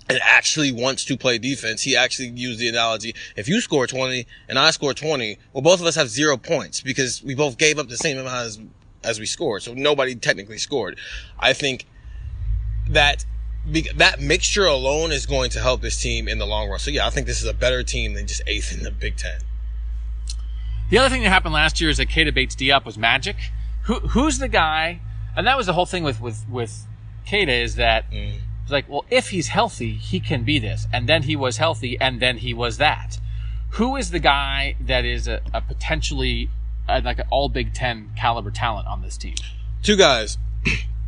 [0.08, 1.82] and actually wants to play defense.
[1.82, 5.80] He actually used the analogy, if you score 20 and I score 20, well, both
[5.80, 8.60] of us have zero points because we both gave up the same amount as,
[9.02, 9.62] as we scored.
[9.62, 10.98] So nobody technically scored.
[11.38, 11.86] I think
[12.90, 13.24] that
[13.66, 16.78] that mixture alone is going to help this team in the long run.
[16.78, 19.16] So yeah, I think this is a better team than just eighth in the Big
[19.16, 19.40] Ten.
[20.90, 23.36] The other thing that happened last year is that Keita Bates-Diop was magic.
[23.84, 25.00] Who who's the guy?
[25.36, 26.86] And that was the whole thing with with with
[27.26, 31.24] Keita is that it's like, well, if he's healthy, he can be this, and then
[31.24, 33.18] he was healthy, and then he was that.
[33.70, 36.48] Who is the guy that is a, a potentially
[36.88, 39.34] uh, like an all Big Ten caliber talent on this team?
[39.82, 40.38] Two guys.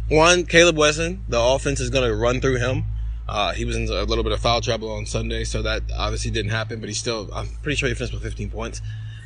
[0.08, 1.24] One, Caleb Wesson.
[1.28, 2.84] The offense is going to run through him.
[3.28, 6.30] Uh, he was in a little bit of foul trouble on Sunday, so that obviously
[6.30, 8.80] didn't happen, but he still, I'm pretty sure he finished with 15 points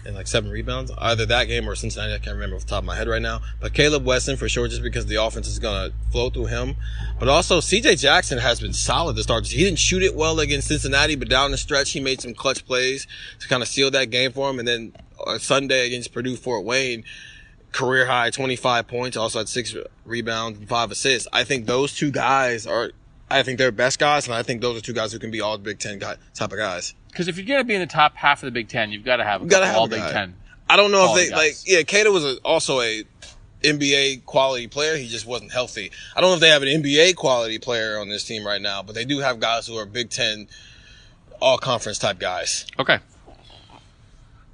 [0.07, 0.91] and like seven rebounds.
[0.97, 3.21] Either that game or Cincinnati, I can't remember off the top of my head right
[3.21, 3.41] now.
[3.61, 6.77] But Caleb Wesson for sure, just because the offense is going to flow through him.
[7.19, 9.47] But also, CJ Jackson has been solid to start.
[9.47, 12.65] He didn't shoot it well against Cincinnati, but down the stretch, he made some clutch
[12.65, 13.07] plays
[13.41, 14.59] to kind of seal that game for him.
[14.59, 14.93] And then
[15.27, 17.05] uh, Sunday against Purdue Fort Wayne,
[17.73, 21.29] career high 25 points, also had six rebounds and five assists.
[21.33, 22.93] I think those two guys are,
[23.31, 25.41] I think they're best guys, and I think those are two guys who can be
[25.41, 26.95] all Big Ten guy, type of guys.
[27.11, 29.05] Because if you're going to be in the top half of the Big Ten, you've
[29.05, 30.01] got to have a gotta have all a Big.
[30.01, 30.35] Ten.
[30.69, 31.57] I don't know if they like.
[31.67, 33.05] Yeah, Keita was a, also a
[33.63, 34.97] NBA quality player.
[34.97, 35.91] He just wasn't healthy.
[36.15, 38.83] I don't know if they have an NBA quality player on this team right now,
[38.83, 40.49] but they do have guys who are Big Ten,
[41.41, 42.67] all conference type guys.
[42.79, 42.99] Okay.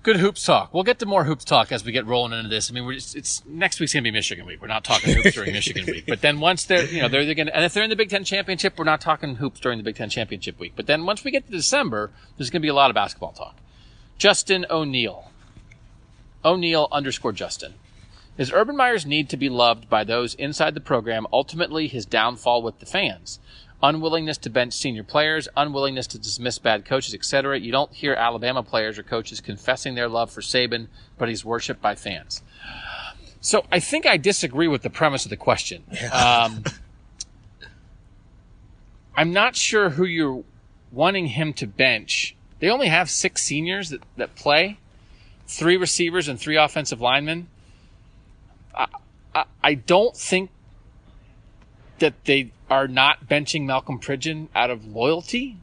[0.06, 0.72] Good hoops talk.
[0.72, 2.70] We'll get to more hoops talk as we get rolling into this.
[2.70, 4.62] I mean, just, it's next week's gonna be Michigan week.
[4.62, 6.04] We're not talking hoops during Michigan week.
[6.06, 8.10] But then once they're, you know, they're, they're gonna, and if they're in the Big
[8.10, 10.74] Ten championship, we're not talking hoops during the Big Ten championship week.
[10.76, 13.56] But then once we get to December, there's gonna be a lot of basketball talk.
[14.16, 15.32] Justin O'Neill.
[16.44, 17.74] O'Neill underscore Justin.
[18.38, 22.62] Is Urban Meyer's need to be loved by those inside the program ultimately his downfall
[22.62, 23.40] with the fans?
[23.82, 27.58] Unwillingness to bench senior players, unwillingness to dismiss bad coaches, etc.
[27.58, 31.82] You don't hear Alabama players or coaches confessing their love for Saban, but he's worshipped
[31.82, 32.42] by fans.
[33.40, 35.84] So I think I disagree with the premise of the question.
[36.12, 36.64] Um,
[39.16, 40.42] I'm not sure who you're
[40.90, 42.34] wanting him to bench.
[42.58, 44.78] They only have six seniors that, that play,
[45.46, 47.48] three receivers and three offensive linemen.
[48.74, 48.86] I,
[49.34, 50.50] I, I don't think
[51.98, 55.58] that they are not benching Malcolm Pridgeon out of loyalty.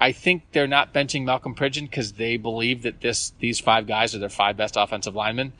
[0.00, 4.14] I think they're not benching Malcolm Pridgeon because they believe that this these five guys
[4.14, 5.52] are their five best offensive linemen.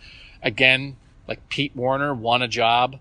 [0.43, 0.97] Again,
[1.29, 2.99] like Pete Werner won a job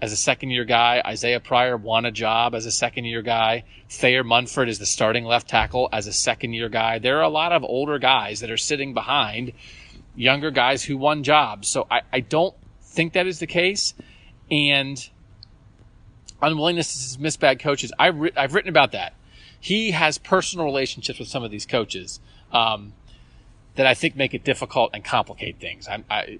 [0.00, 1.02] as a second year guy.
[1.04, 3.64] Isaiah Pryor won a job as a second year guy.
[3.88, 6.98] Thayer Munford is the starting left tackle as a second year guy.
[6.98, 9.52] There are a lot of older guys that are sitting behind
[10.14, 11.68] younger guys who won jobs.
[11.68, 13.94] So I, I don't think that is the case.
[14.50, 15.08] And
[16.46, 17.92] unwillingness to dismiss bad coaches.
[17.98, 19.14] I ri- I've written about that.
[19.60, 22.20] He has personal relationships with some of these coaches
[22.52, 22.92] um,
[23.76, 25.88] that I think make it difficult and complicate things.
[25.88, 26.38] I, I,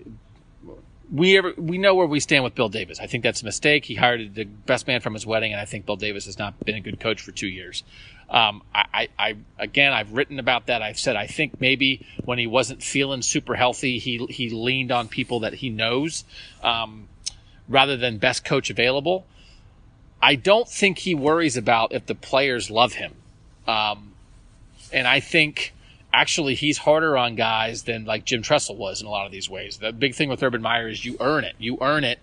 [1.13, 2.99] we ever, we know where we stand with Bill Davis.
[3.01, 3.85] I think that's a mistake.
[3.85, 6.59] He hired the best man from his wedding, and I think Bill Davis has not
[6.65, 7.83] been a good coach for two years.
[8.29, 10.83] Um, I, I, again, I've written about that.
[10.83, 15.09] I've said I think maybe when he wasn't feeling super healthy, he he leaned on
[15.09, 16.25] people that he knows
[16.63, 17.09] um,
[17.69, 19.27] rather than best coach available.
[20.23, 23.15] I don't think he worries about if the players love him,
[23.67, 24.15] um,
[24.93, 25.75] and I think
[26.15, 29.51] actually he's harder on guys than like Jim Tressel was in a lot of these
[29.51, 29.79] ways.
[29.79, 31.57] The big thing with Urban Meyer is you earn it.
[31.59, 32.21] You earn it.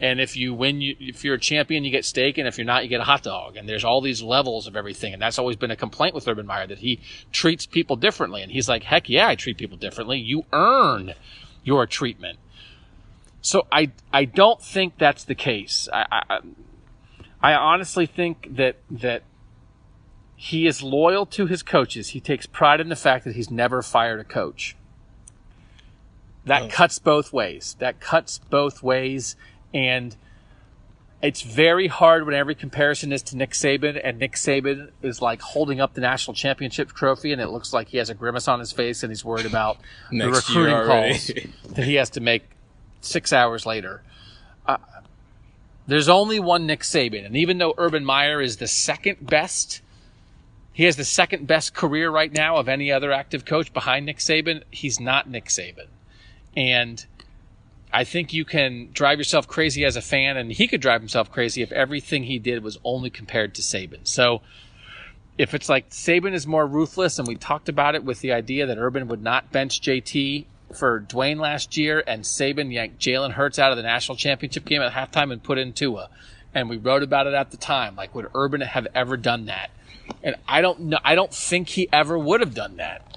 [0.00, 2.66] And if you win, you, if you're a champion, you get steak, and if you're
[2.66, 3.56] not, you get a hot dog.
[3.56, 6.46] And there's all these levels of everything, and that's always been a complaint with Urban
[6.46, 7.00] Meyer that he
[7.32, 8.42] treats people differently.
[8.42, 10.18] And he's like, "Heck yeah, I treat people differently.
[10.18, 11.14] You earn
[11.64, 12.38] your treatment."
[13.42, 15.88] So I I don't think that's the case.
[15.92, 16.40] I I,
[17.42, 19.22] I honestly think that that
[20.36, 22.08] he is loyal to his coaches.
[22.10, 24.74] He takes pride in the fact that he's never fired a coach.
[26.46, 26.68] That Oh.
[26.68, 27.76] cuts both ways.
[27.78, 29.36] That cuts both ways.
[29.74, 30.16] And
[31.22, 35.42] it's very hard when every comparison is to Nick Saban and Nick Saban is like
[35.42, 38.58] holding up the national championship trophy and it looks like he has a grimace on
[38.60, 39.76] his face and he's worried about
[40.10, 41.30] the recruiting calls
[41.74, 42.44] that he has to make
[43.02, 44.02] six hours later.
[44.66, 44.78] Uh,
[45.86, 47.26] there's only one Nick Saban.
[47.26, 49.82] And even though Urban Meyer is the second best,
[50.72, 54.18] he has the second best career right now of any other active coach behind Nick
[54.18, 54.62] Saban.
[54.70, 55.88] He's not Nick Saban.
[56.56, 57.04] And
[57.92, 61.30] I think you can drive yourself crazy as a fan, and he could drive himself
[61.30, 64.06] crazy if everything he did was only compared to Saban.
[64.06, 64.42] So
[65.36, 68.66] if it's like Saban is more ruthless, and we talked about it with the idea
[68.66, 70.44] that Urban would not bench JT
[70.74, 74.82] for Dwayne last year, and Saban yanked Jalen Hurts out of the national championship game
[74.82, 76.08] at halftime and put in Tua.
[76.54, 77.96] And we wrote about it at the time.
[77.96, 79.70] Like, would Urban have ever done that?
[80.22, 80.98] And I don't know.
[81.04, 83.10] I don't think he ever would have done that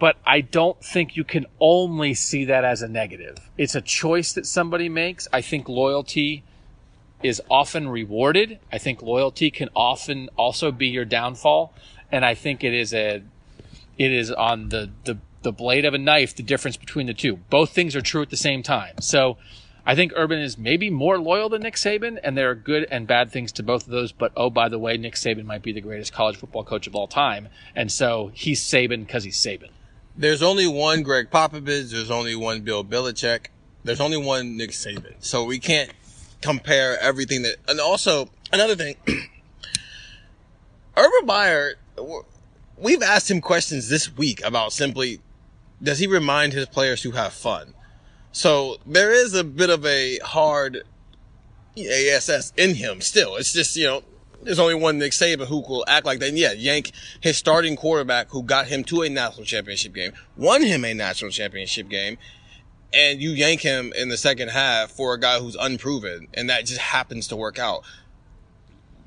[0.00, 3.36] but I don't think you can only see that as a negative.
[3.58, 5.28] It's a choice that somebody makes.
[5.30, 6.42] I think loyalty
[7.22, 8.58] is often rewarded.
[8.72, 11.74] I think loyalty can often also be your downfall.
[12.10, 13.22] And I think it is a,
[13.98, 17.36] it is on the, the, the blade of a knife, the difference between the two.
[17.36, 19.00] Both things are true at the same time.
[19.00, 19.38] So
[19.86, 23.06] I think Urban is maybe more loyal than Nick Saban, and there are good and
[23.06, 24.12] bad things to both of those.
[24.12, 26.94] But oh, by the way, Nick Saban might be the greatest college football coach of
[26.94, 27.48] all time.
[27.74, 29.70] And so he's Saban because he's Saban.
[30.16, 31.90] There's only one Gregg Popovich.
[31.90, 33.46] There's only one Bill Belichick.
[33.84, 35.14] There's only one Nick Saban.
[35.20, 35.90] So we can't
[36.42, 37.56] compare everything that.
[37.68, 38.96] And also another thing,
[40.96, 41.74] Urban Meyer.
[42.76, 45.20] We've asked him questions this week about simply,
[45.82, 47.74] does he remind his players to have fun?
[48.32, 50.84] So there is a bit of a hard
[51.76, 53.36] ASS in him still.
[53.36, 54.02] It's just, you know,
[54.42, 56.28] there's only one Nick Saban who will act like that.
[56.28, 60.62] And yeah, yank his starting quarterback who got him to a national championship game, won
[60.62, 62.18] him a national championship game,
[62.92, 66.66] and you yank him in the second half for a guy who's unproven, and that
[66.66, 67.84] just happens to work out.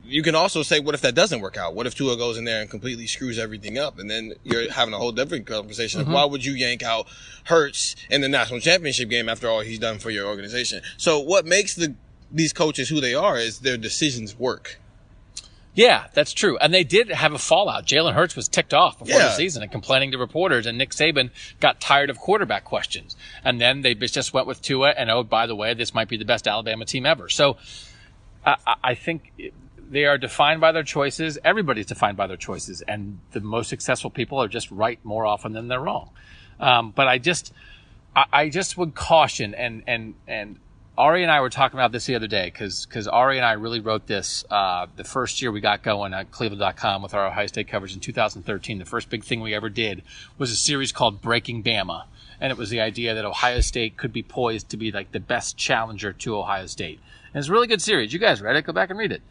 [0.06, 1.76] You can also say, what if that doesn't work out?
[1.76, 4.00] What if Tua goes in there and completely screws everything up?
[4.00, 6.00] And then you're having a whole different conversation.
[6.00, 6.16] Like, mm-hmm.
[6.16, 7.08] why would you yank out
[7.46, 10.82] Hurts in the national championship game after all he's done for your organization?
[10.98, 11.96] So what makes the,
[12.32, 14.80] these coaches who they are is their decisions work.
[15.76, 16.58] Yeah, that's true.
[16.58, 17.86] And they did have a fallout.
[17.86, 21.32] Jalen Hurts was ticked off before the season and complaining to reporters, and Nick Saban
[21.60, 23.16] got tired of quarterback questions.
[23.44, 26.18] And then they just went with Tua, and oh, by the way, this might be
[26.18, 27.28] the best Alabama team ever.
[27.28, 27.58] So
[28.46, 29.32] I- I think
[29.90, 31.38] they are defined by their choices.
[31.44, 35.54] Everybody's defined by their choices, and the most successful people are just right more often
[35.54, 36.10] than they're wrong.
[36.60, 37.54] Um, but I just,
[38.16, 40.58] I, I just would caution, and and and
[40.98, 43.54] Ari and I were talking about this the other day because because Ari and I
[43.54, 47.48] really wrote this uh, the first year we got going at Cleveland.com with our Ohio
[47.48, 48.78] State coverage in 2013.
[48.78, 50.04] The first big thing we ever did
[50.38, 52.04] was a series called Breaking Bama,
[52.40, 55.20] and it was the idea that Ohio State could be poised to be like the
[55.20, 57.00] best challenger to Ohio State.
[57.34, 58.14] And it's a really good series.
[58.14, 58.62] You guys read it?
[58.64, 59.24] Go back and read it.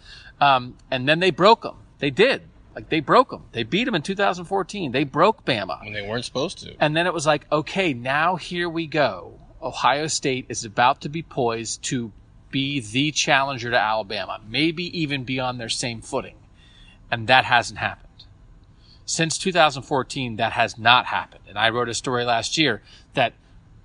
[0.43, 1.77] Um, and then they broke them.
[1.99, 2.43] They did.
[2.75, 3.45] Like they broke them.
[3.53, 4.93] They beat them in 2014.
[4.93, 5.85] They broke Bama.
[5.87, 6.75] And they weren't supposed to.
[6.81, 9.39] And then it was like, okay, now here we go.
[9.63, 12.11] Ohio State is about to be poised to
[12.51, 16.35] be the challenger to Alabama, maybe even be on their same footing.
[17.11, 18.09] And that hasn't happened.
[19.05, 21.45] Since 2014, that has not happened.
[21.49, 22.83] And I wrote a story last year
[23.15, 23.35] that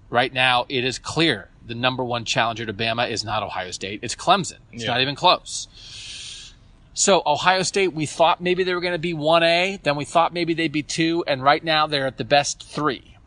[0.09, 3.99] right now it is clear the number one challenger to Bama is not Ohio State.
[4.01, 4.59] It's Clemson.
[4.71, 4.91] It's Yeah.
[4.91, 5.67] not even close.
[6.99, 10.33] So Ohio State, we thought maybe they were going to be 1A, then we thought
[10.33, 13.17] maybe they'd be 2, and right now they're at the best 3.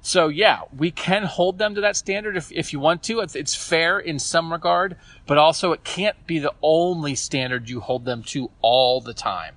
[0.00, 3.20] So yeah, we can hold them to that standard if, if you want to.
[3.20, 7.78] It's, it's fair in some regard, but also it can't be the only standard you
[7.78, 9.54] hold them to all the time.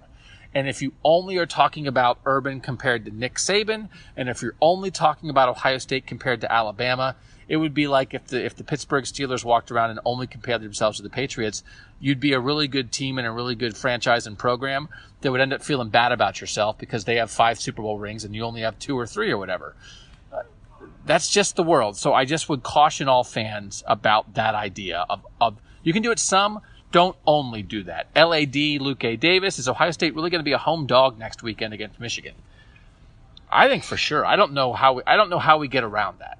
[0.53, 4.55] And if you only are talking about Urban compared to Nick Saban, and if you're
[4.61, 7.15] only talking about Ohio State compared to Alabama,
[7.49, 10.61] it would be like if the if the Pittsburgh Steelers walked around and only compared
[10.61, 11.63] themselves to the Patriots,
[11.99, 14.87] you'd be a really good team and a really good franchise and program
[15.21, 18.23] that would end up feeling bad about yourself because they have five Super Bowl rings
[18.23, 19.75] and you only have two or three or whatever.
[20.31, 20.43] Uh,
[21.05, 21.97] That's just the world.
[21.97, 26.11] So I just would caution all fans about that idea of, of you can do
[26.11, 28.07] it some, don't only do that.
[28.15, 29.15] LAD, Luke A.
[29.15, 32.35] Davis, is Ohio State really going to be a home dog next weekend against Michigan?
[33.51, 34.23] I think for sure.
[34.23, 36.37] I don't know how we, I don't know how we get around that.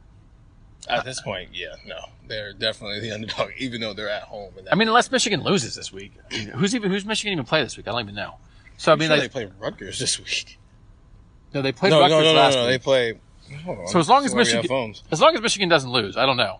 [0.88, 4.54] At this point, yeah, no, they're definitely the underdog, even though they're at home.
[4.72, 6.14] I mean, unless Michigan loses this week,
[6.56, 7.88] who's even who's Michigan even play this week?
[7.88, 8.36] I don't even know.
[8.78, 10.58] So I I mean, sure like, they play Rutgers this week.
[11.54, 12.66] no, they played No, Rutgers no, no, no, last no.
[12.66, 12.82] They week.
[12.82, 13.20] play.
[13.66, 13.88] Hold on.
[13.88, 16.16] So as long as That's why we have Michigan, as long as Michigan doesn't lose,
[16.18, 16.60] I don't know.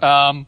[0.00, 0.46] Um,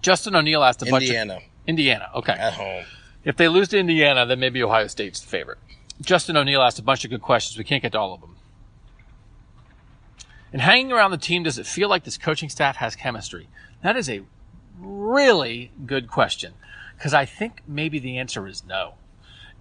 [0.00, 2.10] Justin O'Neill asked a bunch of Indiana Indiana.
[2.14, 2.84] Okay, at home.
[3.24, 5.58] if they lose to Indiana, then maybe Ohio State's the favorite.
[6.00, 7.58] Justin O'Neill asked a bunch of good questions.
[7.58, 8.29] We can't get to all of them.
[10.52, 13.48] And hanging around the team, does it feel like this coaching staff has chemistry?
[13.82, 14.22] That is a
[14.78, 16.54] really good question
[16.96, 18.94] because I think maybe the answer is no.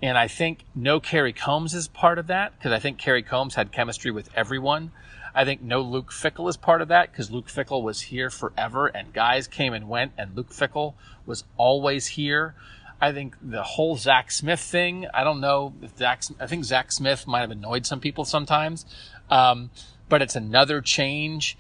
[0.02, 3.56] And I think no Kerry Coombs is part of that because I think Kerry Coombs
[3.56, 4.92] had chemistry with everyone.
[5.36, 8.88] I think no Luke Fickell is part of that because Luke Fickell was here forever
[8.88, 12.56] and guys came and went and Luke Fickell was always here.
[13.02, 16.92] I think the whole Zach Smith thing, I don't know if Zach, I think Zach
[16.92, 18.86] Smith might have annoyed some people sometimes.
[19.30, 19.70] Um,
[20.10, 21.58] but it's another change.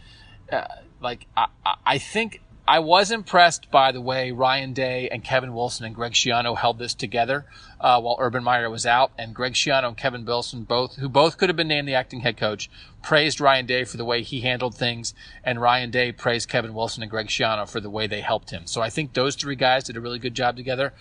[0.51, 0.65] Uh,
[0.99, 1.47] like, I,
[1.85, 6.11] I- think I was impressed by the way Ryan Day and Kevin Wilson and Greg
[6.11, 7.47] Schiano held this together
[7.81, 9.11] uh, while Urban Meyer was out.
[9.17, 12.19] And Greg Schiano and Kevin Wilson, both who both could have been named the acting
[12.19, 12.69] head coach,
[13.01, 17.01] praised Ryan Day for the way he handled things, and Ryan Day praised Kevin Wilson
[17.01, 18.67] and Greg Schiano for the way they helped him.
[18.67, 20.93] So I think those three guys did a really good job together.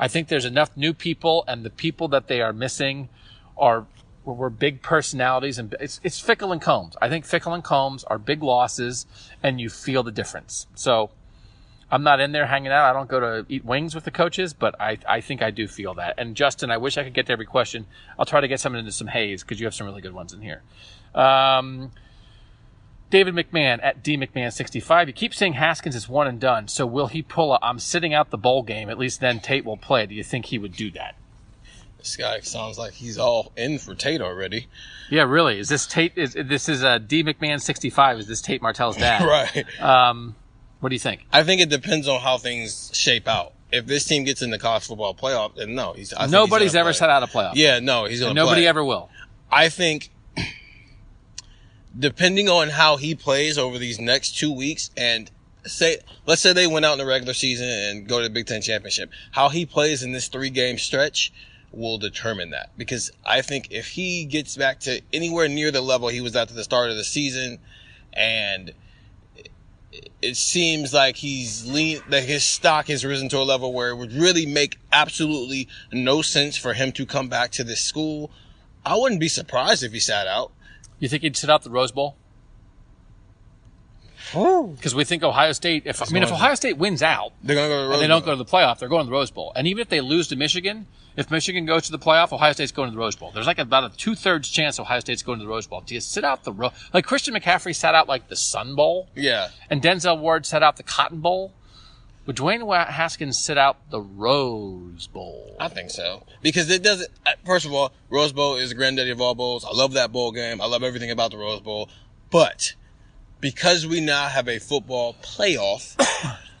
[0.00, 3.08] I think there's enough new people, and the people that they are missing
[3.56, 3.86] are
[4.24, 6.96] were big personalities, and it's it's Fickell and Coombs.
[7.00, 9.06] I think Fickell and Coombs are big losses,
[9.42, 10.66] and you feel the difference.
[10.74, 11.10] So
[11.92, 12.88] I'm not in there hanging out.
[12.88, 15.68] I don't go to eat wings with the coaches, but I, I think I do
[15.68, 16.14] feel that.
[16.16, 17.84] And Justin, I wish I could get to every question.
[18.18, 20.32] I'll try to get some into some haze because you have some really good ones
[20.32, 20.62] in here.
[21.14, 21.90] Um,
[23.10, 25.08] David McMahon at D McMahon65.
[25.08, 26.66] You keep saying Haskins is one and done.
[26.66, 28.88] So will he pull a I'm sitting out the bowl game?
[28.88, 30.06] At least then Tate will play.
[30.06, 31.14] Do you think he would do that?
[32.02, 34.66] This guy sounds like he's all in for Tate already.
[35.08, 35.60] Yeah, really.
[35.60, 36.18] Is this Tate?
[36.18, 38.18] Is this is a D McMahon 65?
[38.18, 39.22] Is this Tate Martell's dad?
[39.26, 39.64] Right.
[39.80, 40.34] Um,
[40.80, 41.24] what do you think?
[41.32, 43.52] I think it depends on how things shape out.
[43.70, 46.12] If this team gets in the college football playoff, then no, he's.
[46.12, 46.94] I think he's Nobody's ever play.
[46.94, 47.52] set out a playoff.
[47.54, 48.34] Yeah, no, he's gonna.
[48.34, 48.66] Nobody play.
[48.66, 49.08] ever will.
[49.48, 50.10] I think,
[51.98, 55.30] depending on how he plays over these next two weeks, and
[55.64, 58.46] say, let's say they went out in the regular season and go to the Big
[58.46, 61.32] Ten championship, how he plays in this three game stretch
[61.72, 62.70] will determine that.
[62.76, 66.50] Because I think if he gets back to anywhere near the level he was at
[66.50, 67.58] at the start of the season,
[68.12, 68.72] and
[70.20, 73.96] it seems like he's lean that his stock has risen to a level where it
[73.96, 78.30] would really make absolutely no sense for him to come back to this school.
[78.84, 80.52] I wouldn't be surprised if he sat out.
[80.98, 82.16] You think he'd sit out the Rose Bowl?
[84.32, 85.82] Because we think Ohio State.
[85.86, 88.06] If I mean, if Ohio State wins out They're gonna go to the and they
[88.06, 89.52] don't go to the playoff, they're going to the Rose Bowl.
[89.54, 92.72] And even if they lose to Michigan, if Michigan goes to the playoff, Ohio State's
[92.72, 93.30] going to the Rose Bowl.
[93.32, 95.82] There's like about a two thirds chance Ohio State's going to the Rose Bowl.
[95.84, 99.08] Do you sit out the Ro- like Christian McCaffrey sat out like the Sun Bowl,
[99.14, 101.52] Yeah, and Denzel Ward sat out the Cotton Bowl?
[102.24, 105.56] Would Dwayne Haskins sit out the Rose Bowl?
[105.58, 107.10] I think so because it doesn't.
[107.26, 109.64] uh, First of all, Rose Bowl is the granddaddy of all bowls.
[109.64, 110.60] I love that bowl game.
[110.60, 111.88] I love everything about the Rose Bowl,
[112.30, 112.74] but
[113.42, 115.96] because we now have a football playoff,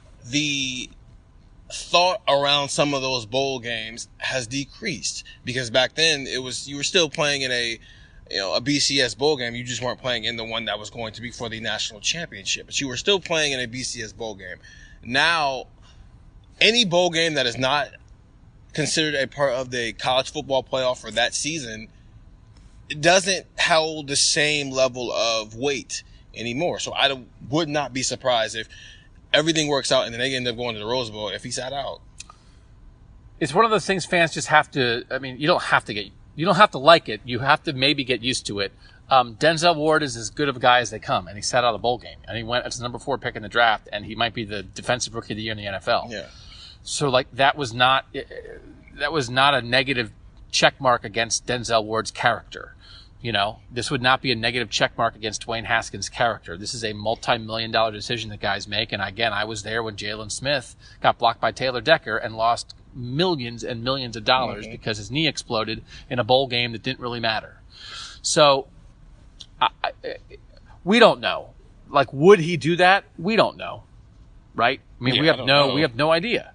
[0.26, 0.90] the
[1.72, 5.24] thought around some of those bowl games has decreased.
[5.44, 7.78] Because back then it was you were still playing in a
[8.30, 9.54] you know a BCS bowl game.
[9.54, 12.00] You just weren't playing in the one that was going to be for the national
[12.00, 12.66] championship.
[12.66, 14.56] But you were still playing in a BCS bowl game.
[15.04, 15.68] Now
[16.60, 17.90] any bowl game that is not
[18.72, 21.88] considered a part of the college football playoff for that season
[23.00, 26.02] doesn't hold the same level of weight
[26.34, 26.78] anymore.
[26.78, 27.12] So I
[27.50, 28.68] would not be surprised if
[29.32, 31.50] everything works out and then they end up going to the Rose Bowl if he
[31.50, 32.00] sat out.
[33.40, 35.94] it's one of those things fans just have to i mean you don't have to
[35.94, 37.20] get you don't have to like it.
[37.26, 38.72] You have to maybe get used to it.
[39.10, 41.62] Um, denzel ward is as good of a guy as they come and he sat
[41.64, 43.48] out of the bowl game and he went as the number four pick in the
[43.50, 46.26] draft and he might be the defensive rookie of the year in the nfl Yeah.
[46.82, 48.06] so like that was not
[48.98, 50.10] that was not a negative
[50.50, 52.74] check mark against denzel ward's character
[53.22, 56.56] You know, this would not be a negative check mark against Dwayne Haskins' character.
[56.56, 58.92] This is a multi-million dollar decision that guys make.
[58.92, 62.74] And again, I was there when Jaylon Smith got blocked by Taylor Decker and lost
[62.94, 64.72] millions and millions of dollars mm-hmm.
[64.72, 67.60] because his knee exploded in a bowl game that didn't really matter.
[68.22, 68.66] So,
[69.60, 69.92] I, I,
[70.82, 71.50] we don't know.
[71.88, 73.04] Like, would he do that?
[73.18, 73.84] We don't know.
[74.56, 74.80] Right?
[75.00, 75.74] I mean, we Yeah, I have no, know.
[75.74, 76.52] we have no idea.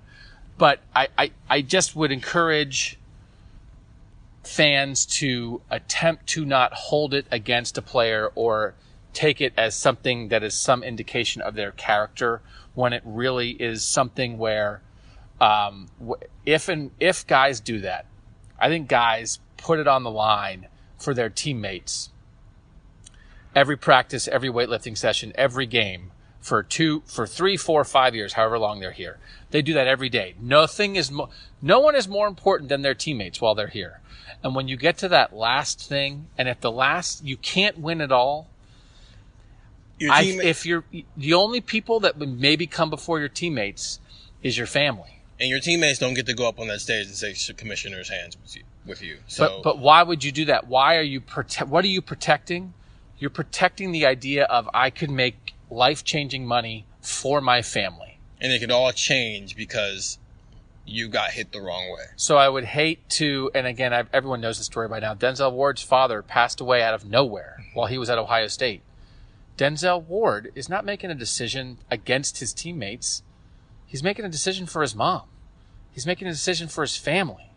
[0.58, 3.00] But I, I, I just would encourage
[4.48, 8.74] fans to attempt to not hold it against a player or
[9.14, 12.42] take it as something that is some indication of their character
[12.74, 14.82] when it really is something where
[15.42, 15.88] um,
[16.46, 18.06] if and if guys do that,
[18.60, 20.68] I think guys put it on the line
[20.98, 22.10] for their teammates
[23.58, 28.60] every practice, every weightlifting session, every game for two, for three, four, five years, however
[28.60, 29.18] long they're here.
[29.50, 30.36] They do that every day.
[30.40, 31.30] Nothing is, mo-
[31.60, 34.00] no one is more important than their teammates while they're here.
[34.44, 38.02] And when you get to that last thing, and if the last, you can't win
[38.02, 38.48] it all,
[40.00, 40.84] Your I, if you're
[41.16, 44.00] the only people that would maybe come before your teammates
[44.44, 45.22] is your family.
[45.40, 48.38] and your teammates don't get to go up on that stage and say commissioner's hands
[48.42, 48.64] with you.
[48.86, 49.18] With you.
[49.28, 50.68] So, But but why would you do that?
[50.68, 52.74] Why are you prote- What are you protecting?
[53.20, 58.20] You're protecting the idea of I could make life changing money for my family.
[58.40, 60.20] and it could all change because
[60.88, 62.06] you got hit the wrong way.
[62.16, 65.14] So I would hate to, and again, i everyone knows the story by now.
[65.14, 68.82] Denzel Ward's father passed away out of nowhere while he was at Ohio State.
[69.58, 73.24] Denzel Ward is not making a decision against his teammates.
[73.86, 75.24] He's making a decision for his mom.
[75.92, 77.52] He's making a decision for his family.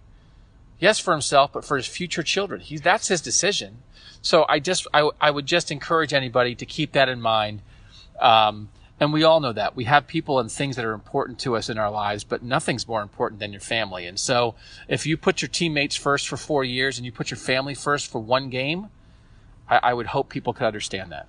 [0.79, 2.61] Yes, for himself, but for his future children.
[2.61, 3.83] He, that's his decision.
[4.23, 7.61] So I just, I, I would just encourage anybody to keep that in mind.
[8.19, 8.71] Um,
[9.01, 11.71] and we all know that we have people and things that are important to us
[11.71, 14.07] in our lives, but nothing's more important than your family.
[14.07, 14.55] And so
[14.89, 18.11] if you put your teammates first for four years and you put your family first
[18.11, 18.89] for one game,
[19.71, 21.27] I, I would hope people could understand that.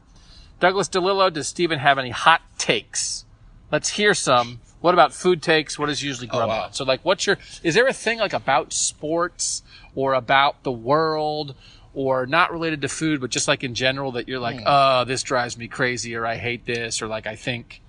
[0.59, 3.25] Douglas DeLillo, does Steven have any hot takes?
[3.71, 4.59] Let's hear some.
[4.81, 5.79] What about food takes?
[5.79, 6.63] What is usually oh, grub wow.
[6.63, 6.73] on?
[6.73, 9.63] So like what's your is there a thing like about sports
[9.95, 11.55] or about the world
[11.93, 15.23] or not related to food, but just like in general that you're like, oh, this
[15.23, 17.81] drives me crazy or I hate this or like I think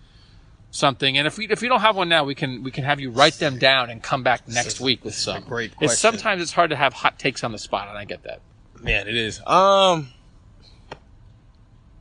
[0.71, 1.17] something.
[1.19, 3.11] And if we if we don't have one now, we can we can have you
[3.11, 5.43] write them down and come back next week with some.
[5.45, 5.97] great It's question.
[5.97, 8.41] sometimes it's hard to have hot takes on the spot, and I get that.
[8.83, 9.41] Man, it is.
[9.47, 10.09] Um,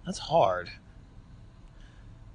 [0.05, 0.69] that's hard.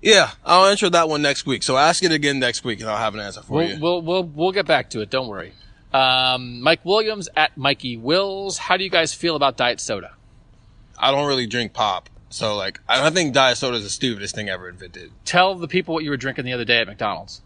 [0.01, 1.65] Yeah, I'll answer that one next week.
[1.65, 3.81] So ask it again next week, and I'll have an answer for We'll, you.
[3.81, 5.11] we'll we'll we'll get back to it.
[5.11, 5.53] Don't worry.
[5.97, 8.59] Um, Mike Williams at Mikey Wills.
[8.59, 10.13] How do you guys feel about diet soda?
[10.99, 14.51] I don't really drink pop, so like, I think diet soda is the stupidest thing
[14.51, 15.11] ever invented.
[15.25, 17.41] Tell the people what you were drinking the other day at McDonald's.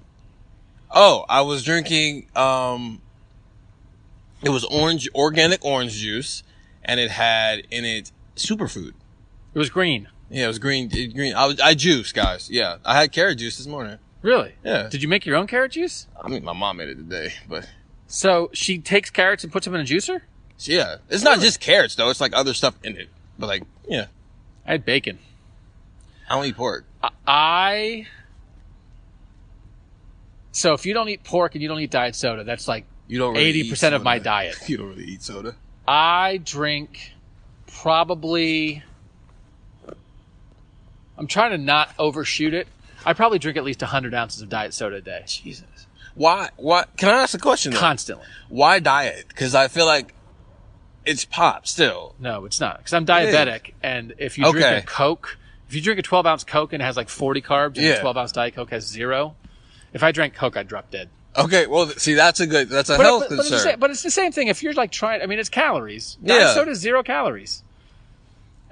[0.90, 2.26] Oh, I was drinking.
[2.34, 3.00] Um,
[4.42, 6.42] it was orange, organic orange juice,
[6.84, 8.94] and it had in it superfood.
[9.54, 10.08] It was green.
[10.28, 10.88] Yeah, it was green.
[10.88, 11.34] Green.
[11.34, 12.50] I was I juice, guys.
[12.50, 13.98] Yeah, I had carrot juice this morning.
[14.22, 14.54] Really?
[14.64, 14.88] Yeah.
[14.88, 16.08] Did you make your own carrot juice?
[16.20, 17.68] I mean, my mom made it today, but
[18.12, 20.22] So she takes carrots and puts them in a juicer.
[20.58, 22.10] yeah, it's not just carrots though.
[22.10, 23.08] It's like other stuff in it.
[23.38, 24.06] But like, yeah,
[24.66, 25.20] I had bacon.
[26.28, 26.84] I don't eat pork.
[27.26, 28.06] I.
[30.52, 33.18] So if you don't eat pork and you don't eat diet soda, that's like You
[33.18, 34.24] don't really eighty eat percent of my soda.
[34.24, 34.56] diet.
[34.68, 35.54] You don't really eat soda.
[35.86, 37.12] I drink
[37.68, 38.82] probably.
[41.16, 42.66] I'm trying to not overshoot it.
[43.06, 45.22] I probably drink at least 100 ounces of diet soda a day.
[45.26, 45.79] Jesus.
[46.14, 46.50] Why?
[46.56, 46.84] Why?
[46.96, 47.72] Can I ask a question?
[47.72, 47.78] Though?
[47.80, 48.26] Constantly.
[48.48, 49.26] Why diet?
[49.28, 50.12] Because I feel like
[51.04, 52.14] it's pop still.
[52.18, 52.78] No, it's not.
[52.78, 54.76] Because I'm diabetic, and if you drink Okay.
[54.78, 55.38] a Coke,
[55.68, 57.92] if you drink a 12 ounce Coke and it has like 40 carbs, and Yeah.
[57.92, 59.36] a 12 ounce Diet Coke has zero,
[59.92, 61.08] if I drank Coke, I'd drop dead.
[61.36, 62.68] Okay, well, th- see, that's a good.
[62.68, 63.70] That's a But, health but, but, it's the concern.
[63.72, 64.48] same, but it's the same thing.
[64.48, 66.18] If you're like trying, I mean, it's calories.
[66.24, 66.54] Diet Yeah.
[66.54, 67.62] soda is zero calories.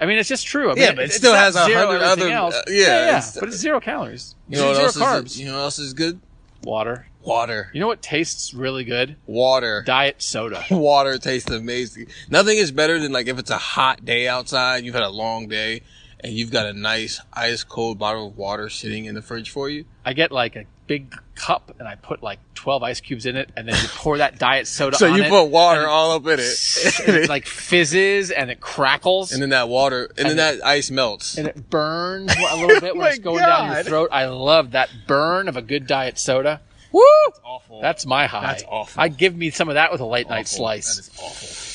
[0.01, 0.71] I mean, it's just true.
[0.71, 2.55] I mean, Yeah, but it still not has a zero hundred everything other- Else.
[2.55, 4.35] uh, yeah, yeah, yeah, it's- but it's zero calories.
[4.49, 5.27] you know what zero else carbs.
[5.27, 5.41] is?
[5.41, 6.21] You know what else is good?
[6.63, 7.08] Water.
[7.29, 7.71] Water.
[7.75, 9.17] You know what tastes really good?
[9.27, 9.83] Water.
[9.87, 10.65] Diet soda.
[10.71, 12.07] Water tastes amazing.
[12.31, 15.47] Nothing is better than like if it's a hot day outside, you've had a long
[15.47, 15.83] day,
[16.21, 19.69] and you've got a nice ice cold bottle of water sitting in the fridge for
[19.69, 19.85] you.
[20.05, 23.51] I get like a big cup and I put like 12 ice cubes in it,
[23.57, 26.41] and then you pour that diet soda So you put water all up in and
[26.41, 30.65] it, it like fizzes and it crackles and then that water, and, then And that
[30.67, 31.37] ice melts.
[31.37, 34.09] and it burns a little bit when it's oh going down your throat.
[34.11, 36.63] I love that burn of a good diet soda.
[36.93, 37.03] Woo!
[37.45, 37.81] awful.
[37.81, 38.43] That's my high.
[38.43, 39.01] That's awful.
[39.01, 40.97] I'd give me some of that with a late night slice.
[40.97, 41.69] That is awful.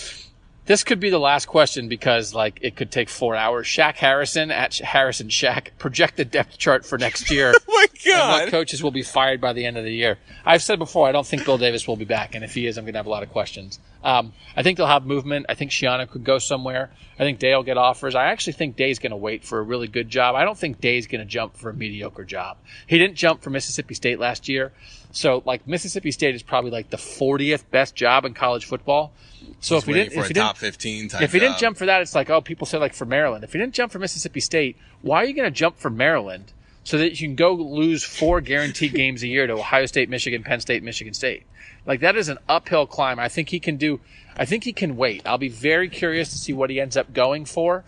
[0.65, 3.67] This could be the last question because, like, it could take four hours.
[3.67, 7.53] Shaq Harrison at Harrison Shaq projected depth chart for next year.
[7.65, 8.51] Oh my and what god!
[8.51, 10.17] coaches will be fired by the end of the year.
[10.45, 12.77] I've said before, I don't think Bill Davis will be back, and if he is,
[12.77, 13.79] I'm going to have a lot of questions.
[14.03, 15.45] Um, I think they'll have movement.
[15.49, 16.91] I think Schiano could go somewhere.
[17.17, 18.15] I think Day will get offers.
[18.15, 20.35] I actually think Day's going to wait for a really good job.
[20.35, 22.57] I don't think Day's going to jump for a mediocre job.
[22.87, 24.73] He didn't jump for Mississippi State last year,
[25.13, 29.13] so like Mississippi State is probably like the 40th best job in college football.
[29.59, 31.85] So if we didn't, for if top didn't, 15 type if he didn't jump for
[31.85, 33.43] that, it's like, oh, people say like for Maryland.
[33.43, 36.51] If he didn't jump for Mississippi State, why are you going to jump for Maryland
[36.83, 40.43] so that you can go lose four guaranteed games a year to Ohio State, Michigan,
[40.43, 41.43] Penn State, Michigan State?
[41.85, 43.19] Like that is an uphill climb.
[43.19, 43.99] I think he can do.
[44.35, 45.21] I think he can wait.
[45.27, 47.83] I'll be very curious to see what he ends up going for.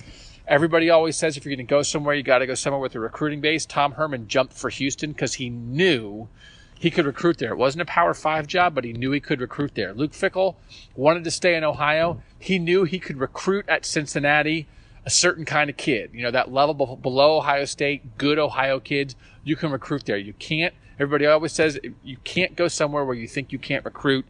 [0.47, 2.93] Everybody always says if you're going to go somewhere, you got to go somewhere with
[2.93, 3.65] a recruiting base.
[3.65, 6.30] Tom Herman jumped for Houston because he knew
[6.86, 7.52] he could recruit there.
[7.52, 9.91] It wasn't a Power Five job, but he knew he could recruit there.
[9.91, 10.53] Luke Fickell
[10.95, 12.22] wanted to stay in Ohio.
[12.38, 14.68] He knew he could recruit at Cincinnati
[15.03, 16.12] a certain kind of kid.
[16.14, 20.16] You know, that level below Ohio State, good Ohio kids, you can recruit there.
[20.16, 24.28] You can't, everybody always says you can't go somewhere where you think you can't recruit.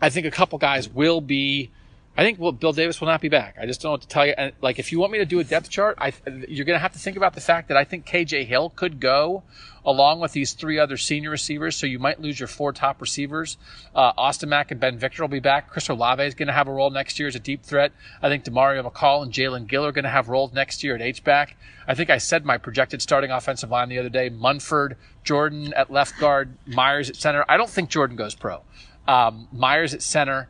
[0.00, 1.72] I think a couple guys will be.
[2.18, 3.54] I think well, Bill Davis will not be back.
[3.60, 4.34] I just don't know what to tell you.
[4.36, 6.12] And like, if you want me to do a depth chart, I,
[6.48, 8.98] you're going to have to think about the fact that I think KJ Hill could
[8.98, 9.44] go
[9.84, 11.76] along with these three other senior receivers.
[11.76, 13.56] So you might lose your four top receivers.
[13.94, 15.70] Uh, Austin Mack and Ben Victor will be back.
[15.70, 17.92] Chris Olave is going to have a role next year as a deep threat.
[18.20, 21.00] I think Demario McCall and Jaelen Gill are going to have roles next year at
[21.00, 21.56] H back.
[21.86, 25.88] I think I said my projected starting offensive line the other day: Munford, Jordan at
[25.88, 27.44] left guard, Myers at center.
[27.48, 28.62] I don't think Jordan goes pro.
[29.06, 30.48] Um, Myers at center.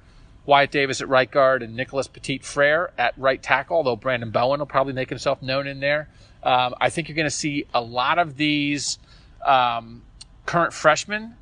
[0.48, 4.60] Wyatt Davis at right guard and Nicholas Petit Frere at right tackle, although Brandon Bowen
[4.60, 6.08] will probably make himself known in there.
[6.42, 8.98] Um, I think you're going to see a lot of these
[9.44, 10.00] um,
[10.46, 11.34] current freshmen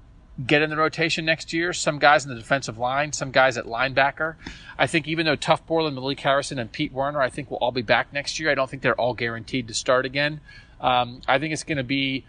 [0.44, 1.72] get in the rotation next year.
[1.72, 4.34] Some guys in the defensive line, some guys at linebacker.
[4.76, 7.70] I think even though Tuf Borland, Malik Harrison, and Pete Werner, I think will all
[7.70, 8.50] be back next year.
[8.50, 10.40] I don't think they're all guaranteed to start again.
[10.80, 12.24] Um, I think it's going to be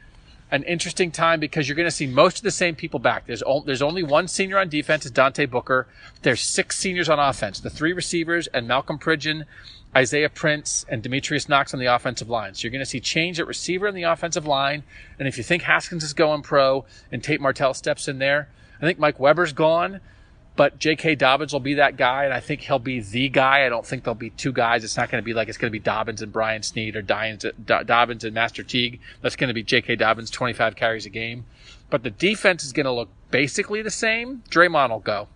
[0.50, 3.26] an interesting time because you're going to see most of the same people back.
[3.26, 5.88] There's o- there's only one senior on defense, is Dante Booker.
[6.22, 9.46] There's six seniors on offense, the three receivers and Malcolm Pridgeon,
[9.96, 12.54] Isaiah Prince, and Demetrius Knox on the offensive line.
[12.54, 14.84] So you're going to see change at receiver in the offensive line.
[15.20, 18.50] And if you think Haskins is going pro and Tate Martell steps in there,
[18.82, 20.00] I think Mike Weber's gone.
[20.58, 21.16] But J.K.
[21.16, 23.64] Dobbins will be that guy, and I think he'll be the guy.
[23.64, 24.84] I don't think there'll be two guys.
[24.84, 27.04] It's not going to be like it's going to be Dobbins and Brian Snead or
[27.04, 29.00] Dobbins and Master Teague.
[29.22, 29.98] That's going to be J.K.
[29.98, 31.46] Dobbins, 25 carries a game.
[31.92, 34.42] But the defense is going to look basically the same.
[34.50, 35.28] Dre'Mont will go.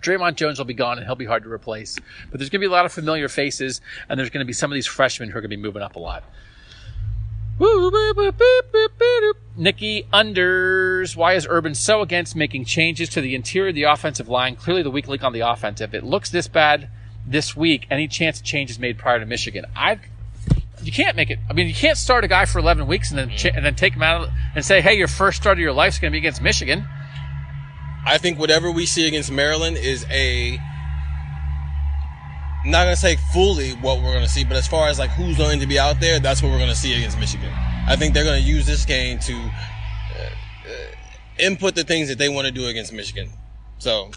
[0.00, 1.98] Dre'Mont Jones will be gone, and he'll be hard to replace.
[2.30, 4.54] But there's going to be a lot of familiar faces, and there's going to be
[4.54, 6.24] some of these freshmen who are going to be moving up a lot.
[9.56, 11.16] Nikki unders.
[11.16, 14.56] Why is Urban so against making changes to the interior of the offensive line?
[14.56, 15.94] Clearly, the weak link on the offensive.
[15.94, 16.90] It looks this bad
[17.26, 17.86] this week.
[17.90, 19.64] Any chance change is made prior to Michigan?
[19.74, 20.00] I.
[20.82, 21.38] You can't make it.
[21.48, 23.94] I mean, you can't start a guy for 11 weeks and then and then take
[23.94, 26.18] him out and say, "Hey, your first start of your life is going to be
[26.18, 26.86] against Michigan."
[28.04, 30.60] I think whatever we see against Maryland is a
[32.70, 35.60] not gonna say fully what we're gonna see, but as far as like who's going
[35.60, 37.52] to be out there, that's what we're gonna see against Michigan.
[37.88, 40.70] I think they're gonna use this game to uh, uh,
[41.38, 43.30] input the things that they want to do against Michigan.
[43.78, 44.10] So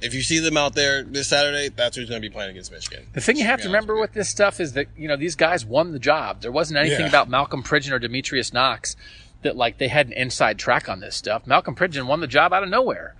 [0.00, 3.06] if you see them out there this Saturday, that's who's gonna be playing against Michigan.
[3.12, 5.34] The thing you have to remember with with this stuff is that you know these
[5.34, 6.42] guys won the job.
[6.42, 7.08] There wasn't anything Yeah.
[7.08, 8.94] about Malcolm Pridgeon or Demetrius Knox
[9.42, 11.46] that like they had an inside track on this stuff.
[11.46, 13.14] Malcolm Pridgeon won the job out of nowhere.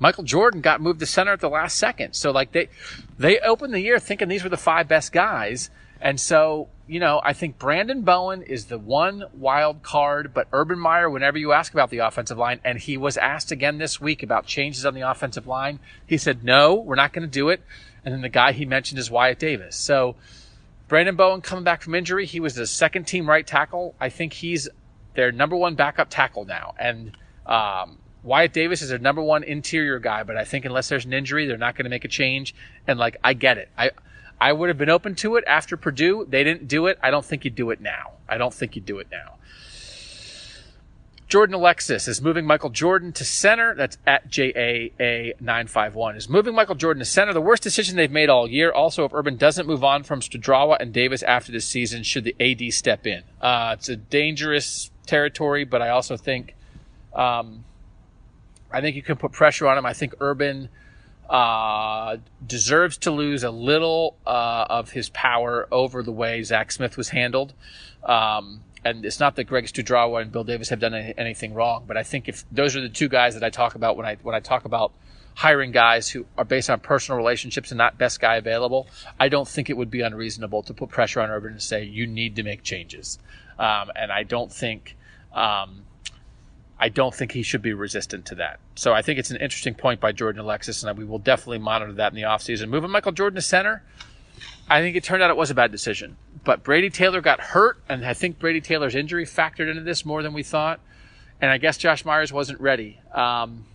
[0.00, 2.14] Michael Jordan got moved to center at the last second.
[2.14, 2.68] So like they
[3.18, 5.70] they opened the year thinking these were the five best guys.
[6.00, 10.78] And so, you know, I think Brandon Bowen is the one wild card, but Urban
[10.78, 14.22] Meyer, whenever you ask about the offensive line, and he was asked again this week
[14.22, 17.60] about changes on the offensive line, he said, no, we're not going to do it.
[18.02, 19.76] And then the guy he mentioned is Wyatt Davis.
[19.76, 20.16] So
[20.88, 23.94] Brandon Bowen coming back from injury, he was the second team right tackle.
[24.00, 24.66] I think he's
[25.14, 26.74] their number one backup tackle now.
[26.78, 27.14] And
[27.44, 31.12] um, Wyatt Davis is their number one interior guy, but I think unless there's an
[31.12, 32.54] injury, they're not going to make a change.
[32.86, 33.70] And like, I get it.
[33.78, 33.90] I
[34.40, 36.26] I would have been open to it after Purdue.
[36.28, 36.98] They didn't do it.
[37.02, 38.12] I don't think you'd do it now.
[38.26, 39.34] I don't think you'd do it now.
[41.28, 43.74] Jordan Alexis is moving Michael Jordan to center.
[43.76, 46.16] That's at JAA951.
[46.16, 48.72] Is moving Michael Jordan to center the worst decision they've made all year.
[48.72, 52.34] Also, if Urban doesn't move on from Studrawa and Davis after this season, should the
[52.40, 53.22] AD step in?
[53.40, 56.56] Uh, it's a dangerous territory, but I also think,
[57.14, 57.64] um,
[58.72, 59.86] I think you can put pressure on him.
[59.86, 60.68] I think Urban
[61.28, 66.96] uh, deserves to lose a little uh, of his power over the way Zach Smith
[66.96, 67.54] was handled.
[68.04, 71.84] Um, and it's not that Greg Studrawa and Bill Davis have done any, anything wrong,
[71.86, 74.16] but I think if those are the two guys that I talk about when I
[74.22, 74.92] when I talk about
[75.34, 78.88] hiring guys who are based on personal relationships and not best guy available,
[79.18, 82.06] I don't think it would be unreasonable to put pressure on Urban and say you
[82.06, 83.18] need to make changes.
[83.58, 84.96] Um, and I don't think.
[85.32, 85.82] Um,
[86.82, 88.58] I don't think he should be resistant to that.
[88.74, 91.92] So I think it's an interesting point by Jordan Alexis, and we will definitely monitor
[91.92, 92.70] that in the offseason.
[92.70, 93.82] Moving Michael Jordan to center,
[94.68, 96.16] I think it turned out it was a bad decision.
[96.42, 100.22] But Brady Taylor got hurt, and I think Brady Taylor's injury factored into this more
[100.22, 100.80] than we thought.
[101.42, 102.98] And I guess Josh Myers wasn't ready.
[103.12, 103.66] Um,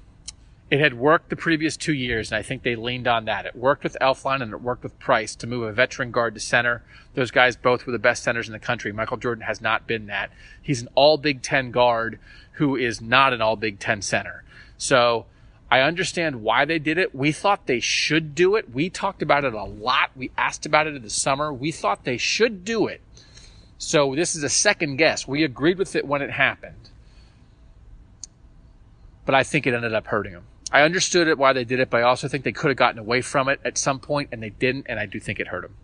[0.72, 3.45] it had worked the previous two years, and I think they leaned on that.
[3.45, 6.40] It worked with Elflein and it worked with Price to move a veteran guard to
[6.40, 6.84] center.
[7.14, 8.91] Those guys both were the best centers in the country.
[8.91, 10.32] Michael Jordan has not been that.
[10.60, 12.19] He's an all Big Ten guard
[12.56, 14.44] who is not an all Big Ten center.
[14.77, 15.26] So
[15.69, 17.15] I understand why they did it.
[17.15, 18.73] We thought they should do it.
[18.73, 20.11] We talked about it a lot.
[20.15, 21.52] We asked about it in the summer.
[21.52, 23.02] We thought they should do it.
[23.77, 25.27] So this is a second guess.
[25.27, 26.90] We agreed with it when it happened.
[29.26, 30.44] But I think it ended up hurting them.
[30.72, 32.99] I understood it why they did it, but I also think they could have gotten
[32.99, 35.61] away from it at some point, and they didn't, and I do think it hurt
[35.61, 35.76] them.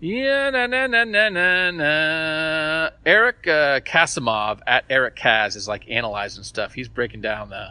[0.00, 2.90] Yeah, na na na na na na.
[3.04, 6.72] Eric uh, Kasimov at Eric Kaz is like analyzing stuff.
[6.72, 7.70] He's breaking down the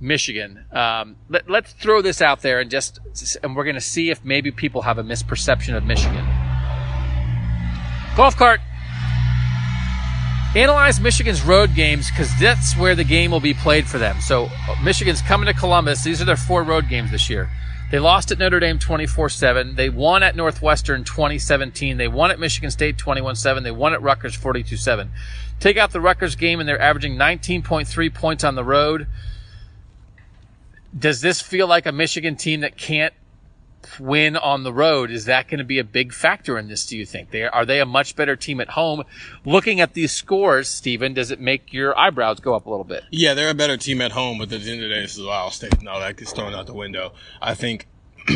[0.00, 0.64] Michigan.
[0.72, 2.98] Um, let, let's throw this out there and just,
[3.42, 6.26] and we're going to see if maybe people have a misperception of Michigan.
[8.16, 8.60] Golf cart.
[10.56, 14.20] Analyze Michigan's road games because that's where the game will be played for them.
[14.20, 14.50] So
[14.82, 16.02] Michigan's coming to Columbus.
[16.02, 17.48] These are their four road games this year.
[17.90, 19.76] They lost at Notre Dame 24-7.
[19.76, 21.96] They won at Northwestern 2017.
[21.96, 23.62] They won at Michigan State 21-7.
[23.62, 25.08] They won at Rutgers 42-7.
[25.60, 29.06] Take out the Rutgers game and they're averaging 19.3 points on the road.
[30.96, 33.14] Does this feel like a Michigan team that can't
[33.98, 36.86] win on the road, is that going to be a big factor in this?
[36.86, 39.04] Do you think they are they a much better team at home?
[39.44, 43.04] Looking at these scores, Stephen, does it make your eyebrows go up a little bit?
[43.10, 45.16] Yeah, they're a better team at home, but at the end of the day, this
[45.16, 45.82] is Ohio State.
[45.82, 47.12] No, that gets thrown out the window.
[47.40, 47.86] I think.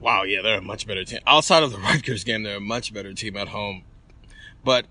[0.00, 1.20] wow, yeah, they're a much better team.
[1.26, 3.84] Outside of the Rutgers game, they're a much better team at home.
[4.64, 4.86] But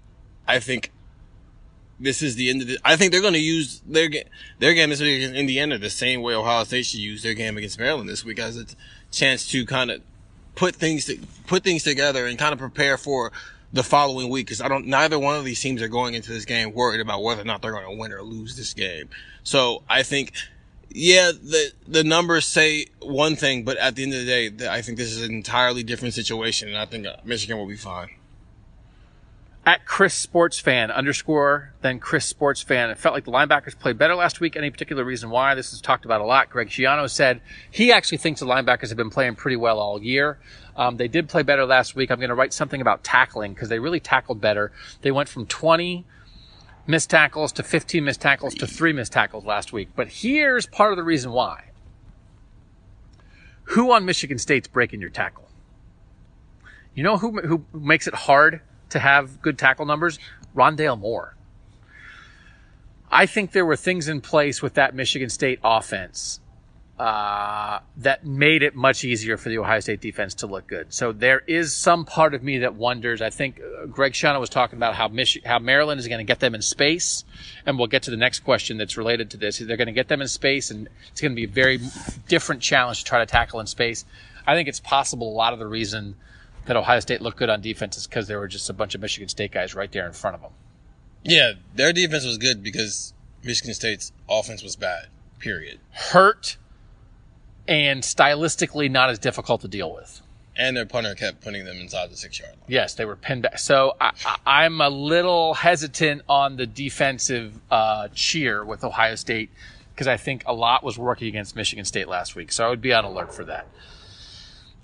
[0.47, 0.91] I think
[1.99, 2.77] this is the end of the.
[2.83, 4.25] I think they're going to use their game,
[4.59, 7.57] their game this week against Indiana the same way Ohio State should use their game
[7.57, 8.65] against Maryland this week as a
[9.11, 10.01] chance to kind of
[10.55, 11.17] put things to,
[11.47, 13.31] put things together and kind of prepare for
[13.71, 14.87] the following week because I don't.
[14.87, 17.61] Neither one of these teams are going into this game worried about whether or not
[17.61, 19.09] they're going to win or lose this game.
[19.43, 20.33] So I think.
[20.97, 24.81] Yeah, the the numbers say one thing, but at the end of the day, I
[24.81, 28.11] think this is an entirely different situation, and I think uh, Michigan will be fine
[29.65, 32.89] at Chris Sports Fan underscore then Chris Sports Fan.
[32.89, 34.55] It felt like the linebackers played better last week.
[34.55, 35.55] Any particular reason why?
[35.55, 36.49] This is talked about a lot.
[36.49, 40.39] Greg Schiano said he actually thinks the linebackers have been playing pretty well all year.
[40.75, 42.11] Um, they did play better last week.
[42.11, 44.71] I'm going to write something about tackling because they really tackled better.
[45.01, 46.05] They went from 20
[46.87, 49.89] missed tackles to 15 missed tackles to three missed tackles last week.
[49.95, 51.65] But here's part of the reason why.
[53.69, 55.49] Who on Michigan State's breaking your tackle?
[56.93, 60.19] You know who, who makes it hard to have good tackle numbers,
[60.55, 61.35] Rondale Moore.
[63.11, 66.39] I think there were things in place with that Michigan State offense
[66.97, 70.93] uh, that made it much easier for the Ohio State defense to look good.
[70.93, 73.21] So there is some part of me that wonders.
[73.21, 76.23] I think uh, Greg Schiano was talking about how Mich- how Maryland is going to
[76.25, 77.25] get them in space,
[77.65, 79.59] and we'll get to the next question that's related to this.
[79.59, 81.79] They're going to get them in space, and it's going to be a very
[82.29, 84.05] different challenge to try to tackle in space.
[84.47, 86.15] I think it's possible a lot of the reason
[86.65, 89.01] that Ohio State looked good on defense is because there were just a bunch of
[89.01, 90.51] Michigan State guys right there in front of them.
[91.23, 93.13] Yeah, their defense was good because
[93.43, 95.07] Michigan State's offense was bad.
[95.39, 95.79] Period.
[95.91, 96.57] Hurt
[97.67, 100.21] and stylistically not as difficult to deal with.
[100.57, 102.63] And their punter kept putting them inside the six yard line.
[102.67, 103.59] Yes, they were pinned back.
[103.59, 109.49] So I, am a little hesitant on the defensive uh, cheer with Ohio State
[109.93, 112.51] because I think a lot was working against Michigan State last week.
[112.51, 113.67] So I would be on alert for that.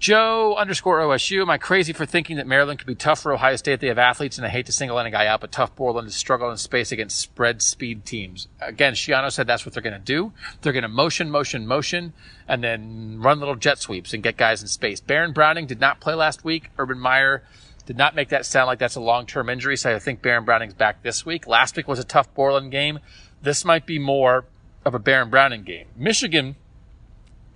[0.01, 1.43] Joe underscore OSU.
[1.43, 3.81] Am I crazy for thinking that Maryland could be tough for Ohio State?
[3.81, 6.13] They have athletes, and I hate to single any guy out, but Tuf Borland to
[6.13, 8.47] struggle in space against spread speed teams.
[8.59, 10.33] Again, Schiano said that's what they're going to do.
[10.61, 12.13] They're going to motion, motion, motion,
[12.47, 14.99] and then run little jet sweeps and get guys in space.
[14.99, 16.71] Baron Browning did not play last week.
[16.79, 17.43] Urban Meyer
[17.85, 20.73] did not make that sound like that's a long-term injury, so I think Baron Browning's
[20.73, 21.45] back this week.
[21.45, 22.97] Last week was a Tuf Borland game.
[23.43, 24.45] This might be more
[24.83, 25.85] of a Baron Browning game.
[25.95, 26.55] Michigan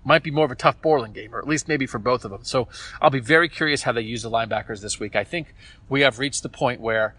[0.05, 2.31] might be more of a Tuf Borland game, or at least maybe for both of
[2.31, 2.43] them.
[2.43, 2.67] So
[3.01, 5.15] I'll be very curious how they use the linebackers this week.
[5.15, 5.53] I think
[5.89, 7.15] we have reached the point where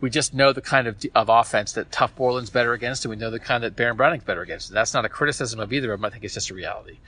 [0.00, 3.16] we just know the kind of, of offense that Tuf Borland's better against, and we
[3.16, 4.70] know the kind that Baron Browning's better against.
[4.70, 6.04] And That's not a criticism of either of them.
[6.04, 6.98] I think it's just a reality.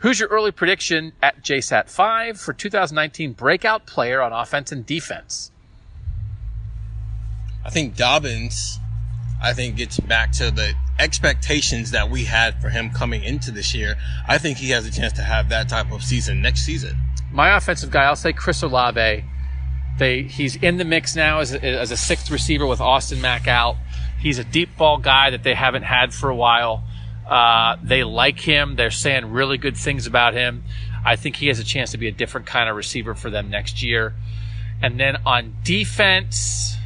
[0.00, 5.52] Who's your early prediction at JSAT5 for 2019 breakout player on offense and defense?
[7.64, 8.80] I think Dobbins,
[9.42, 13.74] I think gets back to the expectations that we had for him coming into this
[13.74, 13.96] year,
[14.28, 16.96] I think he has a chance to have that type of season next season.
[17.32, 19.24] My offensive guy, I'll say Chris Olave.
[19.98, 23.48] They he's in the mix now as a, as a sixth receiver with Austin Mack
[23.48, 23.76] out.
[24.18, 26.84] He's a deep ball guy that they haven't had for a while.
[27.26, 28.76] Uh, they like him.
[28.76, 30.64] They're saying really good things about him.
[31.04, 33.50] I think he has a chance to be a different kind of receiver for them
[33.50, 34.14] next year.
[34.82, 36.76] And then on defense,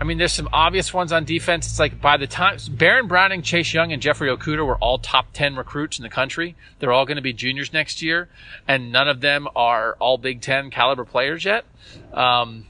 [0.00, 1.66] I mean, there's some obvious ones on defense.
[1.66, 5.26] It's like by the time Baron Browning, Chase Young, and Jeffrey Okudah were all top
[5.34, 6.56] 10 recruits in the country.
[6.78, 8.30] They're all going to be juniors next year,
[8.66, 11.66] and none of them are all Big Ten caliber players yet.
[12.14, 12.66] Um,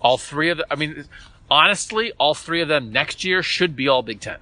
[0.00, 1.04] all three of them, I mean,
[1.48, 4.38] honestly, all three of them next year should be all Big Ten.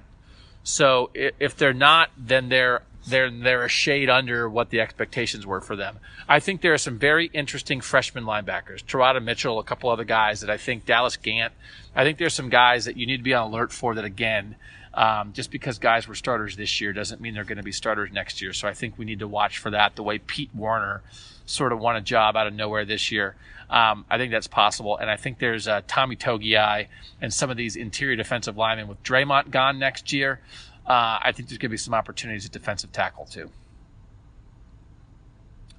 [0.63, 5.61] So if they're not, then they're they're they're a shade under what the expectations were
[5.61, 5.97] for them.
[6.27, 10.41] I think there are some very interesting freshman linebackers, Teradja Mitchell, a couple other guys
[10.41, 11.53] that I think Dallas Gant.
[11.95, 13.95] I think there's some guys that you need to be on alert for.
[13.95, 14.55] That again,
[14.93, 18.11] um, just because guys were starters this year doesn't mean they're going to be starters
[18.11, 18.53] next year.
[18.53, 19.95] So I think we need to watch for that.
[19.95, 21.01] The way Pete Werner
[21.45, 23.35] sort of won a job out of nowhere this year.
[23.69, 24.97] Um, I think that's possible.
[24.97, 26.87] And I think there's uh, Tommy Togiai
[27.21, 30.41] and some of these interior defensive linemen with Dre'Mont gone next year.
[30.85, 33.49] Uh, I think there's going to be some opportunities at defensive tackle too.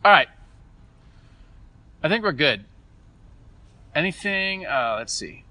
[0.05, 0.29] All right.
[2.03, 2.65] I think we're good.
[3.95, 4.67] Anything?
[4.67, 5.45] Uh, let's see.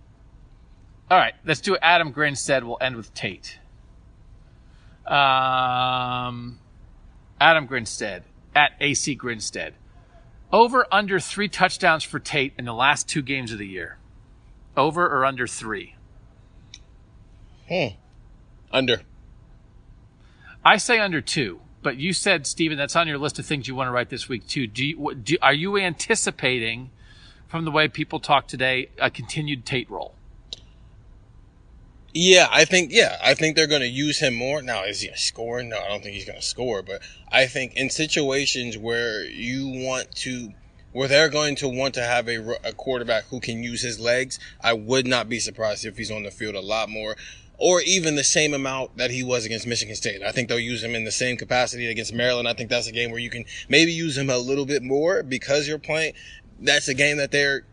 [1.09, 2.63] All right, let's do Adam Grinstead.
[2.63, 3.59] We'll end with Tate.
[5.05, 6.59] Um,
[7.39, 8.23] Adam Grinstead
[8.55, 9.73] at AC Grinstead.
[10.53, 13.97] Over under three touchdowns for Tate in the last two games of the year.
[14.77, 15.95] Over or under three?
[17.67, 17.95] Hmm.
[18.71, 19.01] Under.
[20.63, 23.75] I say under two, but you said, Stephen, that's on your list of things you
[23.75, 24.67] want to write this week too.
[24.67, 26.91] Do you, do, are you anticipating,
[27.47, 30.13] from the way people talk today, a continued Tate role?
[32.13, 34.61] Yeah, I think yeah, I think they're going to use him more.
[34.61, 35.63] Now, is he score?
[35.63, 37.01] No, I don't think he's going to score, but
[37.31, 40.51] I think in situations where you want to
[40.91, 44.39] where they're going to want to have a, a quarterback who can use his legs,
[44.61, 47.15] I would not be surprised if he's on the field a lot more
[47.61, 50.23] or even the same amount that he was against Michigan State.
[50.23, 52.47] I think they'll use him in the same capacity against Maryland.
[52.47, 55.21] I think that's a game where you can maybe use him a little bit more
[55.21, 56.13] because you're playing.
[56.59, 57.65] That's a game that they're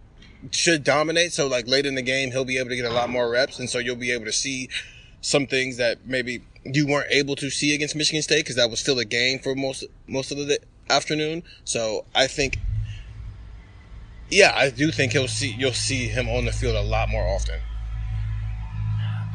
[0.50, 1.32] should dominate.
[1.32, 3.58] So like late in the game, he'll be able to get a lot more reps,
[3.58, 4.68] and so you'll be able to see
[5.22, 8.80] some things that maybe you weren't able to see against Michigan State because that was
[8.80, 10.58] still a game for most most of the
[10.90, 11.44] afternoon.
[11.64, 12.58] So I think,
[14.28, 17.26] yeah, I do think he'll see you'll see him on the field a lot more
[17.26, 17.60] often.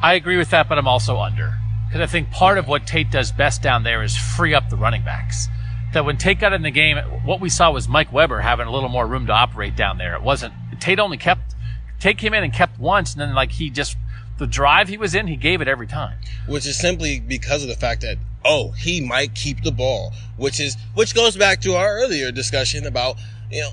[0.04, 1.58] I agree with that, but I'm also under.
[1.86, 4.76] Because I think part of what Tate does best down there is free up the
[4.76, 5.48] running backs.
[5.94, 8.70] That when Tate got in the game, what we saw was Mike Weber having a
[8.70, 10.14] little more room to operate down there.
[10.14, 11.54] It wasn't, Tate only kept,
[12.00, 13.96] Tate came in and kept once, and then like he just,
[14.36, 16.18] the drive he was in, he gave it every time.
[16.46, 20.60] Which is simply because of the fact that, oh, he might keep the ball, which
[20.60, 23.16] is, which goes back to our earlier discussion about,
[23.50, 23.70] you know,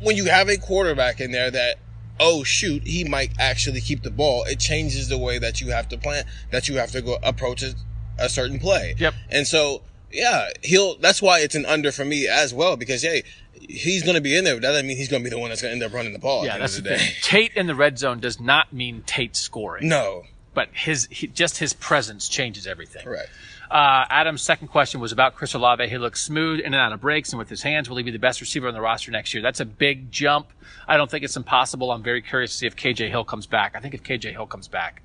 [0.00, 1.76] when you have a quarterback in there that
[2.18, 5.88] oh shoot, he might actually keep the ball, it changes the way that you have
[5.90, 7.74] to plan, that you have to go approach a,
[8.18, 8.94] a certain play.
[8.98, 9.14] Yep.
[9.30, 9.82] And so,
[10.12, 13.22] yeah, he'll, that's why it's an under for me as well, because hey,
[13.60, 14.54] he's going to be in there.
[14.54, 16.12] That doesn't mean he's going to be the one that's going to end up running
[16.12, 16.44] the ball.
[16.44, 16.98] Yeah, the that's the, the day.
[16.98, 17.14] thing.
[17.22, 19.88] Tate in the red zone does not mean Tate scoring.
[19.88, 20.24] No.
[20.54, 23.04] But his, he, just his presence changes everything.
[23.04, 23.28] Correct.
[23.70, 25.88] Uh, Adam's second question was about Chris Olave.
[25.88, 27.88] He looks smooth in and out of breaks and with his hands.
[27.88, 29.42] Will he be the best receiver on the roster next year?
[29.42, 30.48] That's a big jump.
[30.86, 31.90] I don't think it's impossible.
[31.90, 33.74] I'm very curious to see if KJ Hill comes back.
[33.74, 35.02] I think if KJ Hill comes back,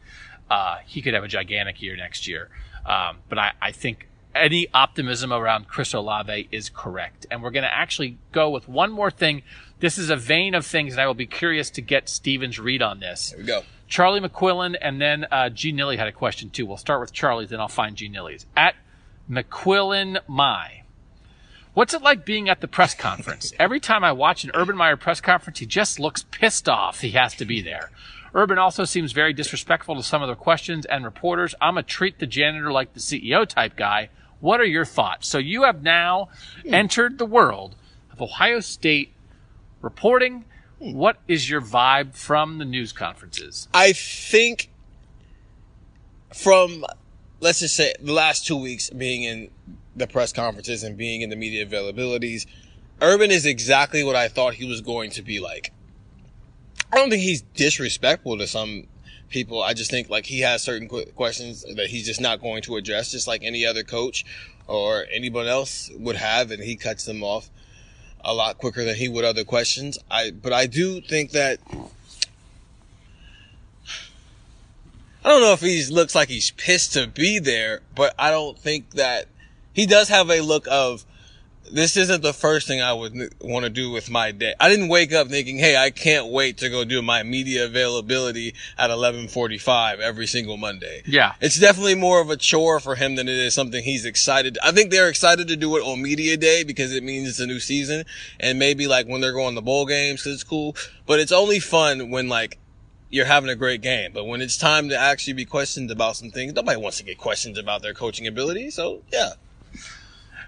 [0.49, 2.49] uh, he could have a gigantic year next year.
[2.85, 7.25] Um, but I, I think any optimism around Chris Olave is correct.
[7.29, 9.43] And we're going to actually go with one more thing.
[9.79, 12.81] This is a vein of things, and I will be curious to get Steven's read
[12.81, 13.31] on this.
[13.31, 13.63] There we go.
[13.91, 15.73] Charlie McQuillan, and then uh, G.
[15.73, 16.65] Nilly had a question too.
[16.65, 18.07] We'll start with Charlie's, then I'll find G.
[18.07, 18.45] Nilly's.
[18.55, 18.75] At
[19.29, 20.83] McQuillan My.
[21.73, 23.51] What's it like being at the press conference?
[23.59, 27.11] Every time I watch an Urban Meyer press conference, he just looks pissed off he
[27.11, 27.91] has to be there.
[28.33, 31.53] Urban also seems very disrespectful to some of the questions and reporters.
[31.59, 34.09] I'm a treat the janitor like the CEO type guy.
[34.39, 35.27] What are your thoughts?
[35.27, 36.29] So you have now
[36.65, 37.75] entered the world
[38.09, 39.11] of Ohio State
[39.81, 40.45] reporting.
[40.81, 40.93] Hmm.
[40.93, 43.67] What is your vibe from the news conferences?
[43.73, 44.69] I think
[46.33, 46.85] from,
[47.39, 49.51] let's just say, the last two weeks being in
[49.95, 52.45] the press conferences and being in the media availabilities,
[53.01, 55.71] Urban is exactly what I thought he was going to be like.
[56.91, 58.87] I don't think he's disrespectful to some
[59.29, 59.61] people.
[59.61, 62.75] I just think like he has certain qu- questions that he's just not going to
[62.75, 64.25] address, just like any other coach
[64.67, 67.49] or anyone else would have, and he cuts them off
[68.23, 69.97] a lot quicker than he would other questions.
[70.09, 71.59] I, but I do think that
[75.23, 78.57] I don't know if he looks like he's pissed to be there, but I don't
[78.57, 79.27] think that
[79.73, 81.05] he does have a look of
[81.71, 84.53] this isn't the first thing I would want to do with my day.
[84.59, 88.53] I didn't wake up thinking, "Hey, I can't wait to go do my media availability
[88.77, 91.33] at 11:45 every single Monday." Yeah.
[91.41, 94.57] It's definitely more of a chore for him than it is something he's excited.
[94.63, 97.47] I think they're excited to do it on media day because it means it's a
[97.47, 98.05] new season
[98.39, 100.75] and maybe like when they're going to bowl games cuz it's cool,
[101.05, 102.57] but it's only fun when like
[103.11, 104.11] you're having a great game.
[104.13, 107.17] But when it's time to actually be questioned about some things, nobody wants to get
[107.17, 108.71] questions about their coaching ability.
[108.71, 109.33] So, yeah.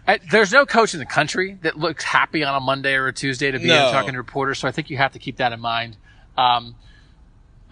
[0.07, 3.13] I, there's no coach in the country that looks happy on a Monday or a
[3.13, 3.87] Tuesday to be No.
[3.87, 4.59] in talking to reporters.
[4.59, 5.95] So I think you have to keep that in mind.
[6.37, 6.75] Um,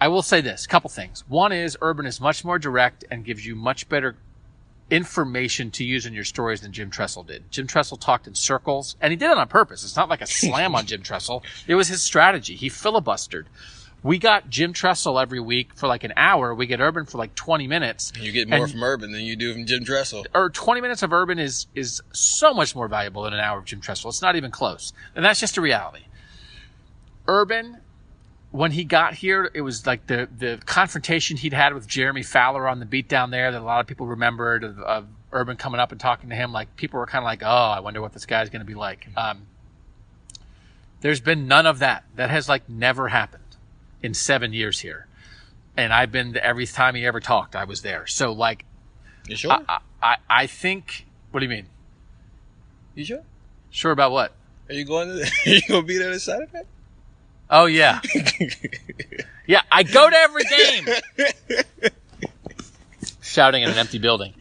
[0.00, 1.24] I will say this: a couple things.
[1.28, 4.16] One is Urban is much more direct and gives you much better
[4.90, 7.50] information to use in your stories than Jim Tressel did.
[7.50, 9.84] Jim Tressel talked in circles, and he did it on purpose.
[9.84, 11.42] It's not like a slam on Jim Tressel.
[11.66, 12.54] It was his strategy.
[12.56, 13.44] He filibustered.
[14.04, 16.52] We got Jim Tressel every week for like an hour.
[16.54, 18.12] We get Urban for like 20 minutes.
[18.18, 20.24] You get more And- from Urban than you do from Jim Tressel.
[20.34, 23.64] or 20 minutes of Urban is is so much more valuable than an hour of
[23.64, 24.10] Jim Tressel.
[24.10, 24.92] It's not even close.
[25.14, 26.02] And that's just a reality.
[27.28, 27.78] Urban,
[28.50, 32.66] when he got here, it was like the, the confrontation he'd had with Jeremy Fowler
[32.66, 35.78] on the beat down there that a lot of people remembered of, of Urban coming
[35.80, 36.52] up and talking to him.
[36.52, 38.74] Like people were kind of like, oh, I wonder what this guy's going to be
[38.74, 39.06] like.
[39.16, 39.46] Um,
[41.02, 42.04] there's been none of that.
[42.16, 43.41] That has like never happened
[44.02, 45.06] in seven years here.
[45.76, 48.06] And I've been every time he ever talked, I was there.
[48.06, 48.64] So like,
[49.26, 49.52] You sure?
[49.52, 51.06] I, I, I think.
[51.30, 51.66] What do you mean?
[52.94, 53.22] you sure?
[53.70, 54.32] Sure about what?
[54.68, 55.22] Are you going to?
[55.46, 56.62] Are you going to be there this Saturday?
[57.50, 58.00] Oh yeah,
[59.46, 59.60] yeah.
[59.70, 60.86] I go to every game.
[63.20, 64.32] Shouting in an empty building.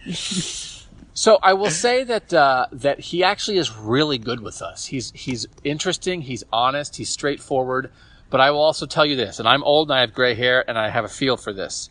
[1.14, 4.86] So I will say that uh, that he actually is really good with us.
[4.86, 6.22] He's he's interesting.
[6.22, 6.96] He's honest.
[6.96, 7.92] He's straightforward.
[8.32, 10.68] But I will also tell you this, and I'm old and I have gray hair
[10.68, 11.90] and I have a feel for this.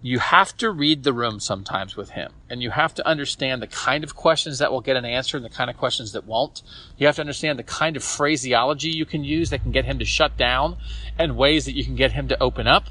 [0.00, 3.66] You have to read the room sometimes with him, and you have to understand the
[3.66, 6.62] kind of questions that will get an answer and the kind of questions that won't.
[6.96, 9.98] You have to understand the kind of phraseology you can use that can get him
[9.98, 10.76] to shut down,
[11.18, 12.84] and ways that you can get him to open up.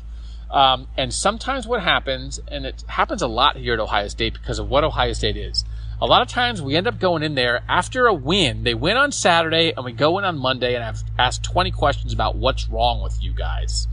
[0.52, 4.60] Um, and sometimes what happens, and it happens a lot here at Ohio State because
[4.60, 5.64] of what Ohio State is.
[6.00, 8.64] A lot of times we end up going in there after a win.
[8.64, 12.14] They win on Saturday, and we go in on Monday and have asked 20 questions
[12.14, 13.88] about what's wrong with you guys.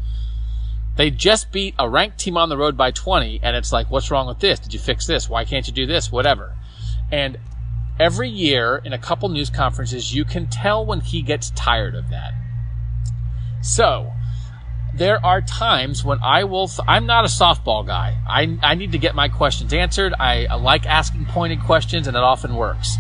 [0.97, 4.11] They just beat a ranked team on the road by 20, and it's like, what's
[4.11, 4.59] wrong with this?
[4.59, 5.31] Did you fix this?
[5.31, 6.13] Why can't you do this?
[6.13, 6.55] Whatever.
[7.11, 7.39] And
[7.99, 12.11] every year in a couple news conferences, you can tell when he gets tired of
[12.11, 12.35] that.
[13.63, 14.13] So,
[14.97, 18.17] there are times when I will, I'm not a softball guy.
[18.29, 20.15] I, I need to get my questions answered.
[20.19, 22.97] I, I like asking pointed questions, and it often works.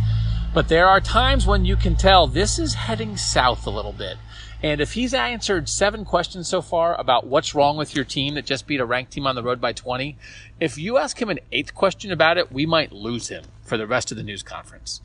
[0.53, 4.16] But there are times when you can tell this is heading south a little bit.
[4.62, 8.47] And if he's answered seven questions so far about what's wrong with your team that
[8.47, 10.16] just beat a ranked team on the road by 20,
[10.59, 13.87] if you ask him an eighth question about it, we might lose him for the
[13.87, 15.01] rest of the news conference.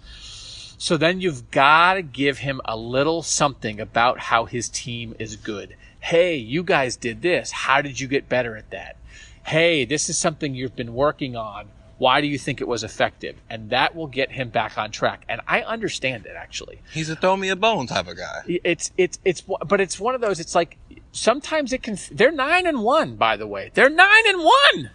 [0.78, 5.36] So then you've got to give him a little something about how his team is
[5.36, 5.76] good.
[6.00, 7.52] Hey, you guys did this.
[7.52, 8.98] How did you get better at that?
[9.44, 11.70] Hey, this is something you've been working on.
[11.98, 13.36] Why do you think it was effective?
[13.50, 15.26] And that will get him back on track.
[15.28, 16.80] And I understand it actually.
[16.94, 18.44] He's a throw me a bone type of guy.
[18.48, 20.40] It's it's it's but it's one of those.
[20.40, 20.78] It's like
[21.12, 21.98] sometimes it can.
[22.10, 23.72] They're nine and one, by the way.
[23.74, 24.92] They're nine and one.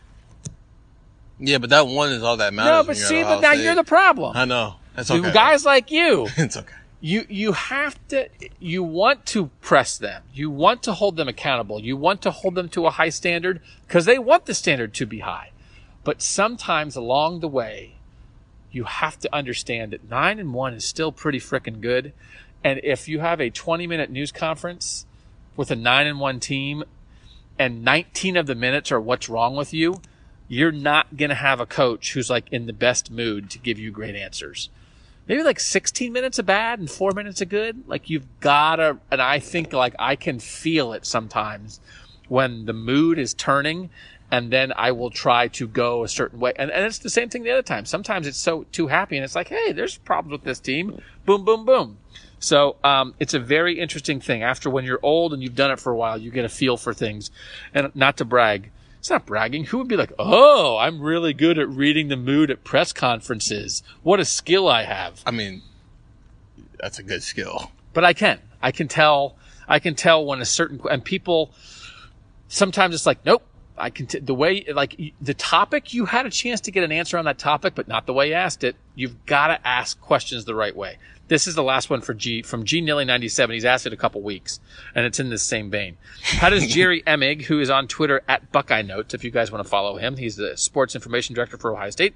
[1.38, 2.70] Yeah, but that one is all that matters.
[2.70, 3.64] No, but see, but now State.
[3.64, 4.34] you're the problem.
[4.34, 4.76] I know.
[4.94, 5.32] That's okay.
[5.32, 6.74] Guys like you, it's okay.
[7.04, 10.22] You you have to you want to press them.
[10.32, 11.78] You want to hold them accountable.
[11.78, 15.04] You want to hold them to a high standard because they want the standard to
[15.04, 15.50] be high.
[16.02, 17.96] But sometimes along the way,
[18.72, 22.14] you have to understand that nine and one is still pretty freaking good.
[22.64, 25.04] And if you have a 20 minute news conference
[25.56, 26.84] with a nine and one team
[27.58, 30.00] and 19 of the minutes are what's wrong with you,
[30.48, 33.78] you're not going to have a coach who's like in the best mood to give
[33.78, 34.70] you great answers.
[35.26, 37.88] Maybe like 16 minutes of bad and four minutes of good.
[37.88, 41.80] Like you've gotta, and I think like I can feel it sometimes
[42.28, 43.90] when the mood is turning
[44.30, 46.52] and then I will try to go a certain way.
[46.56, 47.84] And, and it's the same thing the other time.
[47.84, 51.00] Sometimes it's so too happy and it's like, hey, there's problems with this team.
[51.24, 51.98] Boom, boom, boom.
[52.38, 54.42] So um, it's a very interesting thing.
[54.42, 56.76] After when you're old and you've done it for a while, you get a feel
[56.76, 57.30] for things.
[57.72, 58.70] And not to brag,
[59.04, 59.64] it's not bragging.
[59.64, 63.82] Who would be like, oh, I'm really good at reading the mood at press conferences.
[64.02, 65.22] What a skill I have.
[65.26, 65.60] I mean,
[66.80, 67.70] that's a good skill.
[67.92, 68.40] But I can.
[68.62, 69.36] I can tell.
[69.68, 71.50] I can tell when a certain and people.
[72.48, 73.42] Sometimes it's like, nope,
[73.76, 76.90] I can t- the way like the topic you had a chance to get an
[76.90, 78.74] answer on that topic, but not the way you asked it.
[78.94, 80.96] You've got to ask questions the right way.
[81.28, 83.54] This is the last one for G from G Nilly ninety seven.
[83.54, 84.60] He's asked it a couple weeks,
[84.94, 85.96] and it's in this same vein.
[86.22, 89.64] How does Jerry Emig, who is on Twitter at Buckeye Notes, if you guys want
[89.64, 92.14] to follow him, he's the sports information director for Ohio State.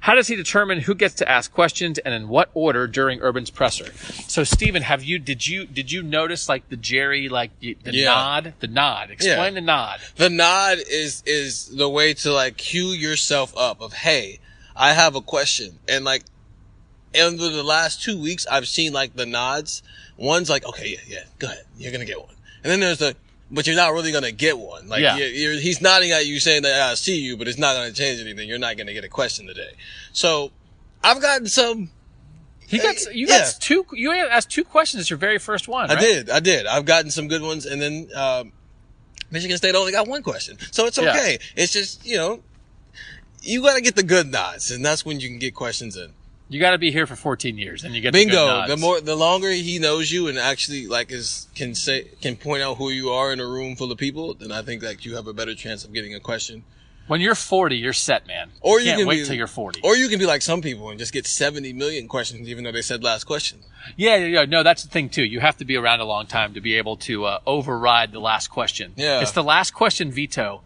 [0.00, 3.48] How does he determine who gets to ask questions and in what order during Urban's
[3.48, 3.90] presser?
[4.28, 7.94] So, Stephen, have you did you did you notice like the Jerry like y- the
[7.94, 8.10] Yeah.
[8.10, 9.10] nod, the nod?
[9.10, 10.00] Explain the nod.
[10.16, 14.40] The nod is is the way to like cue yourself up of hey,
[14.76, 15.78] I have a question.
[15.88, 16.22] And like
[17.14, 19.82] in the, the last two weeks I've seen like the nods.
[20.16, 21.64] One's like, okay, yeah, yeah, go ahead.
[21.78, 22.34] You're gonna get one.
[22.62, 23.16] And then there's the
[23.50, 24.88] but you're not really gonna get one.
[24.88, 25.16] Like Yeah.
[25.16, 27.92] you're, you're, he's nodding at you saying that I see you, but it's not gonna
[27.92, 28.48] change anything.
[28.48, 29.72] You're not gonna get a question today.
[30.12, 30.50] So
[31.02, 31.90] I've gotten some
[32.66, 33.40] He got Uh, you yeah.
[33.40, 33.86] got two.
[33.92, 35.02] You asked two questions.
[35.02, 35.90] It's your very first one.
[35.90, 36.30] I did.
[36.30, 36.66] I did.
[36.66, 38.52] I've gotten some good ones, and then um,
[39.30, 41.10] Michigan State only got one question, so it's Yeah.
[41.10, 41.38] okay.
[41.56, 42.40] It's just you know,
[43.42, 46.12] you got to get the good nods, and that's when you can get questions in.
[46.48, 48.66] You got to be here for 14 years, and you get Bingo.
[48.66, 52.62] The more, the longer he knows you, and actually like is can say can point
[52.62, 55.16] out who you are in a room full of people, then I think that you
[55.16, 56.64] have a better chance of getting a question.
[57.06, 58.50] When you're 40, you're set, man.
[58.62, 59.80] Or you can't can wait be, till you're 40.
[59.84, 62.72] Or you can be like some people and just get 70 million questions, even though
[62.72, 63.58] they said last question.
[63.96, 64.44] yeah, yeah, yeah.
[64.46, 65.22] No, that's the thing too.
[65.24, 68.20] You have to be around a long time to be able to uh, override the
[68.20, 68.94] last question.
[68.96, 69.20] Yeah.
[69.20, 70.62] It's the last question veto.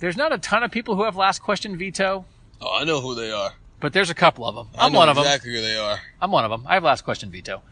[0.00, 2.26] There's not a ton of people who have last question veto,
[2.62, 3.52] Oh, I know who they are.
[3.80, 4.68] But there's a couple of them.
[4.78, 5.24] I I'm know one of them.
[5.24, 6.00] exactly who they are.
[6.20, 6.64] I'm one of them.
[6.66, 7.62] I have last question veto.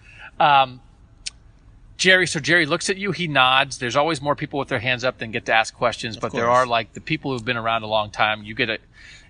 [0.40, 0.80] Um,
[1.98, 3.78] Jerry, so Jerry looks at you, he nods.
[3.78, 6.48] There's always more people with their hands up than get to ask questions, but there
[6.48, 8.44] are like the people who've been around a long time.
[8.44, 8.78] You get to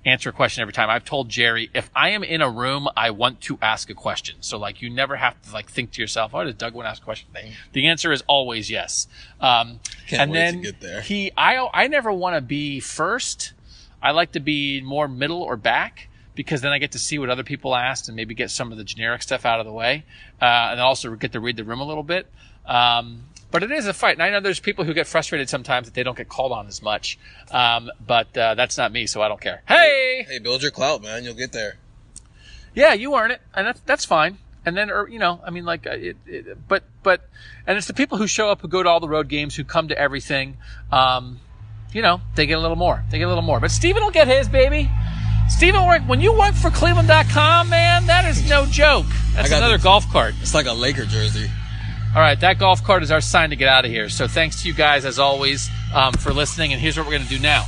[0.04, 0.90] answer a question every time.
[0.90, 4.36] I've told Jerry, if I am in a room, I want to ask a question.
[4.40, 6.90] So like you never have to like think to yourself, oh, does Doug want to
[6.90, 7.28] ask a question?
[7.34, 9.08] today?" The answer is always yes.
[9.40, 11.00] Um, Can't and wait to then get there.
[11.00, 13.54] he, I, I never want to be first.
[14.02, 16.07] I like to be more middle or back
[16.38, 18.78] because then I get to see what other people asked and maybe get some of
[18.78, 20.04] the generic stuff out of the way,
[20.40, 22.28] uh, and also get to read the room a little bit.
[22.64, 25.88] Um, but it is a fight, and I know there's people who get frustrated sometimes
[25.88, 27.18] that they don't get called on as much.
[27.50, 29.62] Um, but uh, that's not me, so I don't care.
[29.66, 31.24] Hey, Hey, build your clout, man.
[31.24, 31.76] You'll get there.
[32.72, 34.38] yeah, you earn it, and that's that's fine.
[34.64, 37.28] And then, or, you know, I mean, like, uh, it, it, but but,
[37.66, 39.64] and it's the people who show up who go to all the road games, who
[39.64, 40.56] come to everything.
[40.92, 41.40] Um,
[41.92, 43.02] you know, they get a little more.
[43.10, 43.58] They get a little more.
[43.60, 44.90] But Steven will get his, baby.
[45.48, 49.06] Steven, work when you work for Cleveland.com, man, that is no joke.
[49.34, 50.34] That's another the- golf cart.
[50.40, 51.50] It's like a Laker jersey.
[52.14, 54.08] All right, that golf cart is our sign to get out of here.
[54.08, 56.72] So thanks to you guys, as always, um, for listening.
[56.72, 57.66] And here's what we're going to do now.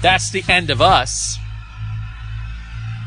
[0.00, 1.38] That's the end of us.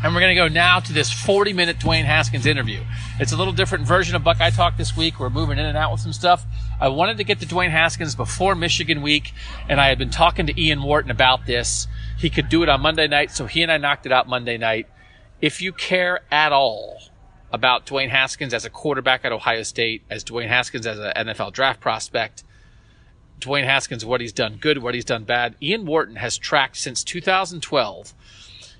[0.03, 2.83] And we're going to go now to this 40 minute Dwayne Haskins interview.
[3.19, 5.19] It's a little different version of Buckeye Talk this week.
[5.19, 6.45] We're moving in and out with some stuff.
[6.79, 9.33] I wanted to get to Dwayne Haskins before Michigan week,
[9.67, 11.87] and I had been talking to Ian Wharton about this.
[12.17, 14.57] He could do it on Monday night, so he and I knocked it out Monday
[14.57, 14.87] night.
[15.41, 17.01] If you care at all
[17.51, 21.53] about Dwayne Haskins as a quarterback at Ohio State, as Dwayne Haskins as an NFL
[21.53, 22.43] draft prospect,
[23.39, 25.55] Dwayne Haskins, what he's done good, what he's done bad.
[25.61, 28.13] Ian Wharton has tracked since 2012.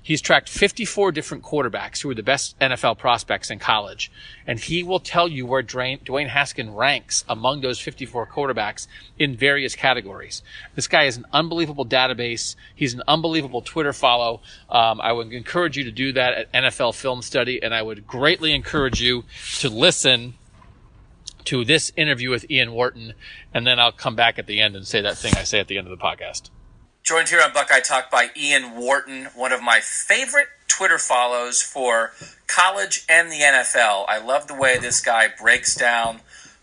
[0.06, 4.08] He's tracked 54 different quarterbacks who are the best NFL prospects in college.
[4.46, 8.86] And he will tell you where Dwayne, Dwayne Haskins ranks among those 54 quarterbacks
[9.18, 10.44] in various categories.
[10.76, 12.54] This guy is an unbelievable database.
[12.72, 14.42] He's an unbelievable Twitter follow.
[14.70, 17.60] Um, I would encourage you to do that at NFL Film Study.
[17.60, 19.24] And I would greatly encourage you
[19.58, 20.34] to listen
[21.46, 23.14] to this interview with Ian Wharton,
[23.52, 25.66] and then I'll come back at the end and say that thing I say at
[25.66, 26.50] the end of the podcast.
[27.06, 32.10] Joined here on Buckeye Talk by Ian Wharton, one of my favorite Twitter follows for
[32.48, 34.06] college and the NFL.
[34.08, 36.18] I love the way this guy breaks down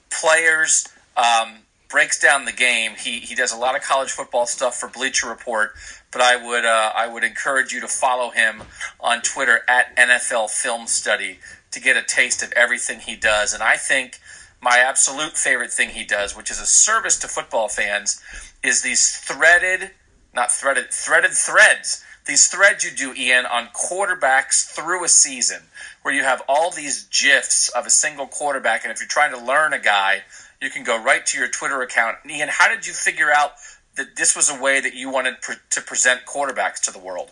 [0.09, 2.95] players, um, breaks down the game.
[2.99, 5.75] He he does a lot of college football stuff for Bleacher Report,
[6.11, 8.63] but I would uh, I would encourage you to follow him
[8.99, 11.39] on Twitter at NFL Film Study
[11.71, 13.53] to get a taste of everything he does.
[13.53, 14.19] And I think
[14.61, 18.21] my absolute favorite thing he does, which is a service to football fans,
[18.61, 19.91] is these threaded,
[20.33, 22.03] not threaded, threaded threads.
[22.25, 25.63] These threads you do, Ian, on quarterbacks through a season,
[26.01, 29.43] where you have all these gifs of a single quarterback, and if you're trying to
[29.43, 30.23] learn a guy,
[30.61, 32.17] you can go right to your Twitter account.
[32.29, 33.53] Ian, how did you figure out
[33.95, 37.31] that this was a way that you wanted pre- to present quarterbacks to the world?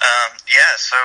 [0.00, 0.96] Um, yeah, so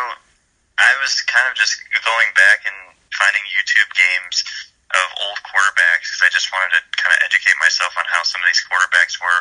[0.80, 4.44] I was kind of just going back and finding YouTube games
[4.92, 8.40] of old quarterbacks because I just wanted to kind of educate myself on how some
[8.44, 9.40] of these quarterbacks were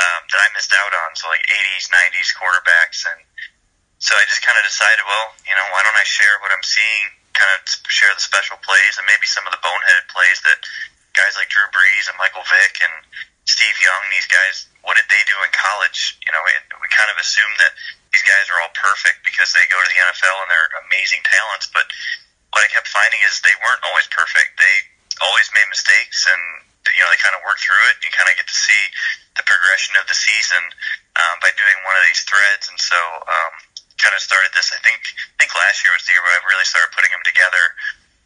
[0.00, 1.12] um, that I missed out on.
[1.20, 3.20] So like 80s, 90s quarterbacks, and
[4.00, 6.64] so I just kind of decided, well, you know, why don't I share what I'm
[6.64, 7.04] seeing,
[7.36, 7.60] kind of
[7.92, 10.64] share the special plays and maybe some of the boneheaded plays that
[11.12, 12.96] guys like Drew Brees and Michael Vick and
[13.44, 16.16] Steve Young, these guys what did they do in college?
[16.24, 17.72] You know, it, we kind of assume that
[18.12, 21.68] these guys are all perfect because they go to the NFL and they're amazing talents.
[21.68, 21.86] But
[22.56, 24.56] what I kept finding is they weren't always perfect.
[24.56, 24.76] They
[25.20, 26.42] always made mistakes and
[26.88, 28.00] you know they kind of worked through it.
[28.00, 28.82] You kind of get to see
[29.36, 30.62] the progression of the season
[31.16, 32.98] um, by doing one of these threads, and so
[33.28, 33.52] um,
[34.00, 34.72] kind of started this.
[34.72, 37.24] I think I think last year was the year where I really started putting them
[37.24, 37.64] together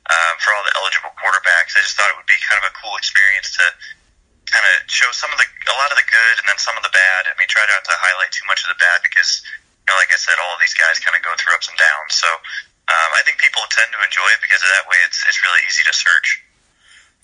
[0.08, 1.74] um, for all the eligible quarterbacks.
[1.74, 3.66] I just thought it would be kind of a cool experience to
[4.48, 6.84] kind of show some of the a lot of the good and then some of
[6.86, 7.26] the bad.
[7.26, 9.42] I mean, try not to highlight too much of the bad because
[9.84, 11.76] you know, like I said, all of these guys kind of go through ups and
[11.76, 12.14] downs.
[12.16, 12.28] So
[12.88, 15.60] um, I think people tend to enjoy it because of that way it's it's really
[15.66, 16.44] easy to search.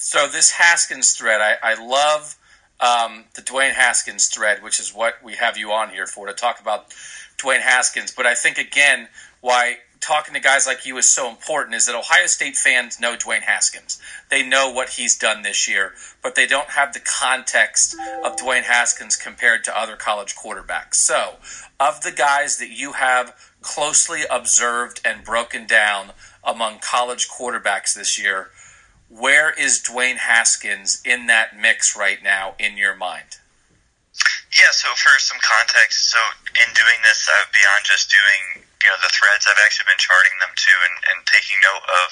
[0.02, 2.38] So this Haskins thread, I, I love
[2.80, 6.32] um, the Dwayne Haskins thread, which is what we have you on here for to
[6.32, 6.88] talk about
[7.36, 8.10] Dwayne Haskins.
[8.10, 9.08] But I think again,
[9.42, 13.14] why talking to guys like you is so important is that Ohio State fans know
[13.14, 14.00] Dwayne Haskins.
[14.30, 17.94] They know what he's done this year, but they don't have the context
[18.24, 20.94] of Dwayne Haskins compared to other college quarterbacks.
[20.94, 21.34] So,
[21.78, 26.12] of the guys that you have closely observed and broken down
[26.42, 28.48] among college quarterbacks this year,
[29.10, 33.42] where is Dwayne Haskins in that mix right now in your mind?
[34.54, 36.18] Yeah, so for some context, so
[36.54, 40.34] in doing this, uh, beyond just doing you know the threads, I've actually been charting
[40.38, 42.08] them too and, and taking note of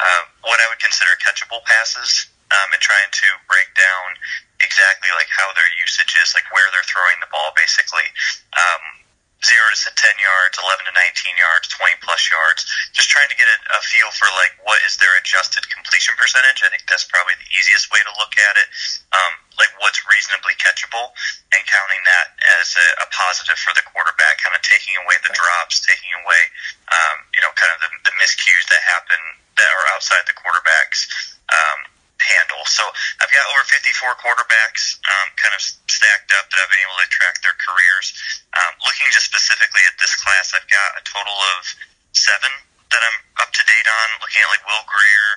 [0.00, 4.16] uh, what I would consider catchable passes um, and trying to break down
[4.60, 8.06] exactly like how their usage is, like where they're throwing the ball, basically.
[8.56, 9.03] Um,
[9.44, 12.64] zero to 10 yards, 11 to 19 yards, 20 plus yards.
[12.96, 16.64] Just trying to get a, a feel for like what is their adjusted completion percentage.
[16.64, 18.68] I think that's probably the easiest way to look at it.
[19.12, 21.14] Um, like what's reasonably catchable
[21.54, 25.30] and counting that as a, a positive for the quarterback, kind of taking away the
[25.36, 26.42] drops, taking away,
[26.90, 29.20] um, you know, kind of the, the miscues that happen
[29.60, 31.06] that are outside the quarterback's
[31.52, 32.62] um, handle.
[32.66, 32.84] So
[33.20, 35.60] I've got over 54 quarterbacks um, kind of
[35.90, 38.14] stacked up that I've been able to track their careers.
[38.54, 41.60] Um, looking just specifically at this class, I've got a total of
[42.14, 42.52] seven
[42.90, 44.06] that I'm up to date on.
[44.22, 45.30] Looking at like Will Grier,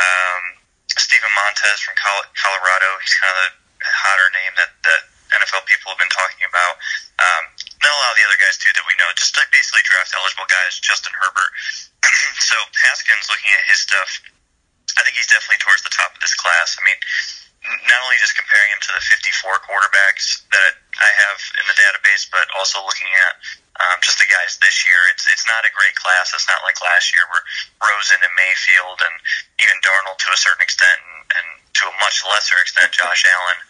[0.00, 0.42] um,
[0.88, 2.88] Steven Montez from Colorado.
[3.04, 5.02] He's kind of the hotter name that that
[5.36, 6.80] NFL people have been talking about.
[7.20, 7.44] Um,
[7.82, 10.16] then a lot of the other guys too that we know, just like basically draft
[10.16, 10.80] eligible guys.
[10.80, 11.52] Justin Herbert.
[12.48, 14.22] so Haskins, looking at his stuff
[14.96, 16.76] I think he's definitely towards the top of this class.
[16.76, 16.98] I mean,
[17.86, 22.24] not only just comparing him to the 54 quarterbacks that I have in the database,
[22.30, 23.34] but also looking at
[23.76, 24.96] um, just the guys this year.
[25.12, 26.32] It's it's not a great class.
[26.32, 27.44] It's not like last year where
[27.82, 29.14] Rosen and Mayfield and
[29.60, 31.46] even Darnold to a certain extent, and, and
[31.82, 33.60] to a much lesser extent, Josh Allen.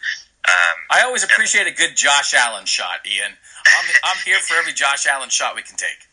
[0.47, 3.35] Um, I always appreciate a good Josh Allen shot, Ian.
[3.35, 6.06] I'm, I'm here for every Josh Allen shot we can take.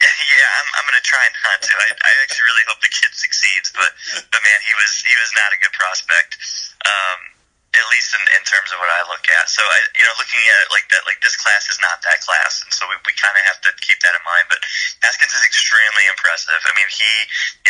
[0.30, 1.72] Yeah, I'm, I'm to try not to.
[1.76, 3.90] I, I actually really hope the kid succeeds, but
[4.32, 6.36] but man, he was he was not a good prospect.
[6.84, 7.40] Um,
[7.70, 9.46] at least in, in terms of what I look at.
[9.46, 12.18] So I, you know, looking at it like that, like this class is not that
[12.18, 14.50] class, and so we, we kind of have to keep that in mind.
[14.50, 14.58] But
[15.06, 16.58] Haskins is extremely impressive.
[16.66, 17.12] I mean, he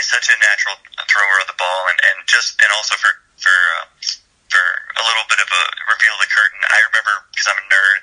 [0.01, 3.53] is such a natural thrower of the ball, and and just and also for for
[3.53, 3.87] uh,
[4.49, 4.65] for
[4.97, 6.61] a little bit of a reveal the curtain.
[6.65, 8.01] I remember because I'm a nerd.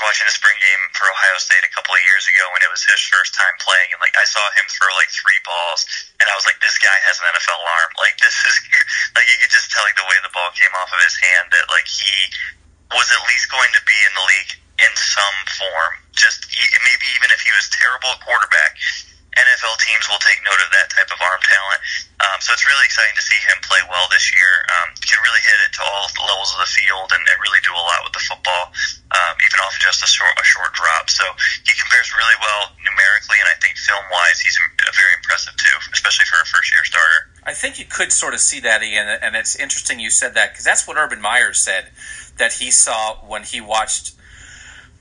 [0.00, 2.80] Watching a spring game for Ohio State a couple of years ago when it was
[2.80, 5.84] his first time playing, and like I saw him throw like three balls,
[6.16, 7.90] and I was like, this guy has an NFL arm.
[8.00, 8.56] Like this is
[9.16, 11.52] like you could just tell like the way the ball came off of his hand
[11.52, 12.32] that like he
[12.96, 14.52] was at least going to be in the league
[14.88, 15.94] in some form.
[16.16, 18.80] Just maybe even if he was terrible at quarterback,
[19.38, 21.80] NFL teams will take note of that type of arm talent.
[22.20, 24.52] Um, so it's really exciting to see him play well this year.
[24.74, 27.80] Um, can really hit it to all levels of the field and, really do a
[27.80, 28.68] lot with the football
[29.10, 31.10] um, even off just a short, a short drop.
[31.10, 31.24] So
[31.66, 36.26] he compares really well numerically, and I think film wise, he's very impressive too, especially
[36.26, 37.26] for a first year starter.
[37.42, 40.52] I think you could sort of see that, Ian, and it's interesting you said that
[40.52, 41.90] because that's what Urban Meyer said
[42.38, 44.14] that he saw when he watched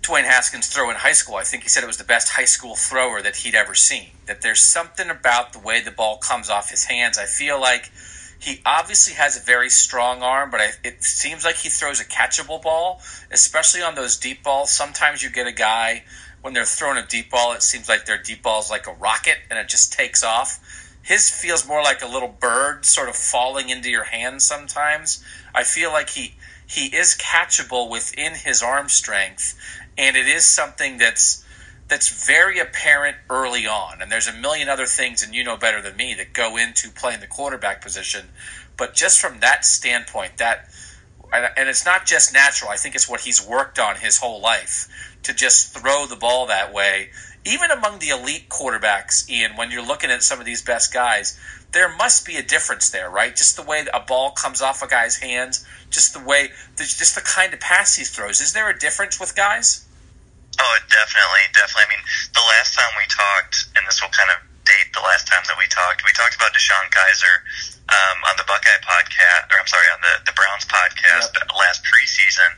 [0.01, 1.35] Dwayne Haskins throw in high school.
[1.35, 4.11] I think he said it was the best high school thrower that he'd ever seen.
[4.25, 7.17] That there's something about the way the ball comes off his hands.
[7.17, 7.91] I feel like
[8.39, 12.05] he obviously has a very strong arm, but I, it seems like he throws a
[12.05, 13.01] catchable ball,
[13.31, 14.71] especially on those deep balls.
[14.71, 16.03] Sometimes you get a guy
[16.41, 18.93] when they're throwing a deep ball, it seems like their deep ball is like a
[18.93, 20.59] rocket and it just takes off.
[21.01, 25.23] His feels more like a little bird sort of falling into your hand sometimes.
[25.53, 26.35] I feel like he
[26.65, 29.57] he is catchable within his arm strength,
[29.99, 31.45] and it is something that's
[31.89, 34.01] that's very apparent early on.
[34.01, 36.89] And there's a million other things, and you know better than me, that go into
[36.89, 38.27] playing the quarterback position.
[38.77, 40.69] But just from that standpoint, that
[41.31, 42.71] and it's not just natural.
[42.71, 44.87] I think it's what he's worked on his whole life
[45.23, 47.09] to just throw the ball that way
[47.45, 51.39] even among the elite quarterbacks, Ian, when you're looking at some of these best guys,
[51.71, 53.35] there must be a difference there, right?
[53.35, 57.21] Just the way a ball comes off a guy's hands, just the way, just the
[57.21, 58.41] kind of pass he throws.
[58.41, 59.85] Is there a difference with guys?
[60.59, 61.87] Oh, definitely, definitely.
[61.87, 62.05] I mean,
[62.35, 65.55] the last time we talked, and this will kind of date the last time that
[65.55, 67.35] we talked, we talked about DeShone Kizer
[67.89, 71.47] um, on the Buckeye podcast, or I'm sorry, on the, the Browns podcast yep.
[71.55, 72.51] last preseason,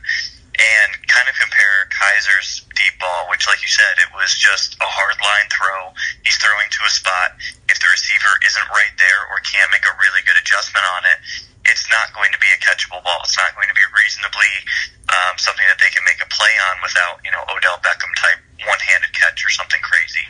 [0.52, 4.88] and kind of compare Kizer's deep ball, which, like you said, it was just a
[4.88, 5.94] hard line throw.
[6.26, 7.38] He's throwing to a spot.
[7.70, 11.18] If the receiver isn't right there or can't make a really good adjustment on it,
[11.64, 13.22] it's not going to be a catchable ball.
[13.22, 14.52] It's not going to be reasonably
[15.10, 18.40] um, something that they can make a play on without, you know, Odell Beckham type
[18.66, 20.22] one-handed catch or something crazy.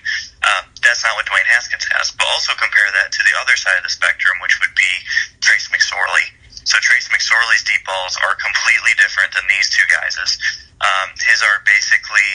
[0.45, 2.13] Um, that's not what Dwayne Haskins has.
[2.13, 4.93] But also compare that to the other side of the spectrum, which would be
[5.41, 6.27] Trace McSorley.
[6.65, 10.37] So Trace McSorley's deep balls are completely different than these two guys's.
[10.81, 12.33] Um, his are basically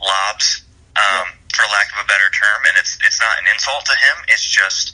[0.00, 0.64] lobs,
[0.96, 4.16] um, for lack of a better term, and it's it's not an insult to him.
[4.28, 4.92] It's just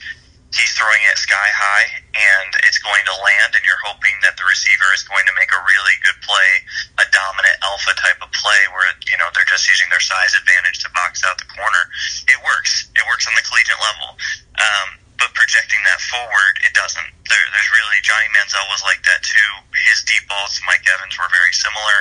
[0.52, 4.44] he's throwing it sky high and it's going to land and you're hoping that the
[4.44, 6.50] receiver is going to make a really good play,
[7.00, 10.84] a dominant alpha type of play where, you know, they're just using their size advantage
[10.84, 11.82] to box out the corner.
[12.28, 12.92] It works.
[12.92, 14.16] It works on the collegiate level.
[14.60, 14.88] Um,
[15.22, 17.08] but projecting that forward, it doesn't.
[17.30, 19.50] There, there's really, Johnny Manziel was like that too.
[19.88, 21.96] His deep balls Mike Evans were very similar.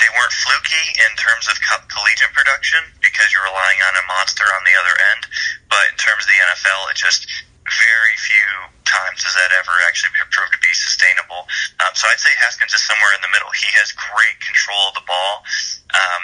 [0.00, 4.48] They weren't fluky in terms of co- collegiate production because you're relying on a monster
[4.48, 5.22] on the other end.
[5.68, 7.28] But in terms of the NFL, it just,
[7.66, 8.50] very few
[8.82, 11.46] times does that ever actually prove to be sustainable.
[11.80, 13.50] Um, so I'd say Haskins is somewhere in the middle.
[13.54, 15.46] He has great control of the ball.
[15.94, 16.22] Um,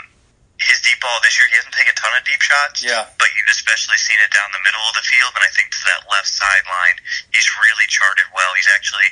[0.59, 3.07] his deep ball this year, he hasn't taken a ton of deep shots, yeah.
[3.15, 5.31] but you've especially seen it down the middle of the field.
[5.39, 6.99] And I think to that left sideline,
[7.31, 8.51] he's really charted well.
[8.59, 9.07] He's actually,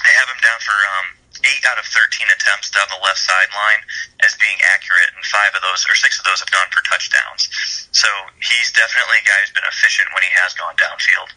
[0.00, 1.06] I have him down for um,
[1.44, 3.82] eight out of 13 attempts down the left sideline
[4.24, 7.48] as being accurate, and five of those, or six of those, have gone for touchdowns.
[7.92, 8.08] So
[8.40, 11.30] he's definitely a guy who's been efficient when he has gone downfield.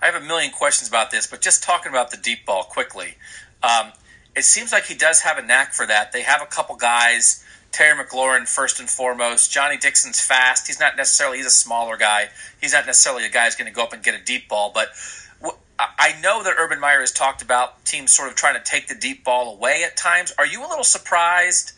[0.00, 3.16] I have a million questions about this, but just talking about the deep ball quickly,
[3.62, 3.92] um,
[4.36, 6.12] it seems like he does have a knack for that.
[6.12, 7.44] They have a couple guys.
[7.72, 9.52] Terry McLaurin, first and foremost.
[9.52, 10.66] Johnnie Dixon's fast.
[10.66, 12.30] He's not necessarily, he's a smaller guy.
[12.60, 14.72] He's not necessarily a guy who's going to go up and get a deep ball,
[14.74, 14.88] but
[15.98, 18.94] I know that Urban Meyer has talked about teams sort of trying to take the
[18.94, 20.32] deep ball away at times.
[20.38, 21.72] Are you a little surprised,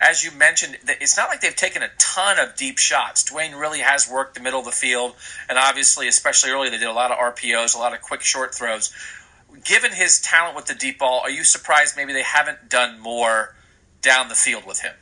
[0.00, 3.22] as you mentioned, that it's not like they've taken a ton of deep shots?
[3.24, 5.14] Dwayne really has worked the middle of the field,
[5.48, 8.54] and obviously, especially early, they did a lot of RPOs, a lot of quick short
[8.54, 8.92] throws.
[9.62, 13.54] Given his talent with the deep ball, are you surprised maybe they haven't done more
[14.02, 14.94] down the field with him?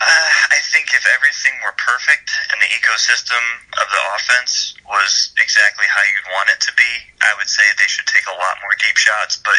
[0.00, 3.40] Uh, I think if everything were perfect and the ecosystem
[3.78, 6.92] of the offense was exactly how you'd want it to be,
[7.24, 9.40] I would say they should take a lot more deep shots.
[9.40, 9.56] But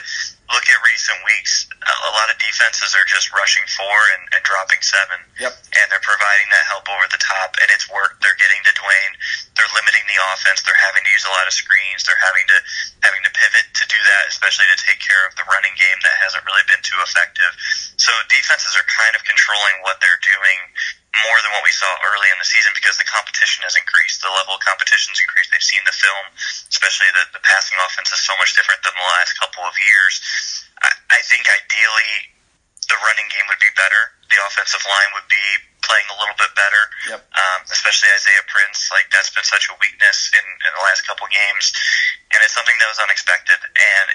[0.54, 1.66] look at recent weeks.
[1.82, 5.18] A lot of defenses are just rushing four and, and dropping seven.
[5.42, 5.52] Yep.
[5.52, 8.22] And they're providing that help over the top, and it's worked.
[8.22, 9.14] They're getting to Dwayne.
[9.58, 10.62] They're limiting the offense.
[10.62, 12.06] They're having to use a lot of screens.
[12.06, 12.58] They're having to
[13.02, 16.16] having to pivot to do that, especially to take care of the running game that
[16.22, 17.52] hasn't really been too effective.
[17.98, 20.60] So defenses are kind of controlling what they're doing
[21.24, 24.20] more than what we saw early in the season because the competition has increased.
[24.20, 25.52] The level of competition has increased.
[25.54, 26.26] They've seen the film,
[26.68, 30.20] especially the, the passing offense is so much different than the last couple of years.
[30.84, 32.36] I, I think ideally
[32.92, 34.02] the running game would be better.
[34.30, 35.46] The offensive line would be
[35.86, 36.84] playing a little bit better,
[37.14, 37.22] yep.
[37.38, 38.90] um, especially Isaiah Prince.
[38.90, 41.74] Like that's been such a weakness in, in the last couple games,
[42.34, 43.58] and it's something that was unexpected.
[43.62, 44.06] And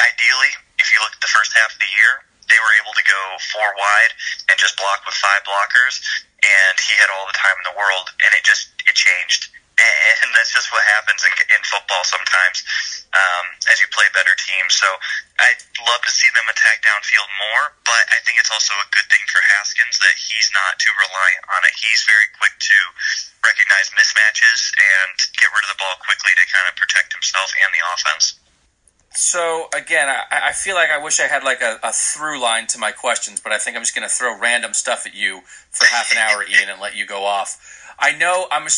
[0.00, 3.04] ideally, if you look at the first half of the year, they were able to
[3.04, 3.20] go
[3.52, 4.12] four wide
[4.48, 6.00] and just block with five blockers,
[6.40, 9.52] and he had all the time in the world, and it just it changed.
[10.18, 12.66] And that's just what happens in, in football sometimes
[13.14, 14.74] um, as you play better teams.
[14.74, 14.88] So
[15.38, 19.06] I'd love to see them attack downfield more, but I think it's also a good
[19.08, 21.74] thing for Haskins that he's not too reliant on it.
[21.78, 22.78] He's very quick to
[23.46, 27.70] recognize mismatches and get rid of the ball quickly to kind of protect himself and
[27.70, 28.34] the offense.
[29.10, 32.66] So again, I, I, feel like I wish I had like a, a, through line
[32.68, 35.40] to my questions, but I think I'm just going to throw random stuff at you
[35.70, 37.94] for half an hour, Ian, and let you go off.
[37.98, 38.68] I know I'm.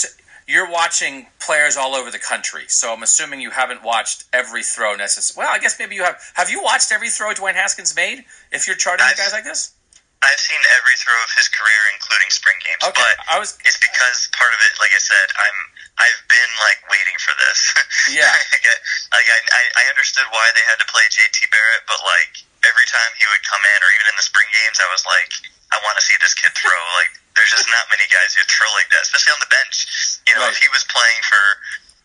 [0.46, 4.96] You're watching players all over the country, so I'm assuming you haven't watched every throw
[4.96, 5.46] necessarily.
[5.46, 6.20] Well, I guess maybe you have.
[6.34, 8.24] Have you watched every throw Dwayne Haskins made?
[8.50, 9.74] If you're charting I've, guys like this.
[10.20, 12.84] I've seen every throw of his career, including spring games.
[12.84, 13.56] Okay, but I was.
[13.64, 15.58] It's because part of it, like I said, I'm.
[16.00, 17.60] I've been like waiting for this.
[18.10, 18.26] Yeah.
[18.32, 18.74] like, I,
[19.14, 21.46] like I, I understood why they had to play J.T.
[21.52, 24.80] Barrett, but like every time he would come in, or even in the spring games,
[24.82, 25.30] I was like,
[25.70, 26.74] I want to see this kid throw.
[27.00, 29.86] like, there's just not many guys who throw like that, especially on the bench.
[30.26, 30.56] You know, Right.
[30.56, 31.42] if he was playing for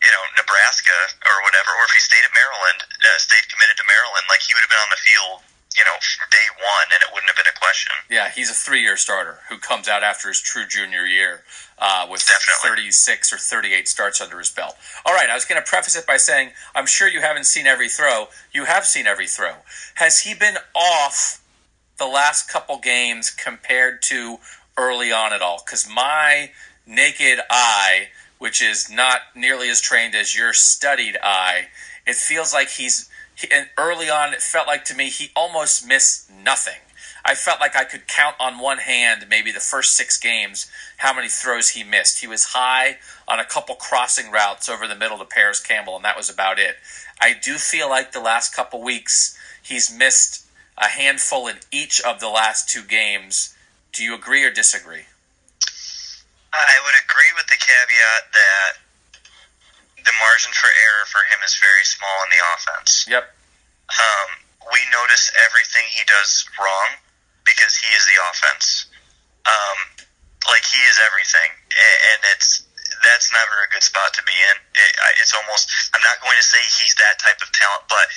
[0.03, 0.93] you know Nebraska
[1.25, 4.53] or whatever, or if he stayed at Maryland, uh, stayed committed to Maryland, like he
[4.53, 5.41] would have been on the field,
[5.77, 5.97] you know,
[6.31, 7.91] day one, and it wouldn't have been a question.
[8.09, 11.43] Yeah, he's a three-year starter who comes out after his true junior year
[11.79, 12.83] uh, with Definitely.
[12.83, 14.75] 36 or 38 starts under his belt.
[15.05, 17.67] All right, I was going to preface it by saying I'm sure you haven't seen
[17.67, 18.27] every throw.
[18.53, 19.55] You have seen every throw.
[19.95, 21.41] Has he been off
[21.97, 24.37] the last couple games compared to
[24.77, 25.61] early on at all?
[25.65, 26.51] Because my
[26.87, 28.07] naked eye,
[28.37, 31.67] which is not nearly as trained as your studied eye,
[32.07, 33.09] it feels like he's.
[33.35, 36.79] He, and early on, it felt like to me he almost missed nothing.
[37.27, 41.13] I felt like I could count on one hand, maybe the first six games, how
[41.13, 42.21] many throws he missed.
[42.21, 42.97] He was high
[43.27, 46.59] on a couple crossing routes over the middle to Parris Campbell, and that was about
[46.59, 46.75] it.
[47.19, 50.45] I do feel like the last couple weeks he's missed
[50.77, 53.55] a handful in each of the last two games.
[53.91, 55.05] Do you agree or disagree?
[56.53, 58.84] I would agree with the caveat that
[60.05, 63.09] the margin for error for him is very small in the offense.
[63.09, 63.25] Yep.
[63.89, 64.29] Um,
[64.69, 66.97] we notice everything he does wrong
[67.45, 68.89] because he is the offense.
[69.45, 69.77] Um,
[70.49, 72.65] like he is everything, and it's
[73.05, 74.55] that's never a good spot to be in.
[74.73, 74.91] It,
[75.21, 78.09] it's almost I'm not going to say he's that type of talent, but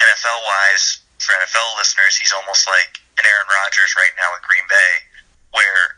[0.00, 4.64] NFL wise, for NFL listeners, he's almost like an Aaron Rodgers right now at Green
[4.72, 4.92] Bay,
[5.52, 5.97] where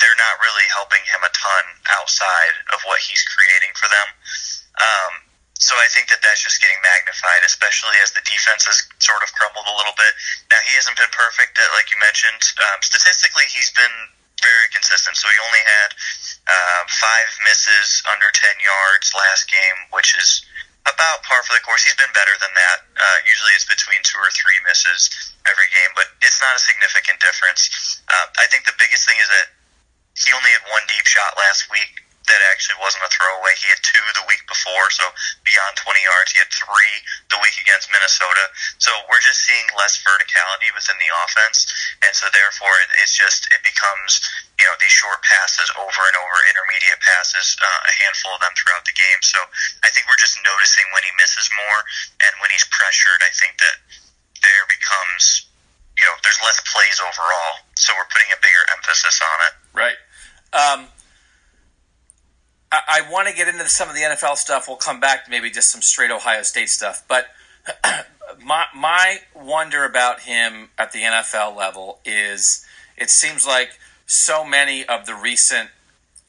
[0.00, 1.64] they're not really helping him a ton
[1.94, 4.08] outside of what he's creating for them.
[4.74, 5.12] Um,
[5.54, 9.30] so I think that that's just getting magnified, especially as the defense has sort of
[9.32, 10.12] crumbled a little bit.
[10.50, 12.42] Now he hasn't been perfect, uh, like you mentioned.
[12.58, 13.96] Um, statistically, he's been
[14.42, 15.14] very consistent.
[15.16, 15.90] So he only had
[16.50, 20.42] uh, five misses under ten yards last game, which is
[20.84, 21.86] about par for the course.
[21.86, 22.78] He's been better than that.
[22.92, 25.08] Uh, usually it's between two or three misses
[25.48, 28.02] every game, but it's not a significant difference.
[28.04, 29.53] Uh, I think the biggest thing is that
[30.14, 33.52] he only had one deep shot last week that actually wasn't a throwaway.
[33.60, 35.04] He had two the week before, so
[35.44, 36.32] beyond 20 yards.
[36.32, 36.96] He had three
[37.28, 38.48] the week against Minnesota.
[38.80, 41.68] So we're just seeing less verticality within the offense,
[42.00, 42.72] and so therefore
[43.04, 44.24] it's just it becomes
[44.56, 48.56] you know these short passes over and over, intermediate passes, uh, a handful of them
[48.56, 49.20] throughout the game.
[49.20, 49.40] So
[49.84, 51.80] I think we're just noticing when he misses more
[52.24, 53.20] and when he's pressured.
[53.20, 53.76] I think that
[54.40, 55.44] there becomes
[56.00, 59.54] you know there's less plays overall, so we're putting a bigger emphasis on it.
[59.76, 60.00] Right.
[60.54, 60.86] Um,
[62.70, 64.66] I, I want to get into some of the NFL stuff.
[64.68, 67.04] We'll come back to maybe just some straight Ohio State stuff.
[67.08, 67.26] But
[68.44, 72.64] my my wonder about him at the NFL level is
[72.96, 75.70] it seems like so many of the recent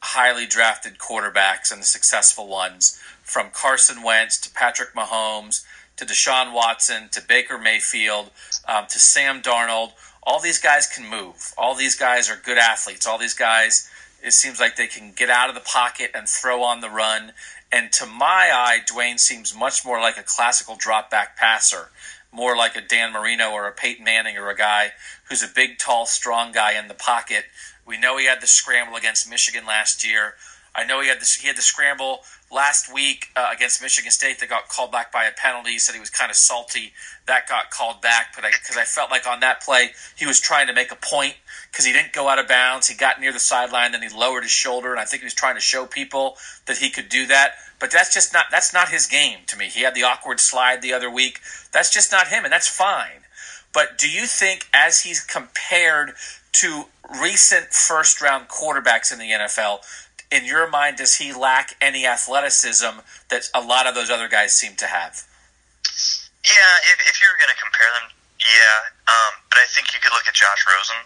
[0.00, 5.64] highly drafted quarterbacks and the successful ones, from Carson Wentz to Patrick Mahomes
[5.96, 8.30] to Deshaun Watson to Baker Mayfield
[8.68, 9.92] um, to Sam Darnold,
[10.22, 11.52] all these guys can move.
[11.58, 13.06] All these guys are good athletes.
[13.06, 13.90] All these guys,
[14.26, 17.32] it seems like they can get out of the pocket and throw on the run.
[17.70, 21.90] And to my eye, Dwayne seems much more like a classical drop back passer,
[22.32, 24.92] more like a Dan Marino or a Peyton Manning or a guy
[25.28, 27.44] who's a big, tall, strong guy in the pocket.
[27.86, 30.34] We know he had the scramble against Michigan last year.
[30.74, 32.20] I know he had the, he had the scramble
[32.50, 35.78] last week uh, against Michigan State that got called back by a penalty.
[35.78, 36.92] Said he was kind of salty.
[37.26, 40.66] That got called back, but because I, felt like on that play he was trying
[40.66, 41.34] to make a point
[41.76, 42.88] because he didn't go out of bounds.
[42.88, 45.34] He got near the sideline, then he lowered his shoulder, and I think he was
[45.34, 47.52] trying to show people that he could do that.
[47.78, 49.66] But that's just not that's not his game to me.
[49.66, 51.40] He had the awkward slide the other week.
[51.72, 53.28] That's just not him, and that's fine.
[53.74, 56.14] But do you think, as he's compared
[56.52, 56.84] to
[57.20, 59.80] recent first round quarterbacks in the NFL,
[60.32, 64.56] in your mind, does he lack any athleticism that a lot of those other guys
[64.56, 65.28] seem to have?
[66.42, 69.12] Yeah, if, if you were going to compare them, yeah.
[69.12, 71.04] Um, but I think you could look at Josh Rosen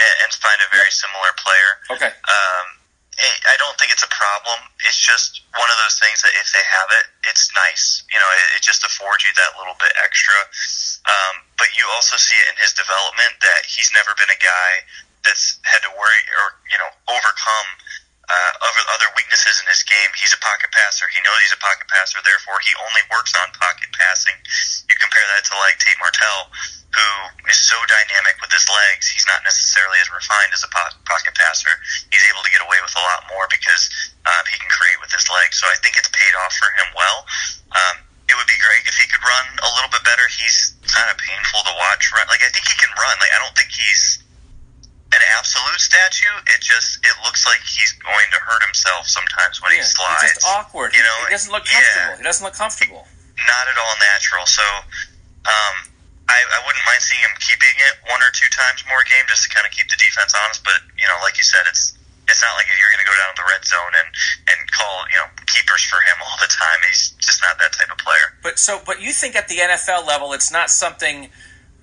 [0.00, 1.70] and, and find a very similar player.
[1.92, 2.12] Okay.
[2.12, 2.66] Um,
[3.20, 4.56] I I don't think it's a problem.
[4.88, 8.02] It's just one of those things that if they have it, it's nice.
[8.08, 10.36] You know, it, it just affords you that little bit extra.
[11.04, 14.70] Um, but you also see it in his development that he's never been a guy
[15.20, 17.68] that's had to worry or you know overcome
[18.30, 20.10] uh, other other weaknesses in his game.
[20.14, 21.10] He's a pocket passer.
[21.10, 22.22] He knows he's a pocket passer.
[22.22, 24.38] Therefore, he only works on pocket passing.
[24.86, 26.54] You compare that to like Tate Martell,
[26.94, 27.08] who
[27.50, 29.10] is so dynamic with his legs.
[29.10, 31.74] He's not necessarily as refined as a po- pocket passer.
[32.14, 33.90] He's able to get away with a lot more because
[34.22, 35.58] um, he can create with his legs.
[35.58, 37.26] So I think it's paid off for him well.
[37.74, 37.96] Um,
[38.30, 40.22] it would be great if he could run a little bit better.
[40.30, 42.14] He's kind of painful to watch.
[42.14, 43.18] Like I think he can run.
[43.18, 44.22] Like I don't think he's
[45.10, 46.30] an absolute statue.
[46.54, 50.22] It just it looks like he's going to hurt himself sometimes when Yeah, he slides.
[50.22, 50.94] he's just awkward.
[50.94, 51.82] You know, he doesn't look yeah.
[51.82, 52.16] comfortable.
[52.18, 53.02] He doesn't look comfortable.
[53.42, 54.44] Not at all natural.
[54.46, 54.62] So
[55.48, 55.74] um,
[56.30, 59.42] I, I wouldn't mind seeing him keeping it one or two times more game just
[59.46, 60.62] to kind of keep the defense honest.
[60.62, 61.96] But you know, like you said, it's
[62.30, 64.08] it's not like you're going to go down to the red zone and
[64.54, 66.78] and call you know keepers for him all the time.
[66.86, 68.38] He's just not that type of player.
[68.46, 71.34] But so, but you think at the NFL level, it's not something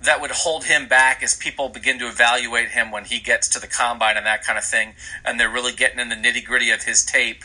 [0.02, 3.58] that would hold him back as people begin to evaluate him when he gets to
[3.58, 4.94] the combine and that kind of thing,
[5.24, 7.44] and they're really getting in the nitty gritty of his tape.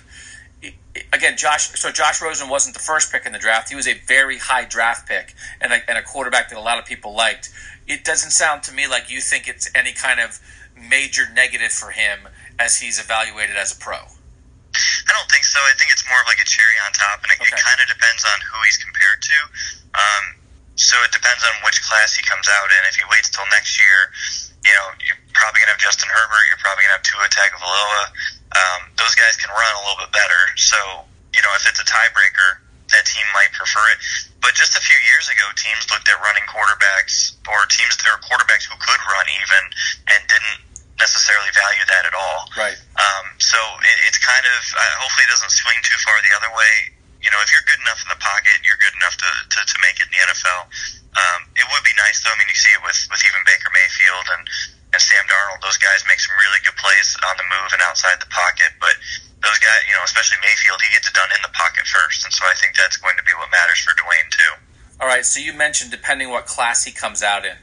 [1.12, 1.70] Again, Josh.
[1.80, 3.70] So Josh Rosen wasn't the first pick in the draft.
[3.70, 6.78] He was a very high draft pick and a, and a quarterback that a lot
[6.78, 7.50] of people liked.
[7.88, 10.40] It doesn't sound to me like you think it's any kind of
[10.78, 13.98] major negative for him as he's evaluated as a pro.
[13.98, 15.60] I don't think so.
[15.60, 17.54] I think it's more of like a cherry on top, and it, Okay.
[17.54, 19.38] it kind of depends on who he's compared to.
[19.98, 20.24] Um,
[20.76, 22.82] so it depends on which class he comes out in.
[22.90, 24.10] If he waits till next year,
[24.66, 26.44] you know, you're probably gonna have Justin Herbert.
[26.50, 28.04] You're probably gonna have Tua Tagovailoa.
[28.54, 30.42] Um, those guys can run a little bit better.
[30.58, 30.78] So
[31.34, 32.62] you know, if it's a tiebreaker,
[32.94, 34.00] that team might prefer it.
[34.40, 38.22] But just a few years ago, teams looked at running quarterbacks, or teams that were
[38.22, 39.64] quarterbacks who could run even,
[40.14, 40.62] and didn't
[41.02, 42.48] necessarily value that at all.
[42.54, 42.78] Right.
[42.96, 46.52] Um, so it, it's kind of uh, hopefully it doesn't swing too far the other
[46.54, 46.93] way.
[47.24, 49.76] You know, if you're good enough in the pocket, you're good enough to, to, to
[49.80, 50.62] make it in the NFL.
[51.16, 52.34] Um, it would be nice though.
[52.34, 54.44] I mean, you see it with, with even Baker Mayfield and,
[54.92, 55.64] and Sam Darnold.
[55.64, 58.76] Those guys make some really good plays on the move and outside the pocket.
[58.84, 59.00] But
[59.44, 62.32] those guys, you know, especially Mayfield, he gets it done in the pocket first, and
[62.32, 64.54] so I think that's going to be what matters for Dwayne too.
[65.00, 67.60] All right, so you mentioned depending what class he comes out in.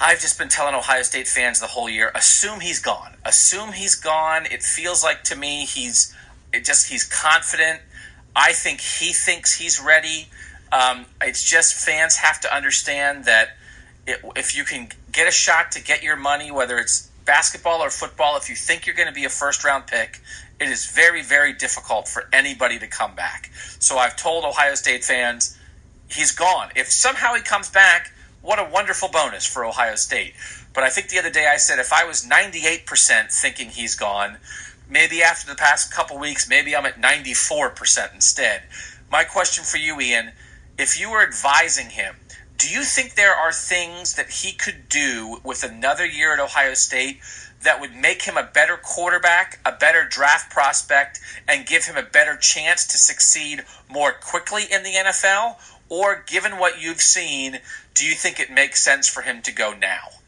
[0.00, 3.16] I've just been telling Ohio State fans the whole year, assume he's gone.
[3.24, 4.46] Assume he's gone.
[4.46, 6.14] It feels like to me he's
[6.52, 7.82] it just he's confident.
[8.38, 10.28] I think he thinks he's ready.
[10.70, 13.56] Um, it's just fans have to understand that
[14.06, 17.90] it, if you can get a shot to get your money, whether it's basketball or
[17.90, 20.20] football, if you think you're going to be a first round pick,
[20.60, 23.50] it is very, very difficult for anybody to come back.
[23.80, 25.58] So I've told Ohio State fans,
[26.08, 26.70] he's gone.
[26.76, 30.34] If somehow he comes back, what a wonderful bonus for Ohio State.
[30.74, 34.38] But I think the other day I said if I was 98% thinking he's gone,
[34.88, 38.62] maybe after the past couple weeks, maybe I'm at 94% instead.
[39.10, 40.32] My question for you, Ian,
[40.78, 42.16] if you were advising him,
[42.56, 46.74] do you think there are things that he could do with another year at Ohio
[46.74, 47.20] State
[47.62, 52.02] that would make him a better quarterback, a better draft prospect, and give him a
[52.02, 55.56] better chance to succeed more quickly in the NFL?
[55.88, 57.60] Or, given what you've seen,
[57.94, 60.18] do you think it makes sense for him to go now?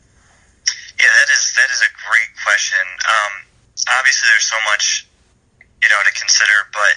[0.99, 2.85] Yeah, that is that is a great question.
[3.05, 3.50] Um,
[3.89, 5.07] obviously, there's so much
[5.81, 6.95] you know to consider, but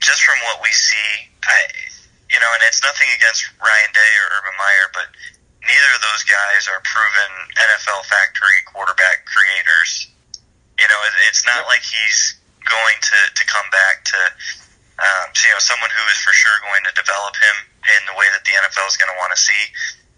[0.00, 1.58] just from what we see, I
[2.28, 5.08] you know, and it's nothing against Ryan Day or Urban Meyer, but
[5.62, 10.10] neither of those guys are proven NFL factory quarterback creators.
[10.78, 12.36] You know, it, it's not like he's
[12.66, 14.20] going to to come back to
[14.96, 17.56] um, so, you know someone who is for sure going to develop him
[18.00, 19.62] in the way that the NFL is going to want to see.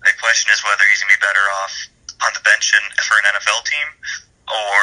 [0.07, 1.75] The question is whether he's going to be better off
[2.23, 3.89] on the bench in, for an NFL team
[4.47, 4.83] or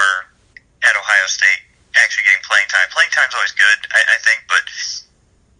[0.85, 1.65] at Ohio State
[1.97, 2.87] actually getting playing time.
[2.91, 4.63] Playing time's always good, I, I think, but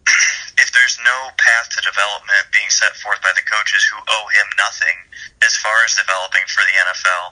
[0.62, 4.48] if there's no path to development being set forth by the coaches who owe him
[4.60, 4.96] nothing
[5.42, 7.24] as far as developing for the NFL,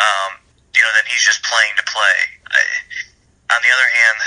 [0.00, 0.30] um,
[0.74, 2.18] you know, then he's just playing to play.
[2.50, 2.60] I,
[3.54, 4.18] on the other hand,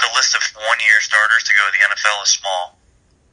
[0.00, 2.78] the list of one-year starters to go to the NFL is small.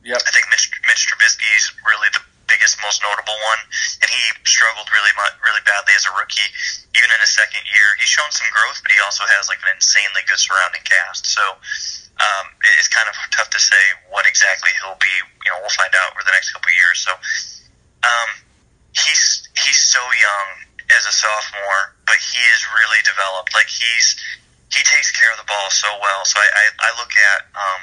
[0.03, 0.19] Yep.
[0.19, 3.61] I think Mitch, Mitch Trubisky is really the biggest, most notable one,
[4.03, 5.11] and he struggled really,
[5.43, 6.47] really badly as a rookie.
[6.93, 9.71] Even in his second year, he's shown some growth, but he also has like an
[9.73, 11.25] insanely good surrounding cast.
[11.25, 11.43] So
[12.21, 12.45] um,
[12.77, 13.83] it's kind of tough to say
[14.13, 15.15] what exactly he'll be.
[15.45, 17.01] You know, we'll find out over the next couple of years.
[17.01, 17.11] So
[18.05, 18.29] um,
[18.93, 20.47] he's he's so young
[20.93, 23.57] as a sophomore, but he is really developed.
[23.57, 24.19] Like he's
[24.69, 26.21] he takes care of the ball so well.
[26.25, 27.81] So I I, I look at um,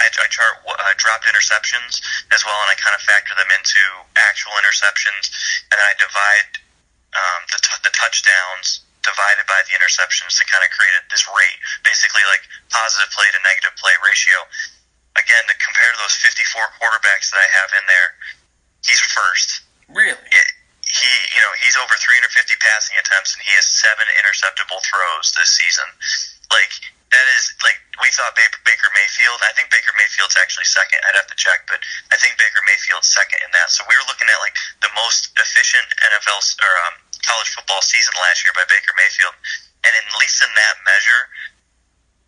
[0.00, 2.00] I, I chart uh, dropped interceptions
[2.32, 3.80] as well, and I kind of factor them into
[4.16, 5.28] actual interceptions,
[5.70, 6.50] and then I divide
[7.14, 11.56] um, the t- the touchdowns divided by the interceptions to kind of create this rate,
[11.84, 14.36] basically like positive play to negative play ratio.
[15.18, 16.46] Again, to compare to those 54
[16.78, 18.08] quarterbacks that I have in there,
[18.86, 20.14] he's first Really?
[20.16, 20.54] it-
[20.90, 25.54] he, you know, he's over 350 passing attempts and he has seven interceptable throws this
[25.54, 25.86] season.
[26.50, 26.72] Like
[27.10, 29.42] that is like we thought Baker, Mayfield.
[29.42, 31.02] I think Baker Mayfield's actually second.
[31.04, 31.82] I'd have to check, but
[32.14, 33.68] I think Baker Mayfield's second in that.
[33.74, 36.96] So we were looking at like the most efficient NFL or um,
[37.26, 39.34] college football season last year by Baker Mayfield,
[39.84, 41.22] and at least in that measure,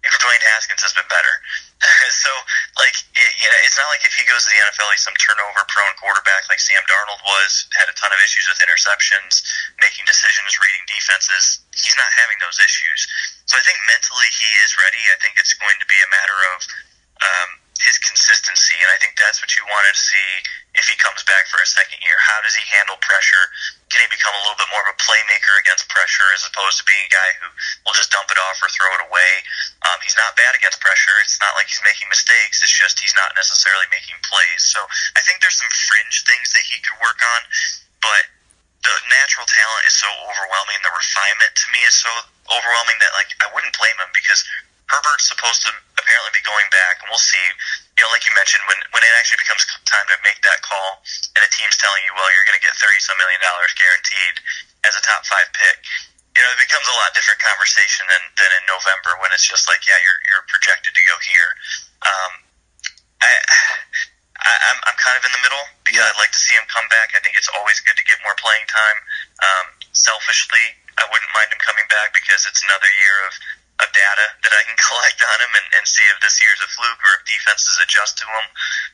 [0.02, 1.34] Dwayne Haskins has been better.
[2.24, 2.30] so,
[2.78, 5.16] like, it, you know, it's not like if he goes to the NFL, he's some
[5.18, 9.42] turnover-prone quarterback like Sam Darnold was, had a ton of issues with interceptions,
[9.82, 11.62] making decisions, reading defenses.
[11.74, 13.00] He's not having those issues.
[13.50, 15.02] So I think mentally he is ready.
[15.10, 16.58] I think it's going to be a matter of
[17.22, 17.50] um,
[17.80, 20.28] his consistency, and I think that's what you wanted to see
[20.76, 22.16] if he comes back for a second year.
[22.20, 23.48] How does he handle pressure?
[23.92, 26.84] Can he become a little bit more of a playmaker against pressure as opposed to
[26.88, 27.48] being a guy who
[27.84, 29.32] will just dump it off or throw it away?
[29.84, 31.12] Um, he's not bad against pressure.
[31.20, 32.64] It's not like he's making mistakes.
[32.64, 34.62] It's just he's not necessarily making plays.
[34.64, 34.80] So
[35.16, 37.40] I think there's some fringe things that he could work on.
[38.02, 38.24] but
[38.82, 40.78] the natural talent is so overwhelming.
[40.82, 42.10] The refinement to me is so
[42.50, 44.42] overwhelming that like I wouldn't blame him because
[44.92, 47.40] Herbert's supposed to apparently be going back, and we'll see.
[47.96, 51.00] You know, like you mentioned, when when it actually becomes time to make that call,
[51.32, 54.36] and a team's telling you, well, you're going to get thirty some million dollars guaranteed
[54.84, 55.80] as a top five pick.
[56.36, 59.68] You know, it becomes a lot different conversation than, than in November when it's just
[59.68, 61.50] like, yeah, you're you're projected to go here.
[62.04, 62.32] Um,
[63.24, 63.32] I,
[64.44, 66.84] I I'm I'm kind of in the middle because I'd like to see him come
[66.92, 67.16] back.
[67.16, 68.98] I think it's always good to get more playing time.
[69.40, 69.66] Um,
[69.96, 73.32] selfishly, I wouldn't mind him coming back because it's another year of
[73.82, 76.70] of data that I can collect on him and, and see if this year's a
[76.70, 78.46] fluke or if defenses adjust to him.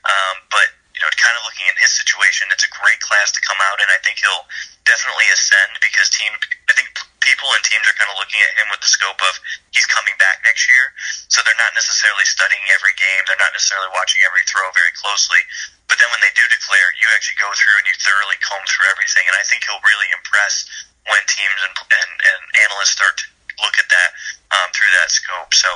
[0.08, 3.40] Um, but you know, kind of looking in his situation, it's a great class to
[3.46, 4.44] come out, and I think he'll
[4.82, 6.34] definitely ascend because team.
[6.66, 6.90] I think
[7.22, 9.38] people and teams are kind of looking at him with the scope of
[9.70, 10.90] he's coming back next year,
[11.30, 13.22] so they're not necessarily studying every game.
[13.30, 15.38] They're not necessarily watching every throw very closely.
[15.86, 18.90] But then when they do declare, you actually go through and you thoroughly comb through
[18.90, 20.66] everything, and I think he'll really impress
[21.06, 23.26] when teams and, and, and analysts start to
[23.62, 24.10] look at that
[24.54, 25.52] um, through that scope.
[25.54, 25.70] So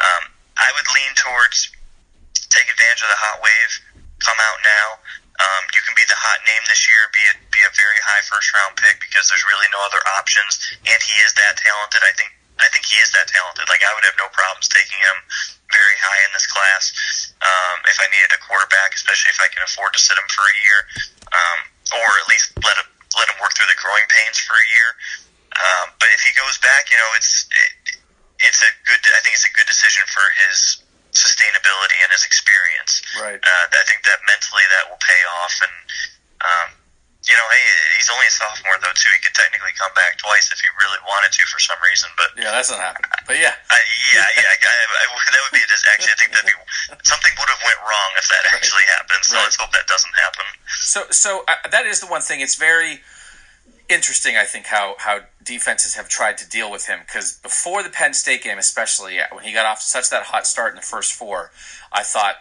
[0.00, 0.22] um,
[0.56, 1.70] I would lean towards
[2.48, 3.72] take advantage of the hot wave,
[4.24, 4.88] come out now.
[5.36, 8.24] Um, you can be the hot name this year, be a, be a very high
[8.24, 10.56] first round pick because there's really no other options,
[10.88, 12.00] and he is that talented.
[12.00, 13.68] I think I think he is that talented.
[13.68, 15.16] Like I would have no problems taking him
[15.68, 16.88] very high in this class
[17.44, 20.48] um, if I needed a quarterback, especially if I can afford to sit him for
[20.48, 20.80] a year,
[21.36, 21.58] um,
[22.00, 22.88] or at least let him
[23.20, 24.88] let him work through the growing pains for a year.
[25.56, 27.96] Um, but if he goes back, you know, it's it,
[28.44, 29.00] it's a good.
[29.16, 30.84] I think it's a good decision for his
[31.16, 33.00] sustainability and his experience.
[33.16, 33.40] Right.
[33.40, 35.74] Uh, I think that mentally that will pay off, and
[36.44, 36.68] um,
[37.24, 37.64] you know, hey,
[37.96, 39.10] he's only a sophomore though too.
[39.16, 42.12] He could technically come back twice if he really wanted to for some reason.
[42.20, 43.10] But Yeah, that's not happening.
[43.26, 43.56] But yeah.
[43.72, 43.78] I,
[44.14, 46.14] yeah, yeah, I, I, that would be just actually.
[46.14, 46.56] I think that'd be
[47.02, 49.24] something would have went wrong if that actually happened.
[49.26, 49.48] So Right.
[49.48, 50.46] let's hope that doesn't happen.
[50.84, 52.44] So, so uh, that is the one thing.
[52.44, 53.02] It's very
[53.88, 57.00] interesting, I think, how how defenses have tried to deal with him.
[57.00, 60.46] Because before the Penn State game, especially uh, when he got off such that hot
[60.46, 61.50] start in the first four,
[61.92, 62.36] I thought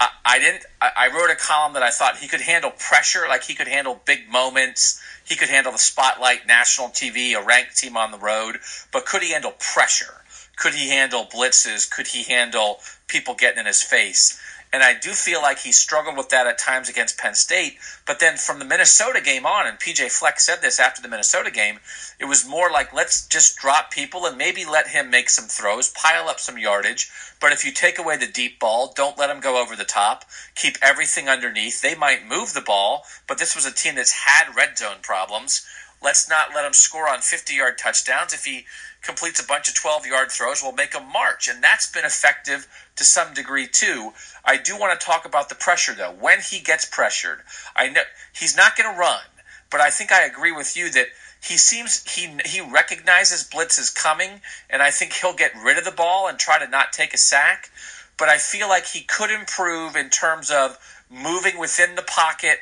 [0.00, 0.64] I, I didn't.
[0.80, 3.68] I, I wrote a column that I thought he could handle pressure, like he could
[3.68, 5.00] handle big moments.
[5.24, 8.56] He could handle the spotlight, national TV, a ranked team on the road.
[8.92, 10.24] But could he handle pressure?
[10.56, 11.88] Could he handle blitzes?
[11.88, 14.40] Could he handle people getting in his face?
[14.72, 17.78] And I do feel like he struggled with that at times against Penn State.
[18.06, 21.50] But then from the Minnesota game on, and PJ Fleck said this after the Minnesota
[21.50, 21.80] game,
[22.20, 25.88] it was more like let's just drop people and maybe let him make some throws,
[25.88, 27.10] pile up some yardage.
[27.40, 30.24] But if you take away the deep ball, don't let him go over the top.
[30.54, 31.82] Keep everything underneath.
[31.82, 35.66] They might move the ball, but this was a team that's had red zone problems.
[36.02, 38.32] Let's not let him score on 50 yard touchdowns.
[38.32, 38.64] If he
[39.02, 41.48] completes a bunch of 12 yard throws, we'll make him march.
[41.48, 42.66] And that's been effective
[42.96, 44.12] to some degree too.
[44.44, 46.12] I do want to talk about the pressure though.
[46.12, 47.40] When he gets pressured,
[47.76, 48.02] I know
[48.32, 49.22] he's not going to run,
[49.70, 51.06] but I think I agree with you that
[51.42, 55.84] he seems he he recognizes blitz is coming, and I think he'll get rid of
[55.84, 57.70] the ball and try to not take a sack.
[58.18, 60.78] But I feel like he could improve in terms of
[61.08, 62.58] moving within the pocket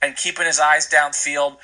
[0.00, 1.56] and keeping his eyes downfield,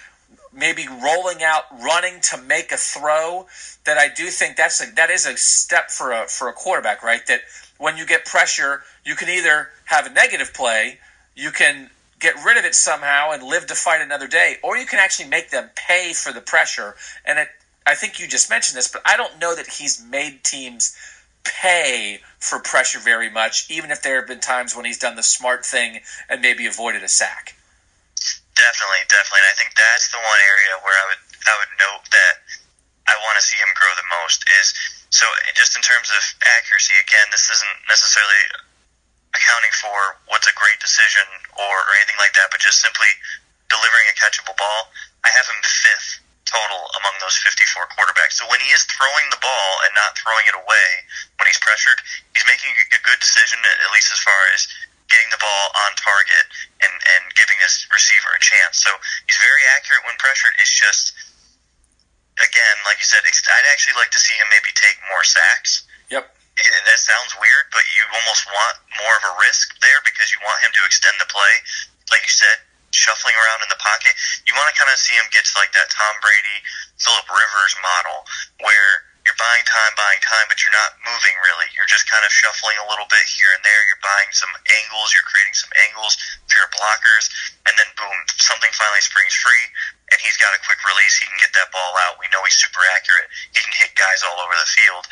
[0.57, 3.47] maybe rolling out, running to make a throw.
[3.85, 7.03] That I do think that's a that is a step for a for a quarterback,
[7.03, 7.25] right?
[7.27, 7.43] That
[7.79, 10.99] when you get pressure, you can either have a negative play,
[11.35, 14.87] you can get rid of it somehow and live to fight another day, or you
[14.87, 16.97] can actually make them pay for the pressure.
[17.25, 17.49] And it,
[17.87, 20.97] I think you just mentioned this, but I don't know that he's made teams
[21.45, 25.23] pay for pressure very much, even if there have been times when he's done the
[25.23, 27.56] smart thing and maybe avoided a sack.
[28.57, 29.45] Definitely, definitely.
[29.45, 32.35] And I think that's the one area where I would I would note that
[33.07, 34.73] I want to see him grow the most is
[35.13, 36.25] so just in terms of
[36.59, 36.97] accuracy.
[36.99, 38.43] Again, this isn't necessarily
[39.37, 41.23] accounting for what's a great decision
[41.55, 43.13] or, or anything like that, but just simply
[43.69, 44.81] delivering a catchable ball.
[45.21, 48.39] I have him fifth total among those 54 quarterbacks.
[48.41, 50.89] So when he is throwing the ball and not throwing it away
[51.37, 52.01] when he's pressured,
[52.33, 54.65] he's making a good decision, at least as far as
[55.07, 56.45] getting the ball on target
[56.83, 58.83] and, and giving this receiver a chance.
[58.83, 58.91] So
[59.27, 60.55] he's very accurate when pressured.
[60.59, 61.15] It's just,
[62.43, 65.87] again, like you said, I'd actually like to see him maybe take more sacks.
[66.11, 66.27] Yep.
[66.27, 70.41] And that sounds weird, but you almost want more of a risk there because you
[70.41, 71.55] want him to extend the play.
[72.09, 72.65] Like you said,
[72.97, 74.17] shuffling around in the pocket.
[74.49, 76.59] You want to kind of see him get to like that Tom Brady,
[76.97, 78.25] Philip Rivers model
[78.65, 81.67] where you're buying time, buying time, but you're not moving really.
[81.75, 83.83] You're just kind of shuffling a little bit here and there.
[83.91, 84.55] You're buying some
[84.87, 85.11] angles.
[85.11, 86.15] You're creating some angles
[86.47, 87.27] for your blockers,
[87.67, 89.67] and then boom, something finally springs free,
[90.15, 91.19] and he's got a quick release.
[91.19, 92.23] He can get that ball out.
[92.23, 93.27] We know he's super accurate.
[93.51, 95.05] He can hit guys all over the field.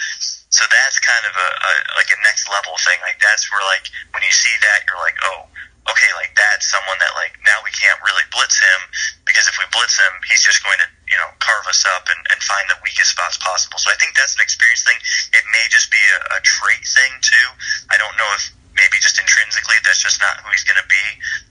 [0.54, 3.02] So that's kind of a, a like a next level thing.
[3.02, 5.50] Like that's where like when you see that, you're like, oh,
[5.90, 8.80] okay, like that's someone that like now we can't really blitz him
[9.28, 12.20] because if we blitz him, he's just going to you know carve us up and,
[12.32, 13.76] and find the weakest spots possible.
[13.76, 14.96] So I think that's an experience thing.
[15.36, 17.46] It may just be a, a trait thing too.
[17.92, 18.42] I don't know if
[18.74, 21.04] maybe just intrinsically that's just not who he's going to be.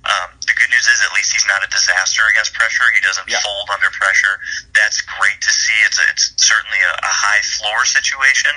[0.03, 2.83] Um, the good news is at least he's not a disaster against pressure.
[2.91, 3.39] He doesn't Yeah.
[3.39, 4.43] fold under pressure.
[4.75, 5.77] That's great to see.
[5.87, 8.51] It's a, it's certainly a, a high floor situation.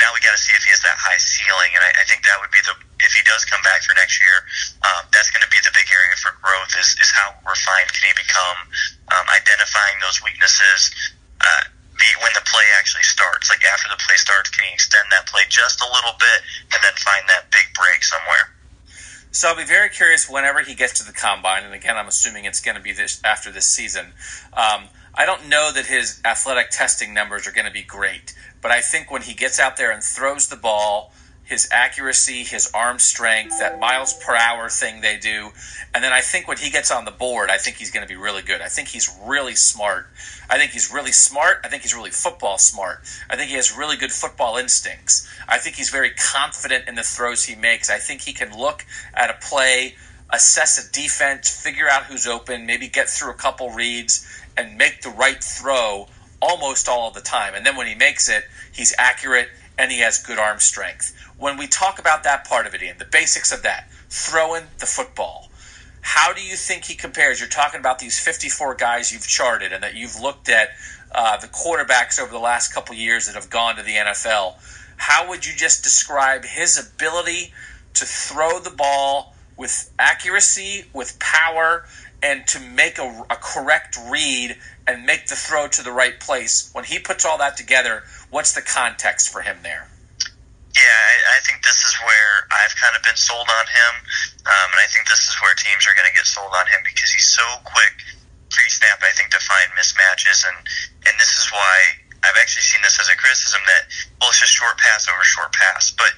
[0.00, 2.26] Now we got to see if he has that high ceiling, and I, I think
[2.26, 4.42] that would be the if he does come back for next year,
[4.82, 6.74] um, that's going to be the big area for growth.
[6.74, 8.58] Is is how refined can he become,
[9.14, 10.90] um, identifying those weaknesses.
[11.38, 15.06] Uh, the, when the play actually starts, like after the play starts, can he extend
[15.14, 16.38] that play just a little bit
[16.74, 18.50] and then find that big break somewhere?
[19.30, 22.44] So I'll be very curious whenever he gets to the combine, and again, I'm assuming
[22.44, 24.14] it's going to be this after this season.
[24.54, 28.70] Um, I don't know that his athletic testing numbers are going to be great, but
[28.70, 31.12] I think when he gets out there and throws the ball,
[31.44, 35.50] his accuracy, his arm strength, that miles per hour thing they do,
[35.94, 38.12] and then I think when he gets on the board, I think he's going to
[38.12, 38.60] be really good.
[38.60, 40.06] I think he's really smart.
[40.50, 41.58] I think he's really smart.
[41.62, 43.02] I think he's really football smart.
[43.30, 45.28] I think he has really good football instincts.
[45.46, 47.90] I think he's very confident in the throws he makes.
[47.90, 49.96] I think he can look at a play,
[50.30, 55.02] assess a defense, figure out who's open, maybe get through a couple reads, and make
[55.02, 56.08] the right throw
[56.40, 57.54] almost all of the time.
[57.54, 59.48] And then when he makes it, he's accurate
[59.78, 61.14] and he has good arm strength.
[61.38, 64.86] When we talk about that part of it, Ian, the basics of that, throwing the
[64.86, 65.50] football,
[66.00, 67.40] how do you think he compares?
[67.40, 70.70] You're talking about these 54 guys you've charted and that you've looked at
[71.12, 74.54] uh, the quarterbacks over the last couple years that have gone to the NFL.
[74.96, 77.52] How would you just describe his ability
[77.94, 81.86] to throw the ball with accuracy, with power,
[82.24, 84.56] and to make a, a correct read
[84.88, 86.72] and make the throw to the right place?
[86.72, 88.02] When he puts all that together,
[88.32, 89.92] what's the context for him there?
[90.72, 93.92] Yeah, I, I think this is where I've kind of been sold on him,
[94.48, 96.80] um, and I think this is where teams are going to get sold on him
[96.82, 97.94] because he's so quick
[98.50, 98.98] pre-snap.
[99.04, 100.58] I think to find mismatches, and
[101.06, 101.76] and this is why
[102.26, 103.86] I've actually seen this as a criticism that
[104.18, 106.10] well, it's just short pass over short pass, but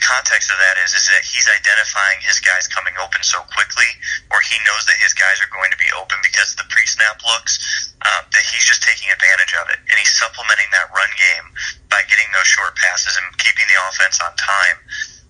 [0.00, 3.88] the context of that is is that he's identifying his guys coming open so quickly,
[4.32, 7.60] or he knows that his guys are going to be open because the pre-snap looks.
[8.00, 11.46] Um, that he's just taking advantage of it, and he's supplementing that run game
[11.92, 14.80] by getting those short passes and keeping the offense on time.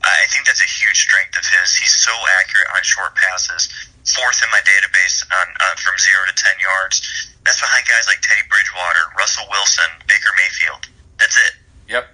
[0.07, 1.75] I think that's a huge strength of his.
[1.75, 3.67] He's so accurate on short passes.
[4.07, 7.03] Fourth in my database on, on from zero to ten yards.
[7.43, 10.87] That's behind guys like Teddy Bridgewater, Russell Wilson, Baker Mayfield.
[11.19, 11.53] That's it
[11.91, 12.07] Yep.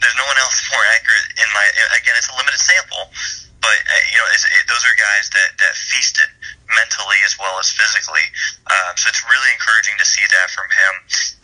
[0.00, 1.64] There's no one else more accurate in my
[1.96, 3.12] again it's a limited sample
[3.60, 6.28] but uh, you know it, those are guys that that feasted
[6.72, 8.24] mentally as well as physically
[8.68, 10.92] um, so it's really encouraging to see that from him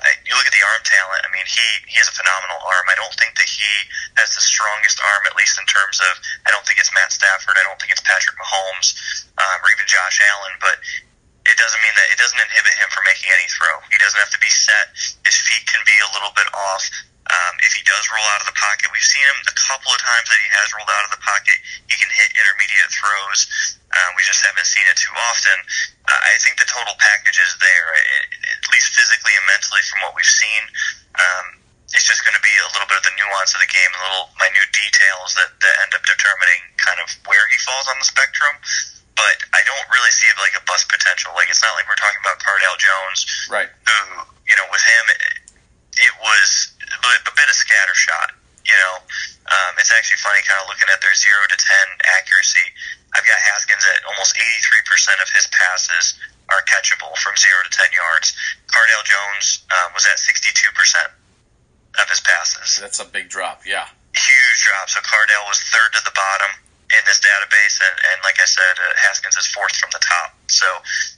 [0.01, 2.87] uh, you look at the arm talent I mean he he has a phenomenal arm
[2.89, 3.69] I don't think that he
[4.17, 6.13] has the strongest arm at least in terms of
[6.49, 8.97] I don't think it's Matt Stafford I don't think it's Patrick Mahomes
[9.37, 10.81] um, or even Josh Allen but
[11.47, 13.79] it doesn't mean that it doesn't inhibit him from making any throw.
[13.87, 14.91] He doesn't have to be set.
[15.23, 16.83] His feet can be a little bit off.
[17.27, 19.99] Um, if he does roll out of the pocket, we've seen him a couple of
[19.99, 21.59] times that he has rolled out of the pocket.
[21.91, 23.41] He can hit intermediate throws.
[23.91, 25.59] Um, we just haven't seen it too often.
[26.07, 27.87] Uh, I think the total package is there,
[28.55, 30.63] at least physically and mentally, from what we've seen.
[31.19, 31.47] Um,
[31.95, 34.03] it's just going to be a little bit of the nuance of the game, the
[34.07, 38.07] little minute details that, that end up determining kind of where he falls on the
[38.07, 38.55] spectrum
[39.17, 41.33] but I don't really see it like a bust potential.
[41.33, 43.71] Like it's not like we're talking about Cardale Jones, Right.
[43.89, 43.97] who
[44.45, 45.21] you know with him it,
[46.05, 48.35] it was a bit, a bit of scattershot.
[48.67, 48.95] You know,
[49.47, 51.87] um, it's actually funny kind of looking at their zero to ten
[52.19, 52.67] accuracy.
[53.15, 56.19] I've got Haskins at almost eighty three percent of his passes
[56.51, 58.35] are catchable from zero to ten yards.
[58.67, 61.11] Cardale Jones um, was at sixty two percent
[62.03, 63.63] of his passes That's a big drop.
[63.65, 63.87] Yeah.
[64.13, 64.91] huge drop.
[64.91, 66.51] So Cardale was third to the bottom
[66.95, 70.39] in this database, and, and like I said, uh, Haskins is fourth from the top.
[70.47, 70.67] So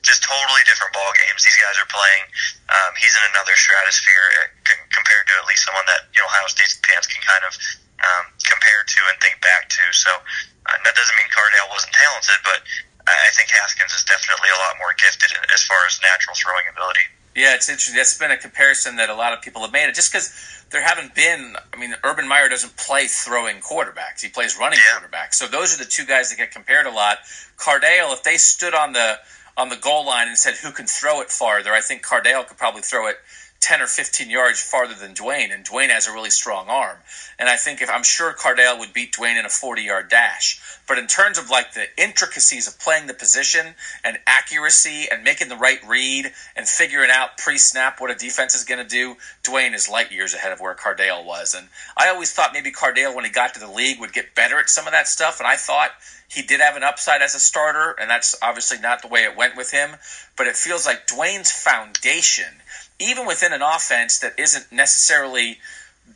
[0.00, 1.44] just totally different ball games.
[1.44, 2.24] These guys are playing.
[2.72, 4.48] Um, he's in another stratosphere uh,
[4.88, 7.52] compared to at least someone that you know Ohio State fans can kind of
[8.00, 9.84] um, compare to and think back to.
[9.92, 12.64] So uh, that doesn't mean Cardale wasn't talented, but
[13.08, 17.04] I think Haskins is definitely a lot more gifted as far as natural throwing ability.
[17.39, 17.94] Yeah, it's interesting.
[17.94, 19.94] That's been a comparison that a lot of people have made.
[19.94, 20.35] Just because
[20.70, 21.55] there haven't been.
[21.73, 24.98] I mean, Urban Meyer doesn't play throwing quarterbacks; he plays running Yeah.
[24.98, 25.35] quarterbacks.
[25.35, 27.19] So those are the two guys that get compared a lot.
[27.56, 29.20] Cardale, if they stood on the
[29.56, 32.59] on the goal line and said who can throw it farther, I think Cardale could
[32.59, 33.19] probably throw it
[33.60, 36.98] 10 or 15 yards farther than Dwayne, and Dwayne has a really strong arm.
[37.39, 40.60] And I think if I'm sure Cardale would beat Dwayne in a 40 yard dash.
[40.86, 43.74] But in terms of like the intricacies of playing the position
[44.05, 48.55] and accuracy and making the right read and figuring out pre snap what a defense
[48.55, 51.55] is going to do, Dwayne is light years ahead of where Cardale was.
[51.55, 54.59] And I always thought maybe Cardale, when he got to the league, would get better
[54.59, 55.40] at some of that stuff.
[55.40, 55.90] And I thought
[56.28, 59.36] he did have an upside as a starter, and that's obviously not the way it
[59.36, 59.97] went with him.
[60.36, 62.62] But it feels like Dwayne's foundation,
[62.98, 65.58] even within an offense that isn't necessarily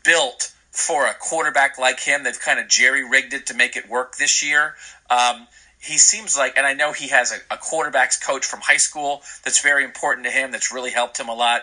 [0.05, 3.89] built for a quarterback like him, they've kind of jerry rigged it to make it
[3.89, 4.75] work this year.
[5.11, 5.47] Um,
[5.79, 9.23] he seems like, and I know he has a, a quarterbacks coach from high school
[9.45, 11.63] that's very important to him, that's really helped him a lot.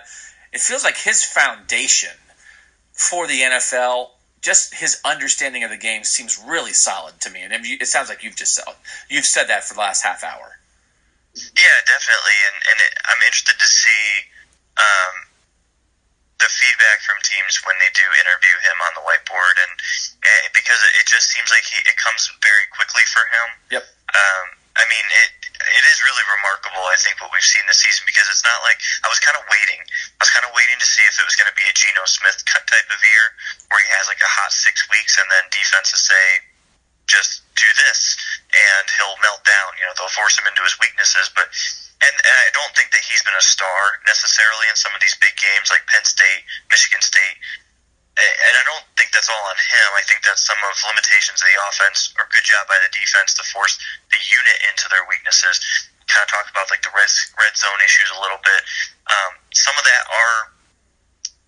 [0.53, 2.11] It feels like his foundation
[2.91, 4.09] for the NFL
[4.41, 8.23] just his understanding of the game seems really solid to me, and it sounds like
[8.23, 8.63] you've just said
[9.09, 10.57] you've said that for the last half hour.
[11.35, 14.31] Yeah, definitely, and and it, I'm interested to see
[14.79, 15.13] um,
[16.39, 19.73] the feedback from teams when they do interview him on the whiteboard, and,
[20.23, 23.47] and because it just seems like he it comes very quickly for him.
[23.75, 23.83] Yep.
[24.15, 24.45] Um,
[24.79, 26.87] I mean, it it is really remarkable.
[26.87, 29.43] I think what we've seen this season because it's not like I was kind of
[29.51, 29.83] waiting.
[29.83, 32.07] I was kind of waiting to see if it was going to be a Geno
[32.07, 33.25] Smith type of year
[33.67, 36.25] where he has like a hot six weeks and then defenses say
[37.11, 38.15] just do this
[38.55, 39.75] and he'll melt down.
[39.75, 41.51] You know, they'll force him into his weaknesses, but.
[41.99, 45.19] And, and I don't think that he's been a star necessarily in some of these
[45.19, 47.35] big games like Penn State, Michigan State
[48.19, 49.89] and I don't think that's all on him.
[49.95, 53.31] I think that's some of limitations of the offense or good job by the defense
[53.39, 53.79] to force
[54.11, 55.59] the unit into their weaknesses.
[56.11, 57.07] Kind of talk about like the red
[57.37, 58.61] red zone issues a little bit.
[59.07, 60.37] Um, some of that are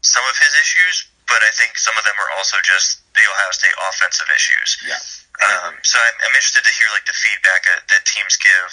[0.06, 3.52] some of his issues, but I think some of them are also just the Ohio
[3.52, 4.80] State offensive issues.
[4.86, 5.02] Yeah.
[5.42, 8.70] Um, so I'm, I'm interested to hear like the feedback that, that teams give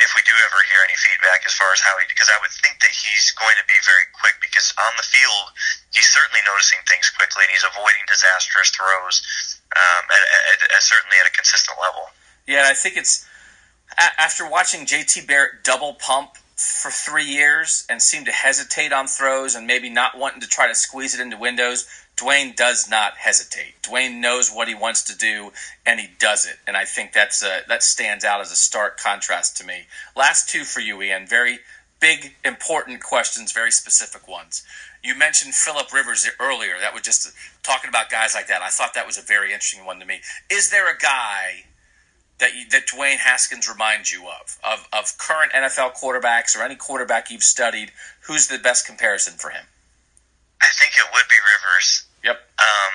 [0.00, 2.50] if we do ever hear any feedback as far as how he, because I would
[2.50, 5.52] think that he's going to be very quick because on the field,
[5.92, 9.20] he's certainly noticing things quickly and he's avoiding disastrous throws,
[9.76, 10.22] um, at,
[10.56, 12.08] at, at, certainly at a consistent level.
[12.48, 13.28] Yeah, I think it's
[13.96, 19.54] after watching JT Barrett double pump for three years and seem to hesitate on throws
[19.54, 21.86] and maybe not wanting to try to squeeze it into windows.
[22.20, 23.80] Dwayne does not hesitate.
[23.82, 25.52] Dwayne knows what he wants to do,
[25.86, 26.56] and he does it.
[26.66, 29.86] And I think that's a, that stands out as a stark contrast to me.
[30.14, 31.26] Last two for you, Ian.
[31.26, 31.60] Very
[31.98, 34.62] big, important questions, very specific ones.
[35.02, 36.74] You mentioned Philip Rivers earlier.
[36.78, 37.30] That was just uh,
[37.62, 38.60] talking about guys like that.
[38.60, 40.20] I thought that was a very interesting one to me.
[40.50, 41.64] Is there a guy
[42.38, 46.74] that you, that Dwayne Haskins reminds you of, of of current NFL quarterbacks or any
[46.74, 47.92] quarterback you've studied?
[48.22, 49.64] Who's the best comparison for him?
[50.60, 52.04] I think it would be Rivers.
[52.24, 52.36] Yep.
[52.36, 52.92] Um,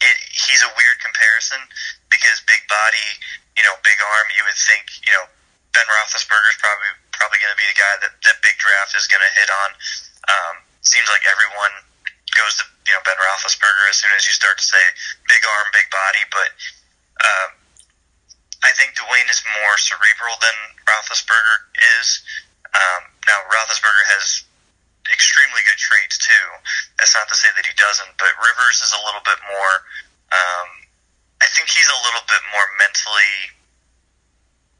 [0.00, 1.60] it, he's a weird comparison
[2.08, 3.08] because big body,
[3.56, 4.26] you know, big arm.
[4.36, 5.24] You would think, you know,
[5.74, 9.10] Ben Roethlisberger is probably probably going to be the guy that that big draft is
[9.10, 9.70] going to hit on.
[10.30, 10.54] Um,
[10.86, 11.74] seems like everyone
[12.38, 14.82] goes to you know Ben Roethlisberger as soon as you start to say
[15.26, 16.22] big arm, big body.
[16.30, 16.50] But
[17.22, 17.50] um,
[18.62, 21.58] I think Dwayne is more cerebral than Roethlisberger
[21.98, 22.22] is.
[22.70, 24.46] Um, now Roethlisberger has
[25.12, 26.46] extremely good traits too.
[26.96, 29.74] That's not to say that he doesn't, but Rivers is a little bit more.
[30.32, 30.68] Um,
[31.42, 33.34] I think he's a little bit more mentally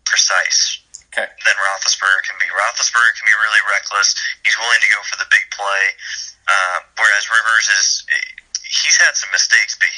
[0.08, 0.80] precise
[1.12, 1.28] okay.
[1.28, 2.48] than Roethlisberger can be.
[2.48, 4.16] Roethlisberger can be really reckless.
[4.42, 5.84] He's willing to go for the big play,
[6.48, 7.86] uh, whereas Rivers is
[8.64, 9.88] he's had some mistakes, but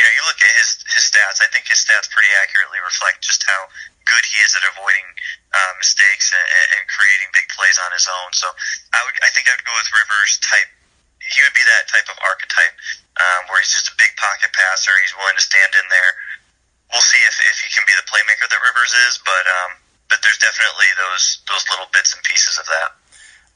[0.00, 1.44] you know you look at his his stats.
[1.44, 3.68] I think his stats pretty accurately reflect just how
[4.08, 5.04] good he is at avoiding
[5.52, 8.32] uh, mistakes and, and creating big plays on his own.
[8.32, 8.48] So
[8.96, 10.72] I would, I think I would go with Rivers type.
[11.20, 12.74] He would be that type of archetype
[13.20, 14.96] um, where he's just a big pocket passer.
[15.04, 16.12] He's willing to stand in there.
[16.90, 19.78] We'll see if, if he can be the playmaker that Rivers is, but um,
[20.08, 22.96] but there's definitely those those little bits and pieces of that.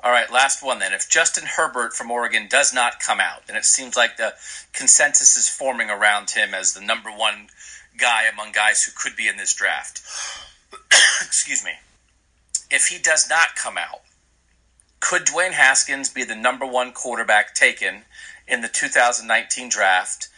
[0.02, 0.92] All right, last one then.
[0.92, 4.34] If Justin Herbert from Oregon does not come out, and it seems like the
[4.72, 7.48] consensus is forming around him as the number one
[7.96, 10.02] guy among guys who could be in this draft.
[11.22, 11.72] Excuse me.
[12.70, 14.02] If he does not come out,
[15.00, 18.02] could Dwayne Haskins be the number one quarterback taken
[18.48, 20.28] in the 2019 draft?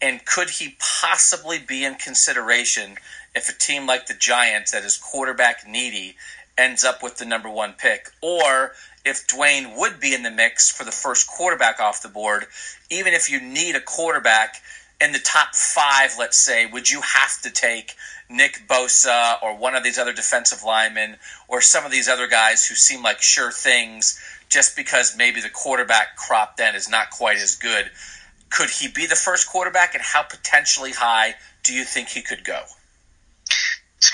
[0.00, 2.98] And could he possibly be in consideration
[3.34, 6.16] if a team like the Giants, that is quarterback needy,
[6.56, 8.10] ends up with the number one pick?
[8.20, 8.72] Or
[9.04, 12.46] if Dwayne would be in the mix for the first quarterback off the board,
[12.90, 14.56] even if you need a quarterback
[15.00, 17.94] in the top five, let's say, would you have to take
[18.30, 21.16] Nick Bosa or one of these other defensive linemen
[21.48, 25.50] or some of these other guys who seem like sure things just because maybe the
[25.50, 27.90] quarterback crop then is not quite as good?
[28.50, 31.34] Could he be the first quarterback, and how potentially high
[31.64, 32.62] do you think he could go?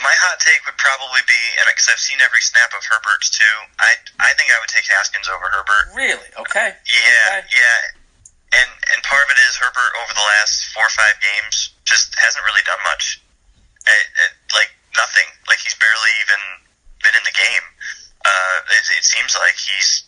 [0.02, 3.56] My hot take would probably be, and because I've seen every snap of Herbert's too,
[3.82, 5.94] I I think I would take Haskins over Herbert.
[5.96, 6.30] Really?
[6.38, 6.74] Okay.
[6.86, 7.42] Yeah, Okay.
[7.50, 7.78] yeah.
[8.62, 12.14] And and part of it is Herbert over the last four or five games just
[12.16, 13.20] hasn't really done much.
[13.84, 15.26] It, it, like nothing.
[15.50, 16.40] Like he's barely even
[17.04, 17.64] been in the game.
[18.24, 20.04] Uh, it, it seems like he's,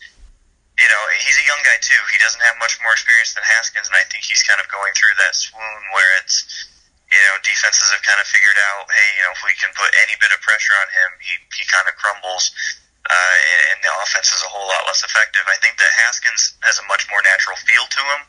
[0.76, 1.96] you know, he's a young guy too.
[2.12, 4.92] He doesn't have much more experience than Haskins, and I think he's kind of going
[4.98, 6.44] through that swoon where it's,
[7.10, 9.90] you know, defenses have kind of figured out, hey, you know, if we can put
[10.06, 12.54] any bit of pressure on him, he he kind of crumbles
[13.10, 13.36] uh,
[13.72, 15.42] and the offense is a whole lot less effective.
[15.48, 18.22] I think that Haskins has a much more natural feel to him.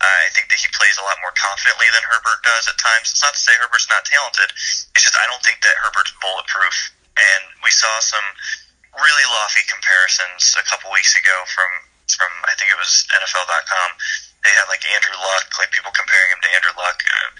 [0.00, 3.14] Uh, I think that he plays a lot more confidently than Herbert does at times.
[3.14, 4.50] It's not to say Herbert's not talented.
[4.96, 6.76] It's just I don't think that Herbert's bulletproof.
[7.14, 8.26] And we saw some
[8.96, 11.70] really lofty comparisons a couple weeks ago from
[12.10, 13.88] from I think it was NFL.com.
[14.42, 16.98] They had like Andrew Luck, like people comparing him to Andrew Luck.
[17.06, 17.30] Uh,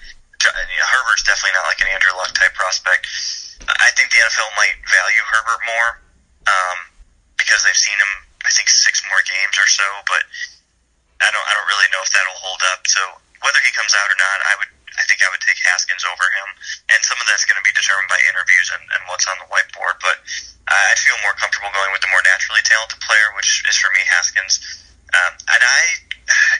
[0.51, 3.09] Herbert's definitely not like an Andrew Luck type prospect.
[3.65, 5.91] I think the NFL might value Herbert more
[6.51, 6.79] um,
[7.41, 8.13] because they've seen him,
[8.45, 9.87] I think, six more games or so.
[10.05, 10.23] But
[11.25, 12.85] I don't, I don't really know if that'll hold up.
[12.85, 13.01] So
[13.41, 16.23] whether he comes out or not, I would, I think I would take Haskins over
[16.23, 16.49] him,
[16.95, 19.49] and some of that's going to be determined by interviews and, and what's on the
[19.51, 19.99] whiteboard.
[20.05, 20.23] But
[20.69, 24.03] I'd feel more comfortable going with the more naturally talented player, which is for me
[24.07, 24.61] Haskins.
[25.15, 25.81] Um, and I,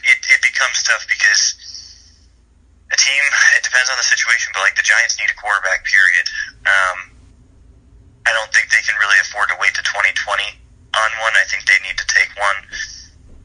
[0.09, 1.57] it, it becomes tough because
[2.91, 3.23] a team,
[3.57, 5.85] it depends on the situation, but like the Giants need a quarterback.
[5.85, 6.25] Period.
[6.65, 6.97] Um,
[8.25, 10.17] I don't think they can really afford to wait to 2020
[10.97, 11.33] on one.
[11.37, 12.57] I think they need to take one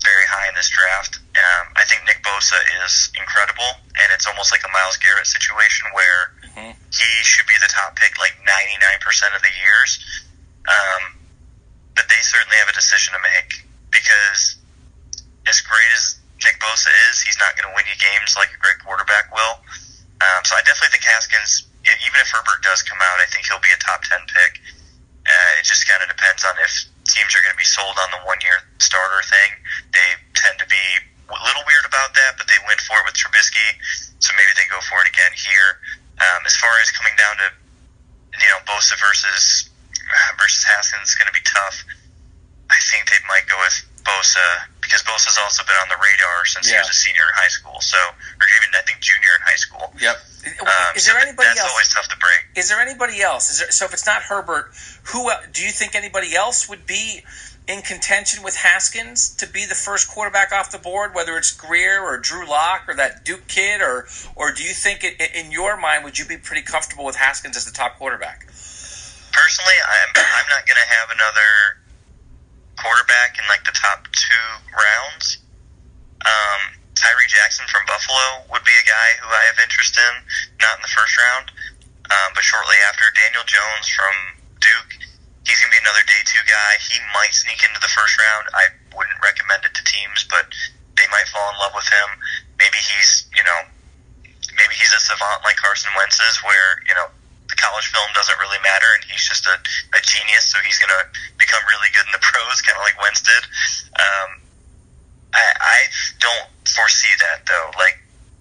[0.01, 1.21] very high in this draft.
[1.37, 3.69] Um, I think Nick Bosa is incredible,
[4.01, 6.33] and it's almost like a Myles Garrett situation where
[6.93, 10.01] he should be the top pick like 99% of the years.
[10.69, 11.17] Um,
[11.97, 14.57] but they certainly have a decision to make because
[15.49, 18.61] as great as Nick Bosa is, he's not going to win you games like a
[18.61, 19.61] great quarterback will.
[20.21, 23.63] Um, so I definitely think Haskins, even if Herbert does come out, I think he'll
[23.63, 24.61] be a top 10 pick.
[25.25, 26.73] Uh, it just kind of depends on if
[27.09, 29.51] teams are going to be sold on the one year starter thing.
[29.93, 30.85] They tend to be
[31.29, 33.69] a little weird about that, but they went for it with Trubisky,
[34.19, 35.81] so maybe they go for it again here.
[36.21, 37.49] Um, as far as coming down to,
[38.37, 39.71] you know, Bosa versus
[40.37, 41.85] versus Haskins, it's going to be tough.
[42.71, 46.69] I think they might go with Bosa because Bosa's also been on the radar since
[46.69, 49.61] he was a senior in high school, so or even I think junior in high
[49.61, 49.95] school.
[50.01, 50.17] Yep.
[50.61, 51.71] Um, is so there anybody that's else?
[51.71, 52.43] always tough to break.
[52.57, 53.51] Is there anybody else?
[53.51, 54.73] Is there, so if it's not Herbert,
[55.15, 57.23] who do you think anybody else would be
[57.69, 61.15] in contention with Haskins to be the first quarterback off the board?
[61.15, 65.05] Whether it's Grier or Drew Lock or that Duke kid, or or do you think
[65.05, 68.47] it, in your mind would you be pretty comfortable with Haskins as the top quarterback?
[69.31, 71.80] Personally, I'm I'm not going to have another
[72.81, 75.39] quarterback in like the top two rounds.
[76.25, 80.15] Um, Tyree Jackson from Buffalo would be a guy who I have interest in,
[80.61, 81.49] not in the first round,
[82.13, 83.09] um, but shortly after.
[83.17, 84.15] Daniel Jones from
[84.61, 84.93] Duke,
[85.49, 86.73] he's going to be another day two guy.
[86.81, 88.53] He might sneak into the first round.
[88.53, 90.49] I wouldn't recommend it to teams, but
[91.01, 92.09] they might fall in love with him.
[92.61, 93.61] Maybe he's, you know,
[94.61, 97.09] maybe he's a savant like Carson Wentz is, where you know
[97.61, 99.57] college film doesn't really matter, and he's just a,
[99.93, 101.05] a genius, so he's going to
[101.37, 103.45] become really good in the pros, kind of like Wentz did.
[104.01, 104.41] Um,
[105.37, 105.79] I, I
[106.19, 107.71] don't foresee that though.
[107.79, 108.01] Like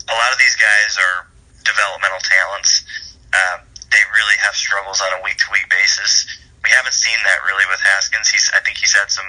[0.10, 1.30] a lot of these guys are
[1.62, 2.82] developmental talents.
[3.30, 3.62] Um,
[3.94, 6.26] they really have struggles on a week to week basis.
[6.66, 8.30] We haven't seen that really with Haskins.
[8.30, 9.28] He's I think he's had some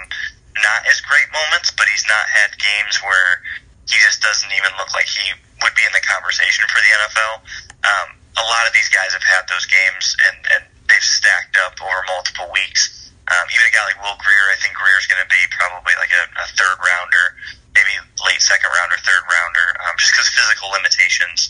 [0.57, 3.41] not as great moments, but he's not had games where
[3.87, 5.25] he just doesn't even look like he
[5.63, 7.33] would be in the conversation for the NFL.
[7.81, 8.07] Um,
[8.37, 11.99] a lot of these guys have had those games and, and they've stacked up over
[12.07, 13.11] multiple weeks.
[13.27, 16.11] Um, even a guy like Will Grier, I think Grier's going to be probably like
[16.11, 17.25] a, a third rounder,
[17.71, 17.93] maybe
[18.27, 21.47] late second rounder, third rounder, um, just because physical limitations.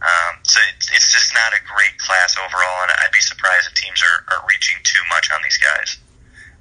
[0.00, 3.74] Um, so it's, it's just not a great class overall, and I'd be surprised if
[3.74, 5.98] teams are, are reaching too much on these guys.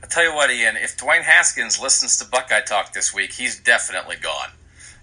[0.02, 0.76] I'll tell you what, Ian.
[0.76, 4.57] If Dwayne Haskins listens to Buckeye Talk this week, he's definitely gone.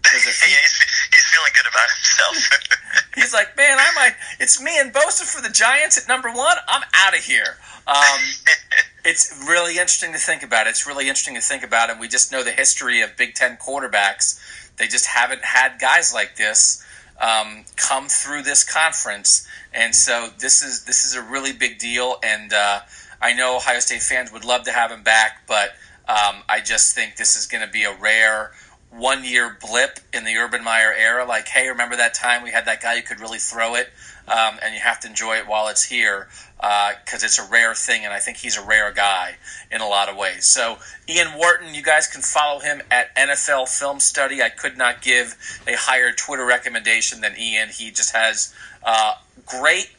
[0.04, 0.78] 'Cause if yeah, he's,
[1.12, 2.50] he's feeling good about himself.
[3.14, 4.14] He's like, man, I might.
[4.38, 6.56] It's me and Bosa for the Giants at number one.
[6.68, 7.56] I'm out of here.
[7.86, 8.20] Um,
[9.04, 10.66] it's really interesting to think about.
[10.66, 13.56] It's really interesting to think about, and we just know the history of Big Ten
[13.56, 14.40] quarterbacks.
[14.76, 16.84] They just haven't had guys like this
[17.20, 22.16] um, come through this conference, and so this is this is a really big deal.
[22.22, 22.80] And uh,
[23.20, 25.70] I know Ohio State fans would love to have him back, but
[26.08, 28.52] um, I just think this is going to be a rare
[28.96, 31.24] one year blip in the Urban Meyer era.
[31.24, 33.90] Like, hey, remember that time we had that guy who could really throw it?
[34.26, 38.04] Um, and you have to enjoy it while it's here because it's a rare thing,
[38.04, 39.36] and I think he's a rare guy
[39.70, 40.46] in a lot of ways.
[40.46, 44.42] So, Ian Wharton, you guys can follow him at NFL Film Study.
[44.42, 45.36] I could not give
[45.68, 47.68] a higher Twitter recommendation than Ian.
[47.68, 49.90] He just has uh, great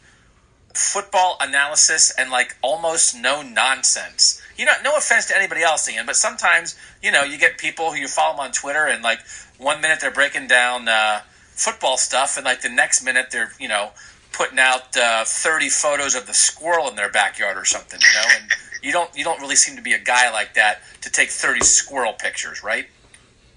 [0.74, 4.42] football analysis and like almost no nonsense.
[4.58, 7.92] You know, no offense to anybody else, Ian, but sometimes you know you get people
[7.92, 9.20] who you follow on Twitter and like
[9.58, 13.68] one minute they're breaking down uh, football stuff and like the next minute they're you
[13.68, 13.92] know
[14.36, 18.28] putting out uh, 30 photos of the squirrel in their backyard or something, you know,
[18.36, 18.52] and
[18.84, 21.64] you don't you don't really seem to be a guy like that to take 30
[21.64, 22.86] squirrel pictures, right?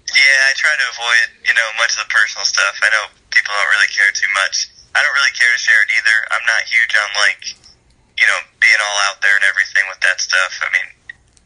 [0.09, 2.81] Yeah, I try to avoid, you know, much of the personal stuff.
[2.81, 4.71] I know people don't really care too much.
[4.95, 6.17] I don't really care to share it either.
[6.33, 7.41] I'm not huge on like,
[8.19, 10.59] you know, being all out there and everything with that stuff.
[10.59, 10.87] I mean,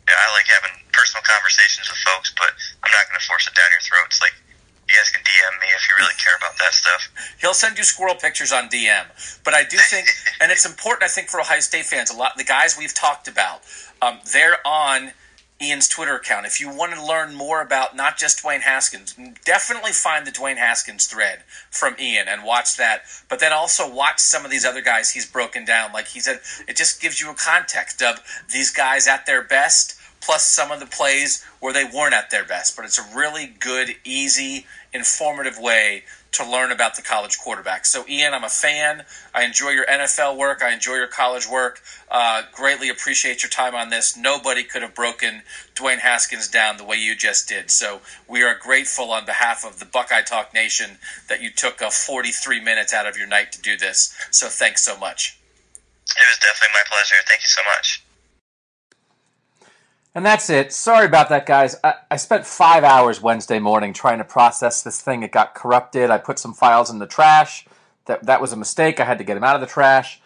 [0.09, 3.53] yeah, I like having personal conversations with folks, but I'm not going to force it
[3.53, 4.19] down your throats.
[4.19, 4.33] Like,
[4.89, 7.07] you guys can DM me if you really care about that stuff.
[7.39, 9.05] He'll send you squirrel pictures on DM.
[9.45, 10.09] But I do think,
[10.41, 12.11] and it's important, I think, for Ohio State fans.
[12.11, 13.61] A lot the guys we've talked about,
[14.01, 15.13] um, they're on
[15.61, 16.45] Ian's Twitter account.
[16.45, 19.15] If you want to learn more about not just Dwayne Haskins,
[19.45, 23.03] definitely find the Dwayne Haskins thread from Ian and watch that.
[23.29, 25.93] But then also watch some of these other guys he's broken down.
[25.93, 28.19] Like he said, it just gives you a context of
[28.51, 32.45] these guys at their best, plus some of the plays where they weren't at their
[32.45, 32.75] best.
[32.75, 37.85] But it's a really good, easy, informative way to learn about the college quarterback.
[37.85, 39.05] So, Ian, I'm a fan.
[39.33, 40.61] I enjoy your NFL work.
[40.61, 41.81] I enjoy your college work.
[42.09, 44.17] Uh, greatly appreciate your time on this.
[44.17, 45.43] Nobody could have broken
[45.75, 47.71] Dwayne Haskins down the way you just did.
[47.71, 50.97] So, we are grateful on behalf of the Buckeye Talk Nation
[51.29, 54.15] that you took uh, 43 minutes out of your night to do this.
[54.31, 55.39] So, thanks so much.
[56.05, 57.15] It was definitely my pleasure.
[57.25, 58.02] Thank you so much.
[60.15, 60.71] And that's it.
[60.71, 61.75] Sorry about that, guys.
[61.83, 65.23] I, I, spent five hours Wednesday morning trying to process this thing.
[65.23, 66.11] It got corrupted.
[66.11, 67.65] I put some files in the trash.
[68.05, 68.99] That that was a mistake.
[68.99, 70.21] I had to get them out of the trash.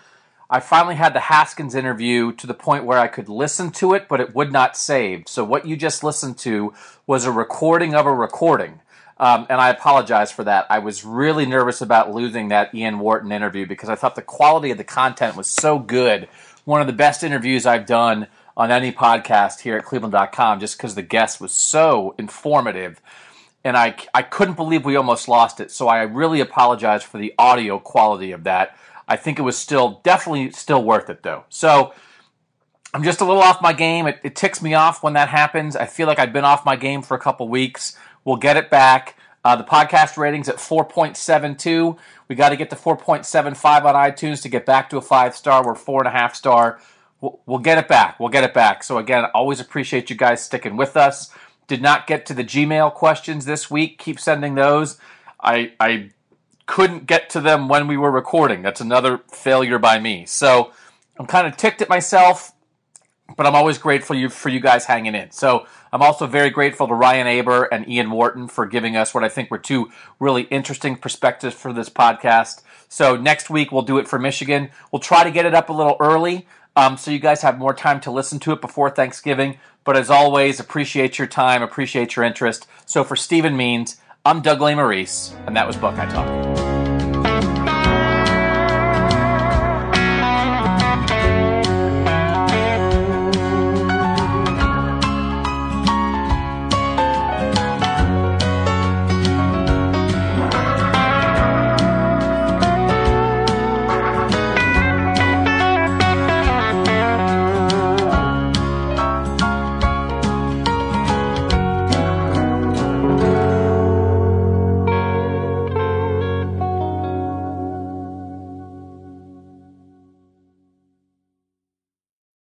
[0.49, 4.07] I finally had the Haskins interview to the point where I could listen to it,
[4.07, 5.27] but it would not save.
[5.27, 6.74] So what you just listened to
[7.06, 8.80] was a recording of a recording.
[9.19, 10.67] Um, and I apologize for that.
[10.69, 14.72] I was really nervous about losing that Ian Wharton interview because I thought the quality
[14.72, 16.30] of the content was so good.
[16.66, 20.95] One of the best interviews I've done on any podcast here at cleveland.com just because
[20.95, 22.99] the guest was so informative.
[23.63, 25.69] And I, I couldn't believe we almost lost it.
[25.69, 28.75] So I really apologize for the audio quality of that.
[29.07, 31.45] I think it was still definitely still worth it though.
[31.49, 31.93] So
[32.93, 34.07] I'm just a little off my game.
[34.07, 35.75] It, it ticks me off when that happens.
[35.75, 37.95] I feel like I've been off my game for a couple weeks.
[38.25, 39.15] We'll get it back.
[39.45, 41.97] Uh, the podcast ratings at 4.72.
[42.27, 45.65] We got to get to 4.75 on iTunes to get back to a five star.
[45.65, 46.79] We're four and a half star.
[47.19, 48.19] We'll, get it back.
[48.19, 48.83] We'll get it back.
[48.83, 51.31] So again, always appreciate you guys sticking with us.
[51.67, 53.97] Did not get to the Gmail questions this week.
[53.97, 54.97] Keep sending those.
[55.41, 56.11] I I
[56.67, 58.61] couldn't get to them when we were recording.
[58.61, 60.25] That's another failure by me.
[60.25, 60.71] So
[61.17, 62.51] I'm kind of ticked at myself,
[63.35, 65.31] but I'm always grateful you, for you guys hanging in.
[65.31, 69.23] So I'm also very grateful to Ryan Aber and Ian Wharton for giving us what
[69.23, 69.89] I think were two
[70.19, 72.61] really interesting perspectives for this podcast.
[72.89, 74.69] So next week we'll do it for Michigan.
[74.91, 76.47] We'll try to get it up a little early
[76.77, 79.57] um, so you guys have more time to listen to it before Thanksgiving.
[79.83, 82.67] But as always, appreciate your time, appreciate your interest.
[82.85, 86.76] So for Stephen Means, I'm Doug Lesmerises, and that was Buckeye Talk.